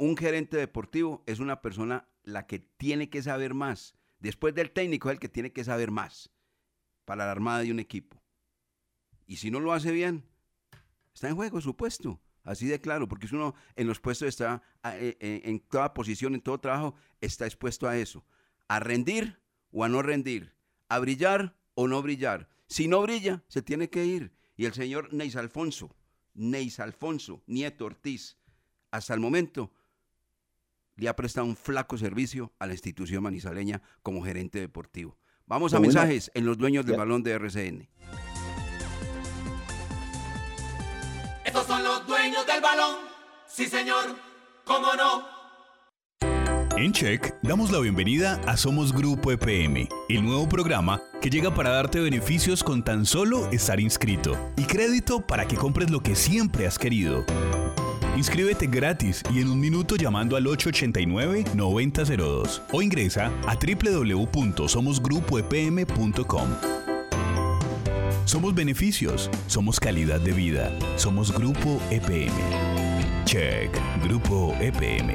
Un 0.00 0.16
gerente 0.16 0.56
deportivo 0.56 1.22
es 1.26 1.40
una 1.40 1.60
persona 1.60 2.08
la 2.22 2.46
que 2.46 2.58
tiene 2.58 3.10
que 3.10 3.20
saber 3.20 3.52
más. 3.52 3.94
Después 4.18 4.54
del 4.54 4.70
técnico 4.70 5.10
es 5.10 5.12
el 5.12 5.20
que 5.20 5.28
tiene 5.28 5.52
que 5.52 5.62
saber 5.62 5.90
más 5.90 6.30
para 7.04 7.26
la 7.26 7.32
armada 7.32 7.58
de 7.58 7.70
un 7.70 7.80
equipo. 7.80 8.22
Y 9.26 9.36
si 9.36 9.50
no 9.50 9.60
lo 9.60 9.74
hace 9.74 9.92
bien, 9.92 10.24
está 11.12 11.28
en 11.28 11.36
juego 11.36 11.60
su 11.60 11.76
puesto. 11.76 12.18
Así 12.44 12.66
de 12.66 12.80
claro, 12.80 13.08
porque 13.08 13.28
si 13.28 13.34
uno 13.34 13.54
en 13.76 13.88
los 13.88 14.00
puestos 14.00 14.28
está, 14.28 14.62
eh, 14.84 15.18
eh, 15.20 15.42
en 15.44 15.60
toda 15.60 15.92
posición, 15.92 16.34
en 16.34 16.40
todo 16.40 16.58
trabajo, 16.58 16.94
está 17.20 17.44
expuesto 17.44 17.86
a 17.86 17.98
eso. 17.98 18.24
A 18.68 18.80
rendir 18.80 19.38
o 19.70 19.84
a 19.84 19.90
no 19.90 20.00
rendir. 20.00 20.56
A 20.88 20.98
brillar 20.98 21.58
o 21.74 21.88
no 21.88 22.00
brillar. 22.00 22.48
Si 22.68 22.88
no 22.88 23.02
brilla, 23.02 23.44
se 23.48 23.60
tiene 23.60 23.90
que 23.90 24.06
ir. 24.06 24.32
Y 24.56 24.64
el 24.64 24.72
señor 24.72 25.12
Neis 25.12 25.36
Alfonso, 25.36 25.94
Neis 26.32 26.80
Alfonso, 26.80 27.42
Nieto 27.46 27.84
Ortiz, 27.84 28.38
hasta 28.90 29.12
el 29.12 29.20
momento 29.20 29.70
le 31.00 31.08
ha 31.08 31.16
prestado 31.16 31.46
un 31.46 31.56
flaco 31.56 31.96
servicio 31.96 32.52
a 32.58 32.66
la 32.66 32.74
institución 32.74 33.22
manizaleña 33.22 33.80
como 34.02 34.22
gerente 34.22 34.60
deportivo. 34.60 35.16
Vamos 35.46 35.72
a 35.74 35.80
mensajes 35.80 36.30
en 36.34 36.44
los 36.44 36.58
dueños 36.58 36.84
del 36.84 36.94
ya- 36.94 36.98
balón 36.98 37.22
de 37.22 37.32
RCN. 37.32 37.88
Estos 41.44 41.66
son 41.66 41.82
los 41.82 42.06
dueños 42.06 42.46
del 42.46 42.60
balón. 42.60 42.96
Sí, 43.48 43.66
señor. 43.66 44.14
¿Cómo 44.64 44.88
no? 44.94 45.40
En 46.76 46.92
Check 46.92 47.34
damos 47.42 47.72
la 47.72 47.80
bienvenida 47.80 48.40
a 48.46 48.56
Somos 48.56 48.92
Grupo 48.92 49.32
EPM, 49.32 49.88
el 50.08 50.24
nuevo 50.24 50.48
programa 50.48 51.02
que 51.20 51.28
llega 51.28 51.52
para 51.52 51.70
darte 51.70 51.98
beneficios 52.00 52.62
con 52.62 52.84
tan 52.84 53.04
solo 53.04 53.50
estar 53.50 53.80
inscrito 53.80 54.52
y 54.56 54.64
crédito 54.64 55.26
para 55.26 55.46
que 55.48 55.56
compres 55.56 55.90
lo 55.90 56.00
que 56.02 56.14
siempre 56.14 56.66
has 56.66 56.78
querido. 56.78 57.24
Inscríbete 58.20 58.66
gratis 58.66 59.22
y 59.34 59.40
en 59.40 59.48
un 59.48 59.58
minuto 59.58 59.96
llamando 59.96 60.36
al 60.36 60.44
889-9002 60.44 62.60
o 62.70 62.82
ingresa 62.82 63.32
a 63.46 63.56
www.somosgrupoepm.com. 63.56 66.48
Somos 68.26 68.54
beneficios, 68.54 69.30
somos 69.46 69.80
calidad 69.80 70.20
de 70.20 70.32
vida, 70.32 70.70
somos 70.96 71.32
Grupo 71.32 71.80
EPM. 71.90 72.34
Check, 73.24 73.70
Grupo 74.04 74.54
EPM. 74.60 75.14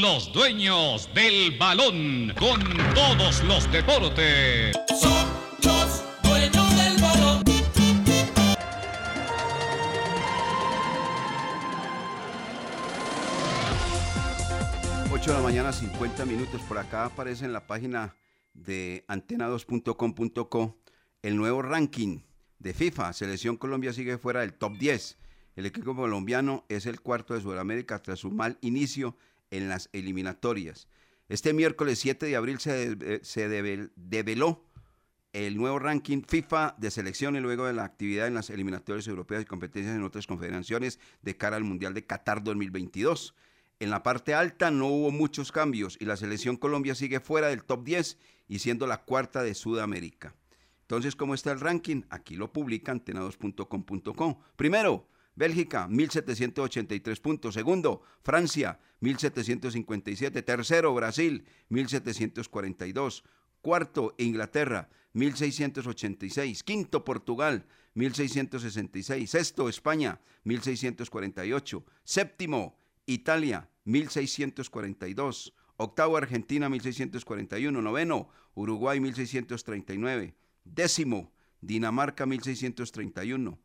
Los 0.00 0.32
dueños 0.32 1.10
del 1.14 1.58
balón 1.58 2.32
con 2.38 2.58
todos 2.94 3.44
los 3.44 3.70
deportes. 3.70 4.74
Son 4.98 5.28
los 5.62 6.02
dueños 6.22 6.76
del 6.76 7.02
balón. 7.02 7.42
8 15.12 15.30
de 15.30 15.36
la 15.36 15.42
mañana, 15.42 15.70
50 15.70 16.24
minutos. 16.24 16.62
Por 16.62 16.78
acá 16.78 17.04
aparece 17.04 17.44
en 17.44 17.52
la 17.52 17.66
página 17.66 18.16
de 18.54 19.04
antena2.com.co 19.06 20.78
el 21.20 21.36
nuevo 21.36 21.60
ranking 21.60 22.20
de 22.58 22.72
FIFA. 22.72 23.12
Selección 23.12 23.58
Colombia 23.58 23.92
sigue 23.92 24.16
fuera 24.16 24.40
del 24.40 24.54
top 24.54 24.78
10. 24.78 25.18
El 25.56 25.66
equipo 25.66 25.94
colombiano 25.94 26.64
es 26.70 26.86
el 26.86 27.02
cuarto 27.02 27.34
de 27.34 27.42
Sudamérica 27.42 28.00
tras 28.00 28.20
su 28.20 28.30
mal 28.30 28.56
inicio 28.62 29.14
en 29.50 29.68
las 29.68 29.88
eliminatorias. 29.92 30.88
Este 31.28 31.52
miércoles 31.52 31.98
7 31.98 32.26
de 32.26 32.36
abril 32.36 32.58
se, 32.58 32.94
de- 32.96 33.20
se 33.24 33.48
devel- 33.48 33.90
develó 33.96 34.64
el 35.32 35.56
nuevo 35.56 35.78
ranking 35.78 36.22
FIFA 36.26 36.74
de 36.78 36.90
selecciones 36.90 37.42
luego 37.42 37.66
de 37.66 37.72
la 37.72 37.84
actividad 37.84 38.26
en 38.26 38.34
las 38.34 38.50
eliminatorias 38.50 39.06
europeas 39.06 39.42
y 39.42 39.46
competencias 39.46 39.94
en 39.94 40.02
otras 40.02 40.26
confederaciones 40.26 40.98
de 41.22 41.36
cara 41.36 41.56
al 41.56 41.62
Mundial 41.64 41.94
de 41.94 42.04
Qatar 42.04 42.42
2022. 42.42 43.34
En 43.78 43.90
la 43.90 44.02
parte 44.02 44.34
alta 44.34 44.70
no 44.72 44.88
hubo 44.88 45.10
muchos 45.12 45.52
cambios 45.52 45.96
y 46.00 46.04
la 46.04 46.16
selección 46.16 46.56
Colombia 46.56 46.94
sigue 46.96 47.20
fuera 47.20 47.46
del 47.48 47.62
top 47.64 47.84
10 47.84 48.18
y 48.48 48.58
siendo 48.58 48.86
la 48.88 49.04
cuarta 49.04 49.42
de 49.44 49.54
Sudamérica. 49.54 50.34
Entonces, 50.82 51.14
¿cómo 51.14 51.34
está 51.34 51.52
el 51.52 51.60
ranking? 51.60 52.02
Aquí 52.10 52.34
lo 52.34 52.52
publica 52.52 52.92
antena2.com.com. 52.92 54.38
Primero, 54.56 55.06
Bélgica, 55.34 55.88
1783 55.88 57.20
puntos. 57.20 57.54
Segundo, 57.54 58.02
Francia, 58.22 58.80
1757. 59.00 60.42
Tercero, 60.42 60.94
Brasil, 60.94 61.44
1742. 61.68 63.22
Cuarto, 63.62 64.14
Inglaterra, 64.18 64.88
1686. 65.12 66.62
Quinto, 66.62 67.04
Portugal, 67.04 67.66
1666. 67.94 69.30
Sexto, 69.30 69.68
España, 69.68 70.20
1648. 70.44 71.84
Séptimo, 72.04 72.78
Italia, 73.06 73.68
1642. 73.84 75.52
Octavo, 75.76 76.16
Argentina, 76.16 76.68
1641. 76.68 77.82
Noveno, 77.82 78.28
Uruguay, 78.54 79.00
1639. 79.00 80.34
Décimo, 80.64 81.32
Dinamarca, 81.60 82.26
1631. 82.26 83.58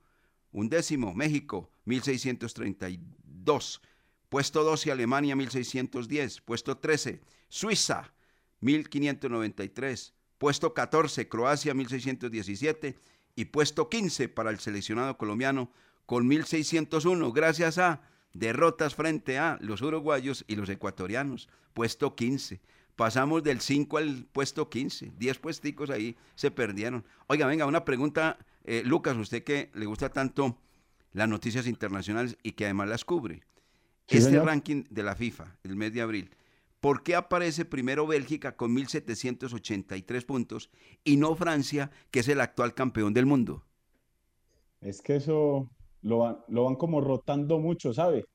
Undécimo, 0.55 1.13
México, 1.13 1.69
1632. 1.83 3.81
Puesto 4.29 4.63
12, 4.63 4.89
Alemania, 4.89 5.35
1610. 5.35 6.39
Puesto 6.39 6.77
13, 6.77 7.19
Suiza, 7.49 8.13
1593. 8.61 10.13
Puesto 10.37 10.73
14, 10.73 11.27
Croacia, 11.27 11.73
1617. 11.73 12.97
Y 13.35 13.45
puesto 13.45 13.89
15 13.89 14.29
para 14.29 14.49
el 14.49 14.59
seleccionado 14.59 15.17
colombiano 15.17 15.73
con 16.05 16.25
1601, 16.25 17.33
gracias 17.33 17.77
a 17.77 18.03
derrotas 18.31 18.95
frente 18.95 19.37
a 19.37 19.57
los 19.59 19.81
uruguayos 19.81 20.45
y 20.47 20.55
los 20.55 20.69
ecuatorianos. 20.69 21.49
Puesto 21.73 22.15
15. 22.15 22.61
Pasamos 22.95 23.43
del 23.43 23.59
5 23.59 23.97
al 23.97 24.25
puesto 24.31 24.69
15. 24.69 25.11
10 25.17 25.39
puesticos 25.39 25.89
ahí 25.89 26.15
se 26.35 26.49
perdieron. 26.51 27.03
Oiga, 27.27 27.45
venga, 27.45 27.65
una 27.65 27.83
pregunta, 27.83 28.37
eh, 28.63 28.83
Lucas, 28.85 29.17
usted 29.17 29.43
que 29.43 29.69
le 29.73 29.85
gusta 29.85 30.09
tanto 30.09 30.57
las 31.11 31.27
noticias 31.27 31.67
internacionales 31.67 32.37
y 32.43 32.53
que 32.53 32.65
además 32.65 32.87
las 32.89 33.03
cubre. 33.05 33.43
Sí, 34.07 34.17
este 34.17 34.29
señor. 34.29 34.45
ranking 34.45 34.83
de 34.89 35.03
la 35.03 35.15
FIFA, 35.15 35.57
el 35.63 35.75
mes 35.75 35.91
de 35.93 36.01
abril, 36.01 36.29
¿por 36.79 37.03
qué 37.03 37.15
aparece 37.15 37.65
primero 37.65 38.05
Bélgica 38.05 38.55
con 38.55 38.73
1.783 38.75 40.25
puntos 40.25 40.69
y 41.03 41.17
no 41.17 41.35
Francia, 41.35 41.91
que 42.11 42.19
es 42.19 42.27
el 42.27 42.39
actual 42.39 42.73
campeón 42.75 43.13
del 43.13 43.25
mundo? 43.25 43.65
Es 44.81 45.01
que 45.01 45.15
eso 45.15 45.69
lo 46.01 46.19
van, 46.19 46.37
lo 46.47 46.65
van 46.65 46.75
como 46.75 47.01
rotando 47.01 47.57
mucho, 47.59 47.93
¿sabe? 47.93 48.25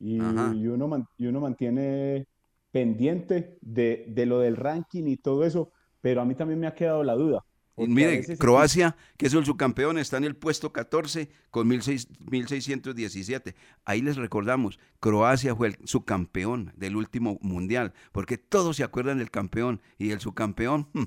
Y, 0.00 0.16
y 0.16 0.66
uno, 0.66 0.88
man- 0.88 1.06
y 1.16 1.26
uno 1.26 1.40
mantiene 1.40 2.26
pendiente 2.70 3.58
de, 3.60 4.04
de 4.08 4.26
lo 4.26 4.40
del 4.40 4.56
ranking 4.56 5.04
y 5.06 5.16
todo 5.16 5.44
eso, 5.44 5.72
pero 6.00 6.20
a 6.20 6.24
mí 6.24 6.34
también 6.34 6.60
me 6.60 6.66
ha 6.66 6.74
quedado 6.74 7.02
la 7.04 7.14
duda. 7.14 7.44
Mire, 7.76 8.36
Croacia, 8.38 8.96
que 9.16 9.26
es 9.26 9.34
el 9.34 9.44
subcampeón, 9.44 9.98
está 9.98 10.16
en 10.16 10.24
el 10.24 10.34
puesto 10.34 10.72
14 10.72 11.28
con 11.50 11.68
16 11.68 12.08
1.617. 12.26 13.54
Ahí 13.84 14.02
les 14.02 14.16
recordamos, 14.16 14.80
Croacia 14.98 15.54
fue 15.54 15.68
el 15.68 15.76
subcampeón 15.84 16.72
del 16.76 16.96
último 16.96 17.38
mundial, 17.40 17.92
porque 18.10 18.36
todos 18.36 18.76
se 18.76 18.82
acuerdan 18.82 19.18
del 19.18 19.30
campeón 19.30 19.80
y 19.96 20.08
del 20.08 20.18
subcampeón. 20.18 20.88
hmm, 20.92 21.04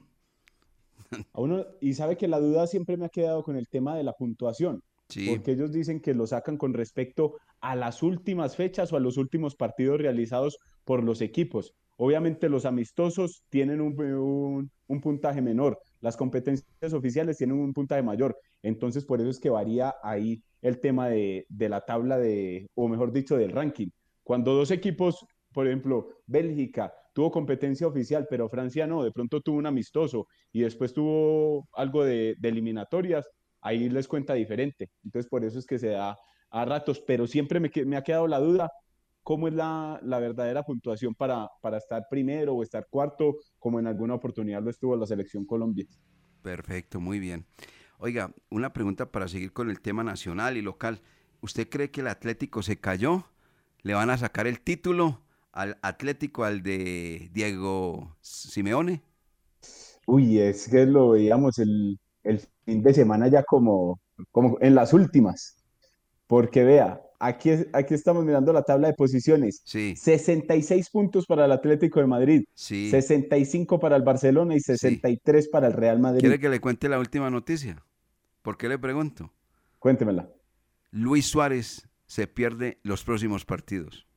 A 1.33 1.41
uno, 1.41 1.65
y 1.81 1.93
sabe 1.93 2.15
que 2.17 2.27
la 2.29 2.39
duda 2.39 2.67
siempre 2.67 2.95
me 2.95 3.05
ha 3.05 3.09
quedado 3.09 3.43
con 3.43 3.57
el 3.57 3.67
tema 3.67 3.95
de 3.97 4.03
la 4.03 4.13
puntuación, 4.13 4.81
Sí. 5.09 5.27
porque 5.29 5.51
ellos 5.51 5.73
dicen 5.73 5.99
que 5.99 6.13
lo 6.13 6.25
sacan 6.25 6.55
con 6.57 6.73
respecto 6.73 7.35
a 7.61 7.75
las 7.75 8.03
últimas 8.03 8.55
fechas 8.55 8.91
o 8.91 8.97
a 8.97 8.99
los 8.99 9.17
últimos 9.17 9.55
partidos 9.55 9.99
realizados 10.01 10.57
por 10.83 11.03
los 11.03 11.21
equipos. 11.21 11.73
Obviamente 11.97 12.49
los 12.49 12.65
amistosos 12.65 13.43
tienen 13.49 13.81
un, 13.81 13.99
un- 14.01 14.71
un 14.87 15.01
puntaje 15.01 15.41
menor, 15.41 15.79
las 16.01 16.17
competencias 16.17 16.93
oficiales 16.93 17.37
tienen 17.37 17.57
un 17.59 17.73
puntaje 17.73 18.01
mayor, 18.03 18.37
entonces 18.63 19.05
por 19.05 19.21
eso 19.21 19.29
es 19.29 19.39
que 19.39 19.49
varía 19.49 19.93
ahí 20.03 20.43
el 20.61 20.79
tema 20.79 21.07
de, 21.09 21.45
de 21.49 21.69
la 21.69 21.81
tabla 21.81 22.17
de, 22.17 22.67
o 22.75 22.87
mejor 22.87 23.11
dicho, 23.11 23.37
del 23.37 23.51
ranking. 23.51 23.89
Cuando 24.23 24.53
dos 24.53 24.71
equipos, 24.71 25.25
por 25.53 25.67
ejemplo, 25.67 26.09
Bélgica 26.25 26.93
tuvo 27.13 27.31
competencia 27.31 27.87
oficial, 27.87 28.27
pero 28.29 28.49
Francia 28.49 28.87
no, 28.87 29.03
de 29.03 29.11
pronto 29.11 29.41
tuvo 29.41 29.57
un 29.57 29.65
amistoso 29.67 30.27
y 30.51 30.61
después 30.61 30.93
tuvo 30.93 31.67
algo 31.73 32.03
de, 32.03 32.35
de 32.39 32.49
eliminatorias, 32.49 33.27
ahí 33.61 33.89
les 33.89 34.07
cuenta 34.07 34.33
diferente. 34.33 34.89
Entonces 35.03 35.29
por 35.29 35.43
eso 35.43 35.59
es 35.59 35.65
que 35.65 35.79
se 35.79 35.89
da 35.89 36.17
a 36.51 36.65
ratos, 36.65 36.99
pero 36.99 37.27
siempre 37.27 37.59
me, 37.59 37.71
me 37.85 37.97
ha 37.97 38.03
quedado 38.03 38.27
la 38.27 38.39
duda, 38.39 38.71
¿cómo 39.23 39.47
es 39.47 39.53
la, 39.53 39.99
la 40.03 40.19
verdadera 40.19 40.63
puntuación 40.63 41.15
para, 41.15 41.49
para 41.61 41.77
estar 41.77 42.05
primero 42.09 42.53
o 42.55 42.63
estar 42.63 42.87
cuarto, 42.89 43.37
como 43.59 43.79
en 43.79 43.87
alguna 43.87 44.15
oportunidad 44.15 44.61
lo 44.61 44.69
estuvo 44.69 44.95
la 44.95 45.07
selección 45.07 45.45
Colombia? 45.45 45.85
Perfecto, 46.41 46.99
muy 46.99 47.19
bien. 47.19 47.45
Oiga, 47.99 48.33
una 48.49 48.73
pregunta 48.73 49.11
para 49.11 49.27
seguir 49.27 49.53
con 49.53 49.69
el 49.69 49.79
tema 49.79 50.03
nacional 50.03 50.57
y 50.57 50.61
local. 50.61 51.01
¿Usted 51.41 51.69
cree 51.69 51.91
que 51.91 52.01
el 52.01 52.07
Atlético 52.07 52.63
se 52.63 52.79
cayó? 52.79 53.25
¿Le 53.83 53.93
van 53.93 54.09
a 54.09 54.17
sacar 54.17 54.47
el 54.47 54.59
título 54.61 55.21
al 55.51 55.77
Atlético, 55.81 56.43
al 56.43 56.63
de 56.63 57.29
Diego 57.33 58.15
Simeone? 58.21 59.03
Uy, 60.05 60.39
es 60.39 60.67
que 60.69 60.85
lo 60.85 61.11
veíamos 61.11 61.59
el, 61.59 61.99
el 62.23 62.39
fin 62.65 62.83
de 62.83 62.93
semana 62.93 63.27
ya 63.27 63.43
como, 63.43 63.99
como 64.31 64.57
en 64.61 64.75
las 64.75 64.93
últimas. 64.93 65.60
Porque 66.31 66.63
vea, 66.63 67.01
aquí, 67.19 67.49
aquí 67.73 67.93
estamos 67.93 68.23
mirando 68.23 68.53
la 68.53 68.63
tabla 68.63 68.87
de 68.87 68.93
posiciones. 68.93 69.61
Sí. 69.65 69.95
66 69.97 70.89
puntos 70.89 71.25
para 71.25 71.43
el 71.43 71.51
Atlético 71.51 71.99
de 71.99 72.07
Madrid, 72.07 72.45
Sí. 72.53 72.89
65 72.89 73.81
para 73.81 73.97
el 73.97 74.03
Barcelona 74.03 74.55
y 74.55 74.61
63 74.61 75.49
para 75.49 75.67
el 75.67 75.73
Real 75.73 75.99
Madrid. 75.99 76.21
¿Quiere 76.21 76.39
que 76.39 76.47
le 76.47 76.61
cuente 76.61 76.87
la 76.87 76.99
última 76.99 77.29
noticia? 77.29 77.83
¿Por 78.41 78.57
qué 78.57 78.69
le 78.69 78.79
pregunto? 78.79 79.33
Cuéntemela. 79.77 80.29
Luis 80.91 81.25
Suárez 81.25 81.89
se 82.07 82.27
pierde 82.27 82.79
los 82.83 83.03
próximos 83.03 83.43
partidos. 83.43 84.07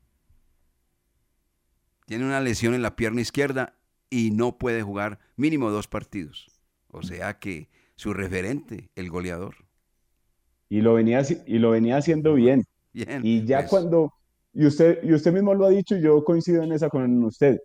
Tiene 2.07 2.27
una 2.27 2.41
lesión 2.41 2.75
en 2.75 2.83
la 2.83 2.95
pierna 2.95 3.23
izquierda 3.23 3.77
y 4.09 4.31
no 4.31 4.57
puede 4.57 4.83
jugar 4.83 5.19
mínimo 5.35 5.73
dos 5.73 5.89
partidos. 5.89 6.47
O 6.87 7.03
sea 7.03 7.41
que 7.41 7.71
su 7.97 8.15
referente, 8.15 8.89
el 8.95 9.11
goleador. 9.11 9.64
Y 10.75 10.81
lo 10.81 10.95
venía, 10.95 11.23
y 11.47 11.59
lo 11.61 11.71
venía 11.71 11.97
haciendo 11.99 12.35
bien. 12.35 12.65
Bien, 12.93 13.21
Y 13.25 13.45
ya 13.47 13.59
pues. 13.59 13.71
cuando, 13.71 14.13
y 14.53 14.67
usted, 14.67 14.99
y 15.05 15.13
usted 15.13 15.33
mismo 15.33 15.55
lo 15.55 15.67
ha 15.67 15.71
dicho, 15.71 15.97
y 15.97 16.01
yo 16.03 16.25
coincido 16.25 16.65
en 16.65 16.73
esa 16.73 16.89
con 16.89 17.23
usted. 17.23 17.61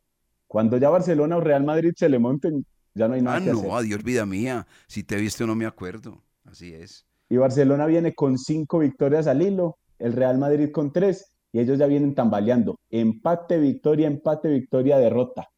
Cuando 0.46 0.78
ya 0.78 0.90
Barcelona 0.92 1.38
o 1.38 1.42
Real 1.42 1.64
Madrid 1.64 1.92
se 1.98 2.08
le 2.08 2.20
monten, 2.20 2.64
ya 2.94 3.08
no 3.08 3.16
hay 3.16 3.24
nada 3.24 3.38
Ah, 3.38 3.42
que 3.44 3.50
hacer. 3.50 3.66
no, 3.68 3.76
adiós 3.76 4.04
vida 4.04 4.28
mía. 4.28 4.68
Si 4.88 5.04
te 5.04 5.16
viste 5.16 5.44
no 5.48 5.56
me 5.56 5.66
acuerdo. 5.66 6.22
Así 6.46 6.72
es. 6.76 7.08
Y 7.30 7.38
Barcelona 7.38 7.88
viene 7.88 8.14
con 8.14 8.38
cinco 8.38 8.78
victorias 8.78 9.26
al 9.26 9.42
hilo, 9.42 9.80
el 9.98 10.14
Real 10.14 10.38
Madrid 10.38 10.70
con 10.72 10.94
tres, 10.94 11.32
y 11.52 11.60
ellos 11.62 11.80
ya 11.80 11.88
vienen 11.88 12.14
tambaleando. 12.14 12.78
Empate, 12.92 13.58
victoria, 13.58 14.06
empate, 14.06 14.50
victoria, 14.50 15.00
derrota. 15.00 15.50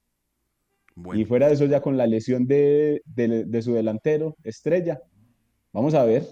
Y 1.13 1.25
fuera 1.25 1.47
de 1.47 1.53
eso 1.55 1.65
ya 1.65 1.81
con 1.81 1.97
la 1.97 2.07
lesión 2.07 2.45
de, 2.47 3.01
de- 3.05 3.43
de 3.45 3.61
su 3.61 3.73
delantero, 3.73 4.35
Estrella. 4.43 5.01
Vamos 5.73 5.93
a 5.95 6.05
ver. 6.05 6.23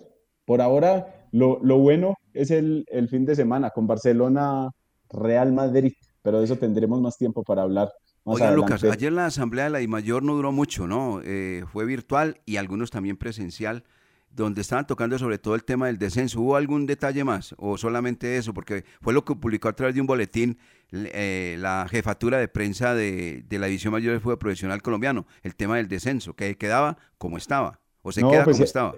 Por 0.50 0.62
ahora, 0.62 1.28
lo, 1.32 1.60
lo 1.62 1.78
bueno 1.78 2.16
es 2.34 2.50
el, 2.50 2.84
el 2.90 3.08
fin 3.08 3.24
de 3.24 3.36
semana 3.36 3.70
con 3.70 3.86
Barcelona, 3.86 4.72
Real 5.08 5.54
Madrid, 5.54 5.94
pero 6.24 6.40
de 6.40 6.46
eso 6.46 6.56
tendremos 6.56 7.00
más 7.02 7.20
tiempo 7.20 7.44
para 7.44 7.62
hablar 7.62 7.92
más 8.26 8.38
Oiga, 8.38 8.50
Lucas, 8.54 8.84
ayer 8.84 9.12
la 9.12 9.28
asamblea 9.28 9.66
de 9.66 9.70
la 9.70 9.78
DIMAYOR 9.78 10.24
no 10.24 10.34
duró 10.34 10.52
mucho, 10.52 10.88
¿no? 10.88 11.22
Eh, 11.24 11.66
fue 11.72 11.86
virtual 11.86 12.42
y 12.48 12.58
algunos 12.58 12.90
también 12.90 13.16
presencial, 13.16 13.84
donde 14.32 14.62
estaban 14.62 14.88
tocando 14.88 15.20
sobre 15.20 15.38
todo 15.38 15.54
el 15.54 15.64
tema 15.64 15.86
del 15.86 16.00
descenso. 16.00 16.42
¿Hubo 16.42 16.56
algún 16.56 16.88
detalle 16.88 17.24
más 17.24 17.54
o 17.60 17.78
solamente 17.78 18.38
eso? 18.38 18.52
Porque 18.52 18.86
fue 19.02 19.14
lo 19.14 19.24
que 19.24 19.36
publicó 19.36 19.68
a 19.68 19.74
través 19.74 19.94
de 19.94 20.02
un 20.02 20.08
boletín 20.08 20.58
eh, 20.92 21.58
la 21.60 21.86
jefatura 21.88 22.40
de 22.40 22.48
prensa 22.48 22.96
de, 22.96 23.44
de 23.48 23.60
la 23.60 23.68
División 23.68 23.94
Mayor 23.94 24.14
del 24.14 24.22
Fútbol 24.22 24.40
Profesional 24.40 24.82
Colombiano, 24.82 25.28
el 25.44 25.56
tema 25.56 25.78
del 25.78 25.88
descenso, 25.88 26.34
que 26.34 26.58
quedaba 26.58 26.98
como 27.20 27.38
estaba, 27.38 27.82
o 28.02 28.12
se 28.12 28.22
No, 28.22 28.32
queda 28.32 28.46
pues, 28.46 28.56
como 28.56 28.64
eh, 28.64 28.66
estaba. 28.66 28.96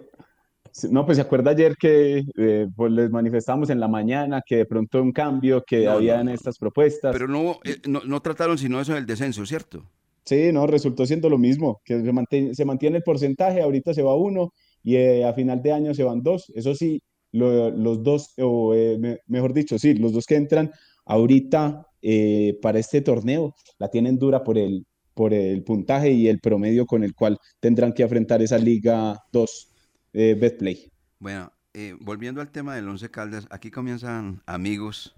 No, 0.90 1.06
pues 1.06 1.18
se 1.18 1.22
acuerda 1.22 1.52
ayer 1.52 1.76
que 1.78 2.24
eh, 2.38 2.68
pues 2.76 2.92
les 2.92 3.10
manifestamos 3.10 3.70
en 3.70 3.80
la 3.80 3.88
mañana 3.88 4.42
que 4.46 4.58
de 4.58 4.66
pronto 4.66 5.02
un 5.02 5.12
cambio, 5.12 5.64
que 5.66 5.86
No, 5.86 6.00
estas 6.32 6.58
propuestas. 6.58 7.12
Pero 7.12 7.28
no, 7.28 7.60
eh, 7.64 7.78
no, 7.88 8.02
no 8.06 8.22
trataron 8.22 8.58
sino 8.58 8.80
eso 8.80 8.94
del 8.94 9.06
descenso, 9.06 9.46
¿cierto? 9.46 9.84
Sí, 10.26 10.52
no, 10.54 10.68
resultó 10.68 11.06
siendo 11.06 11.30
lo 11.30 11.38
mismo, 11.38 11.82
que 11.84 12.02
se 12.02 12.12
mantiene, 12.14 12.54
se 12.56 12.64
mantiene 12.66 12.98
el 12.98 13.04
porcentaje, 13.04 13.62
ahorita 13.62 13.94
se 13.94 14.04
va 14.04 14.16
uno 14.16 14.54
y 14.84 14.96
eh, 14.96 15.26
a 15.26 15.34
final 15.34 15.62
de 15.62 15.72
año 15.74 15.94
se 15.94 16.04
van 16.04 16.22
dos. 16.22 16.52
Eso 16.56 16.74
sí, 16.76 17.02
lo- 17.32 17.70
los 17.72 18.02
dos, 18.04 18.34
o 18.40 18.74
me- 19.00 19.20
mejor 19.28 19.54
dicho, 19.54 19.78
sí, 19.80 19.94
los 19.96 20.14
dos 20.14 20.26
que 20.26 20.36
entran 20.36 20.72
ahorita 21.06 21.86
para 22.62 22.80
este 22.80 23.02
torneo 23.02 23.54
la 23.78 23.90
tienen 23.90 24.18
dura 24.18 24.44
por 24.44 24.58
el, 24.58 24.86
por 25.14 25.34
el 25.34 25.64
puntaje 25.64 26.12
y 26.12 26.28
el 26.28 26.40
promedio 26.40 26.86
con 26.86 27.04
el 27.04 27.14
cual 27.14 27.38
tendrán 27.60 27.94
que 27.94 28.04
afrontar 28.04 28.42
esa 28.42 28.58
Liga 28.58 29.20
2 29.32 29.71
eh, 30.14 30.36
Betplay. 30.40 30.92
Bueno, 31.20 31.52
eh, 31.74 31.96
volviendo 32.00 32.42
al 32.42 32.52
tema 32.52 32.76
del 32.76 32.88
Once 32.88 33.10
Caldas, 33.10 33.48
aquí 33.50 33.72
comienzan 33.72 34.42
amigos 34.46 35.16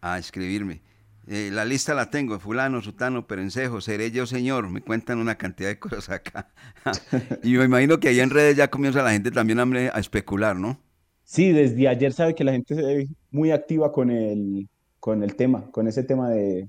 a 0.00 0.18
escribirme. 0.18 0.82
Eh, 1.26 1.50
la 1.52 1.64
lista 1.64 1.94
la 1.94 2.10
tengo, 2.10 2.38
fulano, 2.40 2.80
sutano, 2.80 3.26
perencejo, 3.26 3.80
seré 3.80 4.10
yo 4.10 4.26
señor, 4.26 4.68
me 4.68 4.80
cuentan 4.80 5.18
una 5.18 5.36
cantidad 5.36 5.68
de 5.68 5.78
cosas 5.78 6.08
acá. 6.10 6.50
y 7.42 7.52
me 7.52 7.64
imagino 7.64 8.00
que 8.00 8.08
ahí 8.08 8.20
en 8.20 8.30
redes 8.30 8.56
ya 8.56 8.68
comienza 8.68 9.02
la 9.02 9.12
gente 9.12 9.30
también 9.30 9.60
a 9.60 9.98
especular, 9.98 10.56
¿no? 10.56 10.80
Sí, 11.24 11.52
desde 11.52 11.86
ayer 11.86 12.12
sabe 12.12 12.34
que 12.34 12.42
la 12.42 12.52
gente 12.52 12.74
se 12.74 12.82
ve 12.82 13.08
muy 13.30 13.52
activa 13.52 13.92
con 13.92 14.10
el, 14.10 14.68
con 14.98 15.22
el 15.22 15.36
tema, 15.36 15.70
con 15.70 15.86
ese 15.86 16.02
tema 16.02 16.30
de... 16.30 16.68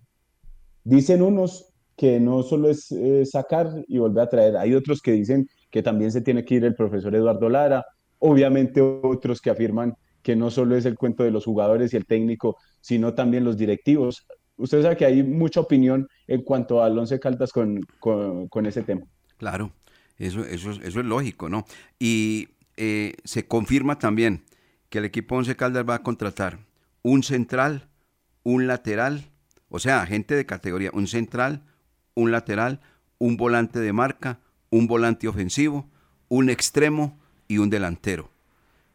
Dicen 0.83 1.21
unos 1.21 1.73
que 1.95 2.19
no 2.19 2.43
solo 2.43 2.69
es 2.69 2.91
eh, 2.91 3.25
sacar 3.25 3.83
y 3.87 3.97
volver 3.97 4.23
a 4.23 4.29
traer, 4.29 4.57
hay 4.57 4.73
otros 4.73 5.01
que 5.01 5.11
dicen 5.13 5.47
que 5.71 5.81
también 5.83 6.11
se 6.11 6.21
tiene 6.21 6.43
que 6.45 6.55
ir 6.55 6.65
el 6.65 6.75
profesor 6.75 7.15
Eduardo 7.15 7.49
Lara, 7.49 7.85
obviamente 8.19 8.81
otros 8.81 9.41
que 9.41 9.49
afirman 9.49 9.95
que 10.21 10.35
no 10.35 10.51
solo 10.51 10.75
es 10.75 10.85
el 10.85 10.97
cuento 10.97 11.23
de 11.23 11.31
los 11.31 11.45
jugadores 11.45 11.93
y 11.93 11.97
el 11.97 12.05
técnico, 12.05 12.57
sino 12.79 13.13
también 13.13 13.43
los 13.43 13.57
directivos. 13.57 14.27
Usted 14.57 14.83
sabe 14.83 14.97
que 14.97 15.05
hay 15.05 15.23
mucha 15.23 15.59
opinión 15.61 16.07
en 16.27 16.43
cuanto 16.43 16.83
al 16.83 16.97
Once 16.97 17.19
Caldas 17.19 17.51
con, 17.51 17.81
con, 17.99 18.65
ese 18.67 18.83
tema. 18.83 19.01
Claro, 19.37 19.71
eso, 20.17 20.45
eso, 20.45 20.71
es- 20.71 20.79
eso 20.83 20.99
es 20.99 21.05
lógico, 21.05 21.49
¿no? 21.49 21.65
Y 21.99 22.49
eh, 22.77 23.15
se 23.23 23.47
confirma 23.47 23.97
también 23.97 24.43
que 24.89 24.99
el 24.99 25.05
equipo 25.05 25.35
Once 25.35 25.55
Caldas 25.55 25.85
va 25.89 25.95
a 25.95 26.03
contratar 26.03 26.59
un 27.01 27.23
central, 27.23 27.87
un 28.43 28.67
lateral, 28.67 29.23
o 29.69 29.79
sea, 29.79 30.05
gente 30.05 30.35
de 30.35 30.45
categoría, 30.45 30.91
un 30.93 31.07
central, 31.07 31.63
un 32.13 32.31
lateral, 32.31 32.81
un 33.17 33.37
volante 33.37 33.79
de 33.79 33.93
marca, 33.93 34.39
un 34.71 34.87
volante 34.87 35.27
ofensivo, 35.27 35.87
un 36.27 36.49
extremo 36.49 37.19
y 37.47 37.59
un 37.59 37.69
delantero. 37.69 38.31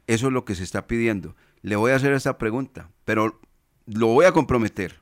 Eso 0.09 0.27
es 0.27 0.33
lo 0.33 0.45
que 0.45 0.57
se 0.57 0.65
está 0.65 0.89
pidiendo. 0.89 1.37
Le 1.63 1.77
voy 1.77 1.93
a 1.93 1.97
hacer 1.97 2.13
esta 2.13 2.39
pregunta, 2.39 2.91
pero 3.05 3.39
lo 3.87 4.09
voy 4.09 4.25
a 4.25 4.33
comprometer. 4.33 5.01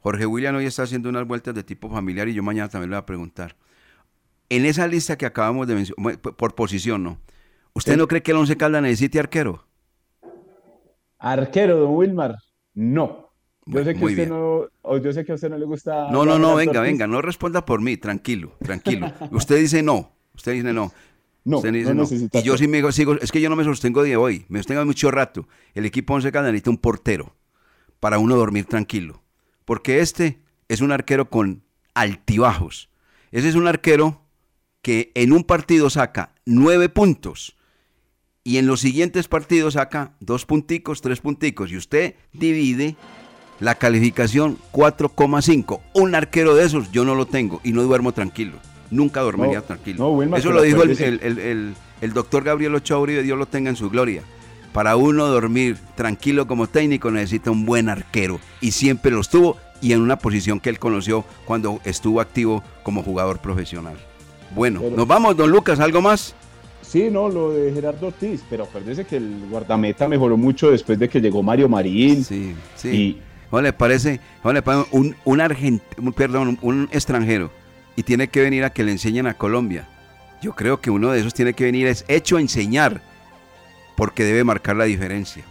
Jorge 0.00 0.26
William 0.26 0.56
hoy 0.56 0.66
está 0.66 0.82
haciendo 0.82 1.08
unas 1.08 1.26
vueltas 1.26 1.54
de 1.54 1.62
tipo 1.62 1.88
familiar 1.88 2.28
y 2.28 2.34
yo 2.34 2.42
mañana 2.42 2.68
también 2.68 2.90
le 2.90 2.96
voy 2.96 3.02
a 3.02 3.06
preguntar. 3.06 3.56
En 4.48 4.64
esa 4.64 4.86
lista 4.86 5.16
que 5.16 5.26
acabamos 5.26 5.66
de 5.66 5.74
mencionar, 5.74 6.18
por 6.18 6.54
posición, 6.54 7.02
¿no? 7.02 7.18
¿Usted 7.74 7.96
no 7.96 8.08
cree 8.08 8.22
que 8.22 8.32
el 8.32 8.38
Once 8.38 8.56
Caldas 8.56 8.82
necesite 8.82 9.18
arquero? 9.18 9.66
Arquero, 11.18 11.78
don 11.78 11.94
Wilmar, 11.94 12.36
no. 12.74 13.27
Yo 13.68 13.84
sé 13.84 13.94
que 13.94 14.00
muy 14.00 14.12
usted 14.12 14.28
bien. 14.28 14.28
no, 14.30 14.66
o 14.82 14.96
yo 14.98 15.12
sé 15.12 15.24
que 15.24 15.32
a 15.32 15.34
usted 15.34 15.50
no 15.50 15.58
le 15.58 15.66
gusta. 15.66 16.10
No, 16.10 16.24
no, 16.24 16.38
no, 16.38 16.54
venga, 16.56 16.80
venga, 16.80 17.06
no 17.06 17.20
responda 17.20 17.64
por 17.66 17.82
mí, 17.82 17.98
tranquilo, 17.98 18.56
tranquilo. 18.62 19.12
Usted 19.30 19.58
dice 19.58 19.82
no, 19.82 20.12
usted 20.34 20.52
dice 20.52 20.72
no. 20.72 20.92
No, 21.44 21.58
Usted 21.58 21.72
dice 21.72 21.94
no 21.94 22.04
no. 22.04 22.08
Y 22.32 22.42
yo 22.42 22.56
sí 22.58 22.66
me 22.66 22.92
sigo, 22.92 23.14
es 23.14 23.30
que 23.30 23.40
yo 23.40 23.48
no 23.48 23.56
me 23.56 23.64
sostengo 23.64 24.02
de 24.02 24.16
hoy, 24.16 24.44
me 24.48 24.58
sostengo 24.58 24.80
de 24.80 24.86
mucho 24.86 25.10
rato. 25.10 25.48
El 25.74 25.84
equipo 25.84 26.14
Once 26.14 26.30
Caldas 26.32 26.52
necesita 26.52 26.70
un 26.70 26.78
portero 26.78 27.36
para 28.00 28.18
uno 28.18 28.36
dormir 28.36 28.64
tranquilo. 28.64 29.22
Porque 29.64 30.00
este 30.00 30.40
es 30.68 30.80
un 30.80 30.92
arquero 30.92 31.28
con 31.30 31.62
altibajos. 31.94 32.90
Ese 33.30 33.48
es 33.48 33.54
un 33.54 33.66
arquero 33.66 34.22
que 34.82 35.12
en 35.14 35.32
un 35.32 35.44
partido 35.44 35.90
saca 35.90 36.34
nueve 36.46 36.88
puntos 36.88 37.56
y 38.44 38.56
en 38.56 38.66
los 38.66 38.80
siguientes 38.80 39.28
partidos 39.28 39.74
saca 39.74 40.16
dos 40.20 40.46
punticos, 40.46 41.02
tres 41.02 41.20
punticos. 41.20 41.70
Y 41.70 41.76
usted 41.76 42.14
divide 42.32 42.96
la 43.60 43.74
calificación 43.74 44.56
4,5. 44.72 45.80
Un 45.94 46.14
arquero 46.14 46.54
de 46.54 46.64
esos 46.64 46.90
yo 46.92 47.04
no 47.04 47.14
lo 47.14 47.26
tengo 47.26 47.60
y 47.64 47.72
no 47.72 47.82
duermo 47.82 48.12
tranquilo. 48.12 48.56
Nunca 48.90 49.20
dormiría 49.20 49.58
No, 49.58 49.62
tranquilo. 49.64 50.16
no, 50.26 50.36
Eso 50.36 50.50
lo 50.50 50.62
dijo 50.62 50.82
el, 50.82 50.90
el- 51.00 51.74
el- 52.00 52.12
doctor 52.14 52.42
Gabriel 52.44 52.74
Ochoa 52.74 52.98
Uribe, 53.00 53.22
Dios 53.22 53.38
lo 53.38 53.46
tenga 53.46 53.68
en 53.70 53.76
su 53.76 53.90
gloria. 53.90 54.22
Para 54.72 54.96
uno 54.96 55.26
dormir 55.26 55.76
tranquilo 55.94 56.46
como 56.46 56.68
técnico 56.68 57.10
necesita 57.10 57.50
un 57.50 57.66
buen 57.66 57.88
arquero 57.88 58.38
y 58.60 58.70
siempre 58.70 59.10
los 59.10 59.28
tuvo 59.28 59.56
y 59.80 59.92
en 59.92 60.00
una 60.00 60.18
posición 60.18 60.60
que 60.60 60.70
él 60.70 60.78
conoció 60.78 61.24
cuando 61.44 61.80
estuvo 61.84 62.20
activo 62.20 62.62
como 62.82 63.02
jugador 63.02 63.38
profesional. 63.40 63.96
Bueno, 64.54 64.80
Pero- 64.82 64.96
nos 64.96 65.06
vamos, 65.06 65.36
don 65.36 65.50
Lucas, 65.50 65.80
¿algo 65.80 66.00
más? 66.00 66.34
Sí, 66.80 67.08
no, 67.10 67.28
lo 67.28 67.52
de 67.52 67.70
Gerardo 67.72 68.06
Ortiz, 68.06 68.42
pero 68.48 68.64
acuérdese 68.64 69.04
que 69.04 69.16
el 69.16 69.46
guardameta 69.50 70.08
mejoró 70.08 70.38
mucho 70.38 70.70
después 70.70 70.98
de 70.98 71.08
que 71.08 71.20
llegó 71.20 71.42
Mario 71.42 71.68
Marín. 71.68 72.24
Sí, 72.24 72.54
sí. 72.76 72.88
Y 72.88 73.18
¿Cómo 73.50 73.62
le 73.62 73.72
parece, 73.72 74.20
cómo 74.42 74.52
le 74.52 74.62
parece 74.62 74.86
un, 74.92 75.16
un 75.24 75.38
argent- 75.40 75.82
un- 75.98 76.58
un 76.60 76.88
extranjero 76.92 77.50
y 77.96 78.02
tiene 78.02 78.28
que 78.28 78.40
venir 78.42 78.64
a 78.64 78.70
que 78.70 78.84
le 78.84 78.92
enseñen 78.92 79.26
a 79.26 79.34
Colombia? 79.34 79.88
Yo 80.42 80.54
creo 80.54 80.80
que 80.80 80.90
uno 80.90 81.10
de 81.10 81.20
esos 81.20 81.34
tiene 81.34 81.54
que 81.54 81.64
venir 81.64 81.86
es 81.86 82.04
hecho 82.08 82.36
a 82.36 82.40
enseñar 82.40 83.00
porque 83.96 84.22
debe 84.24 84.44
marcar 84.44 84.76
la 84.76 84.84
diferencia. 84.84 85.42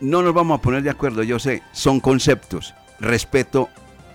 No 0.00 0.22
nos 0.22 0.34
vamos 0.34 0.58
a 0.58 0.62
poner 0.62 0.82
de 0.82 0.90
acuerdo, 0.90 1.22
yo 1.22 1.38
sé, 1.38 1.62
son 1.72 2.00
conceptos, 2.00 2.74
respeto 2.98 3.68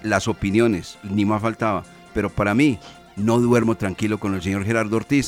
las 0.03 0.27
opiniones, 0.27 0.99
ni 1.03 1.25
más 1.25 1.41
faltaba, 1.41 1.83
pero 2.13 2.29
para 2.29 2.53
mí 2.53 2.77
no 3.15 3.39
duermo 3.39 3.75
tranquilo 3.75 4.19
con 4.19 4.35
el 4.35 4.43
señor 4.43 4.63
Gerardo 4.65 4.97
Ortiz 4.97 5.25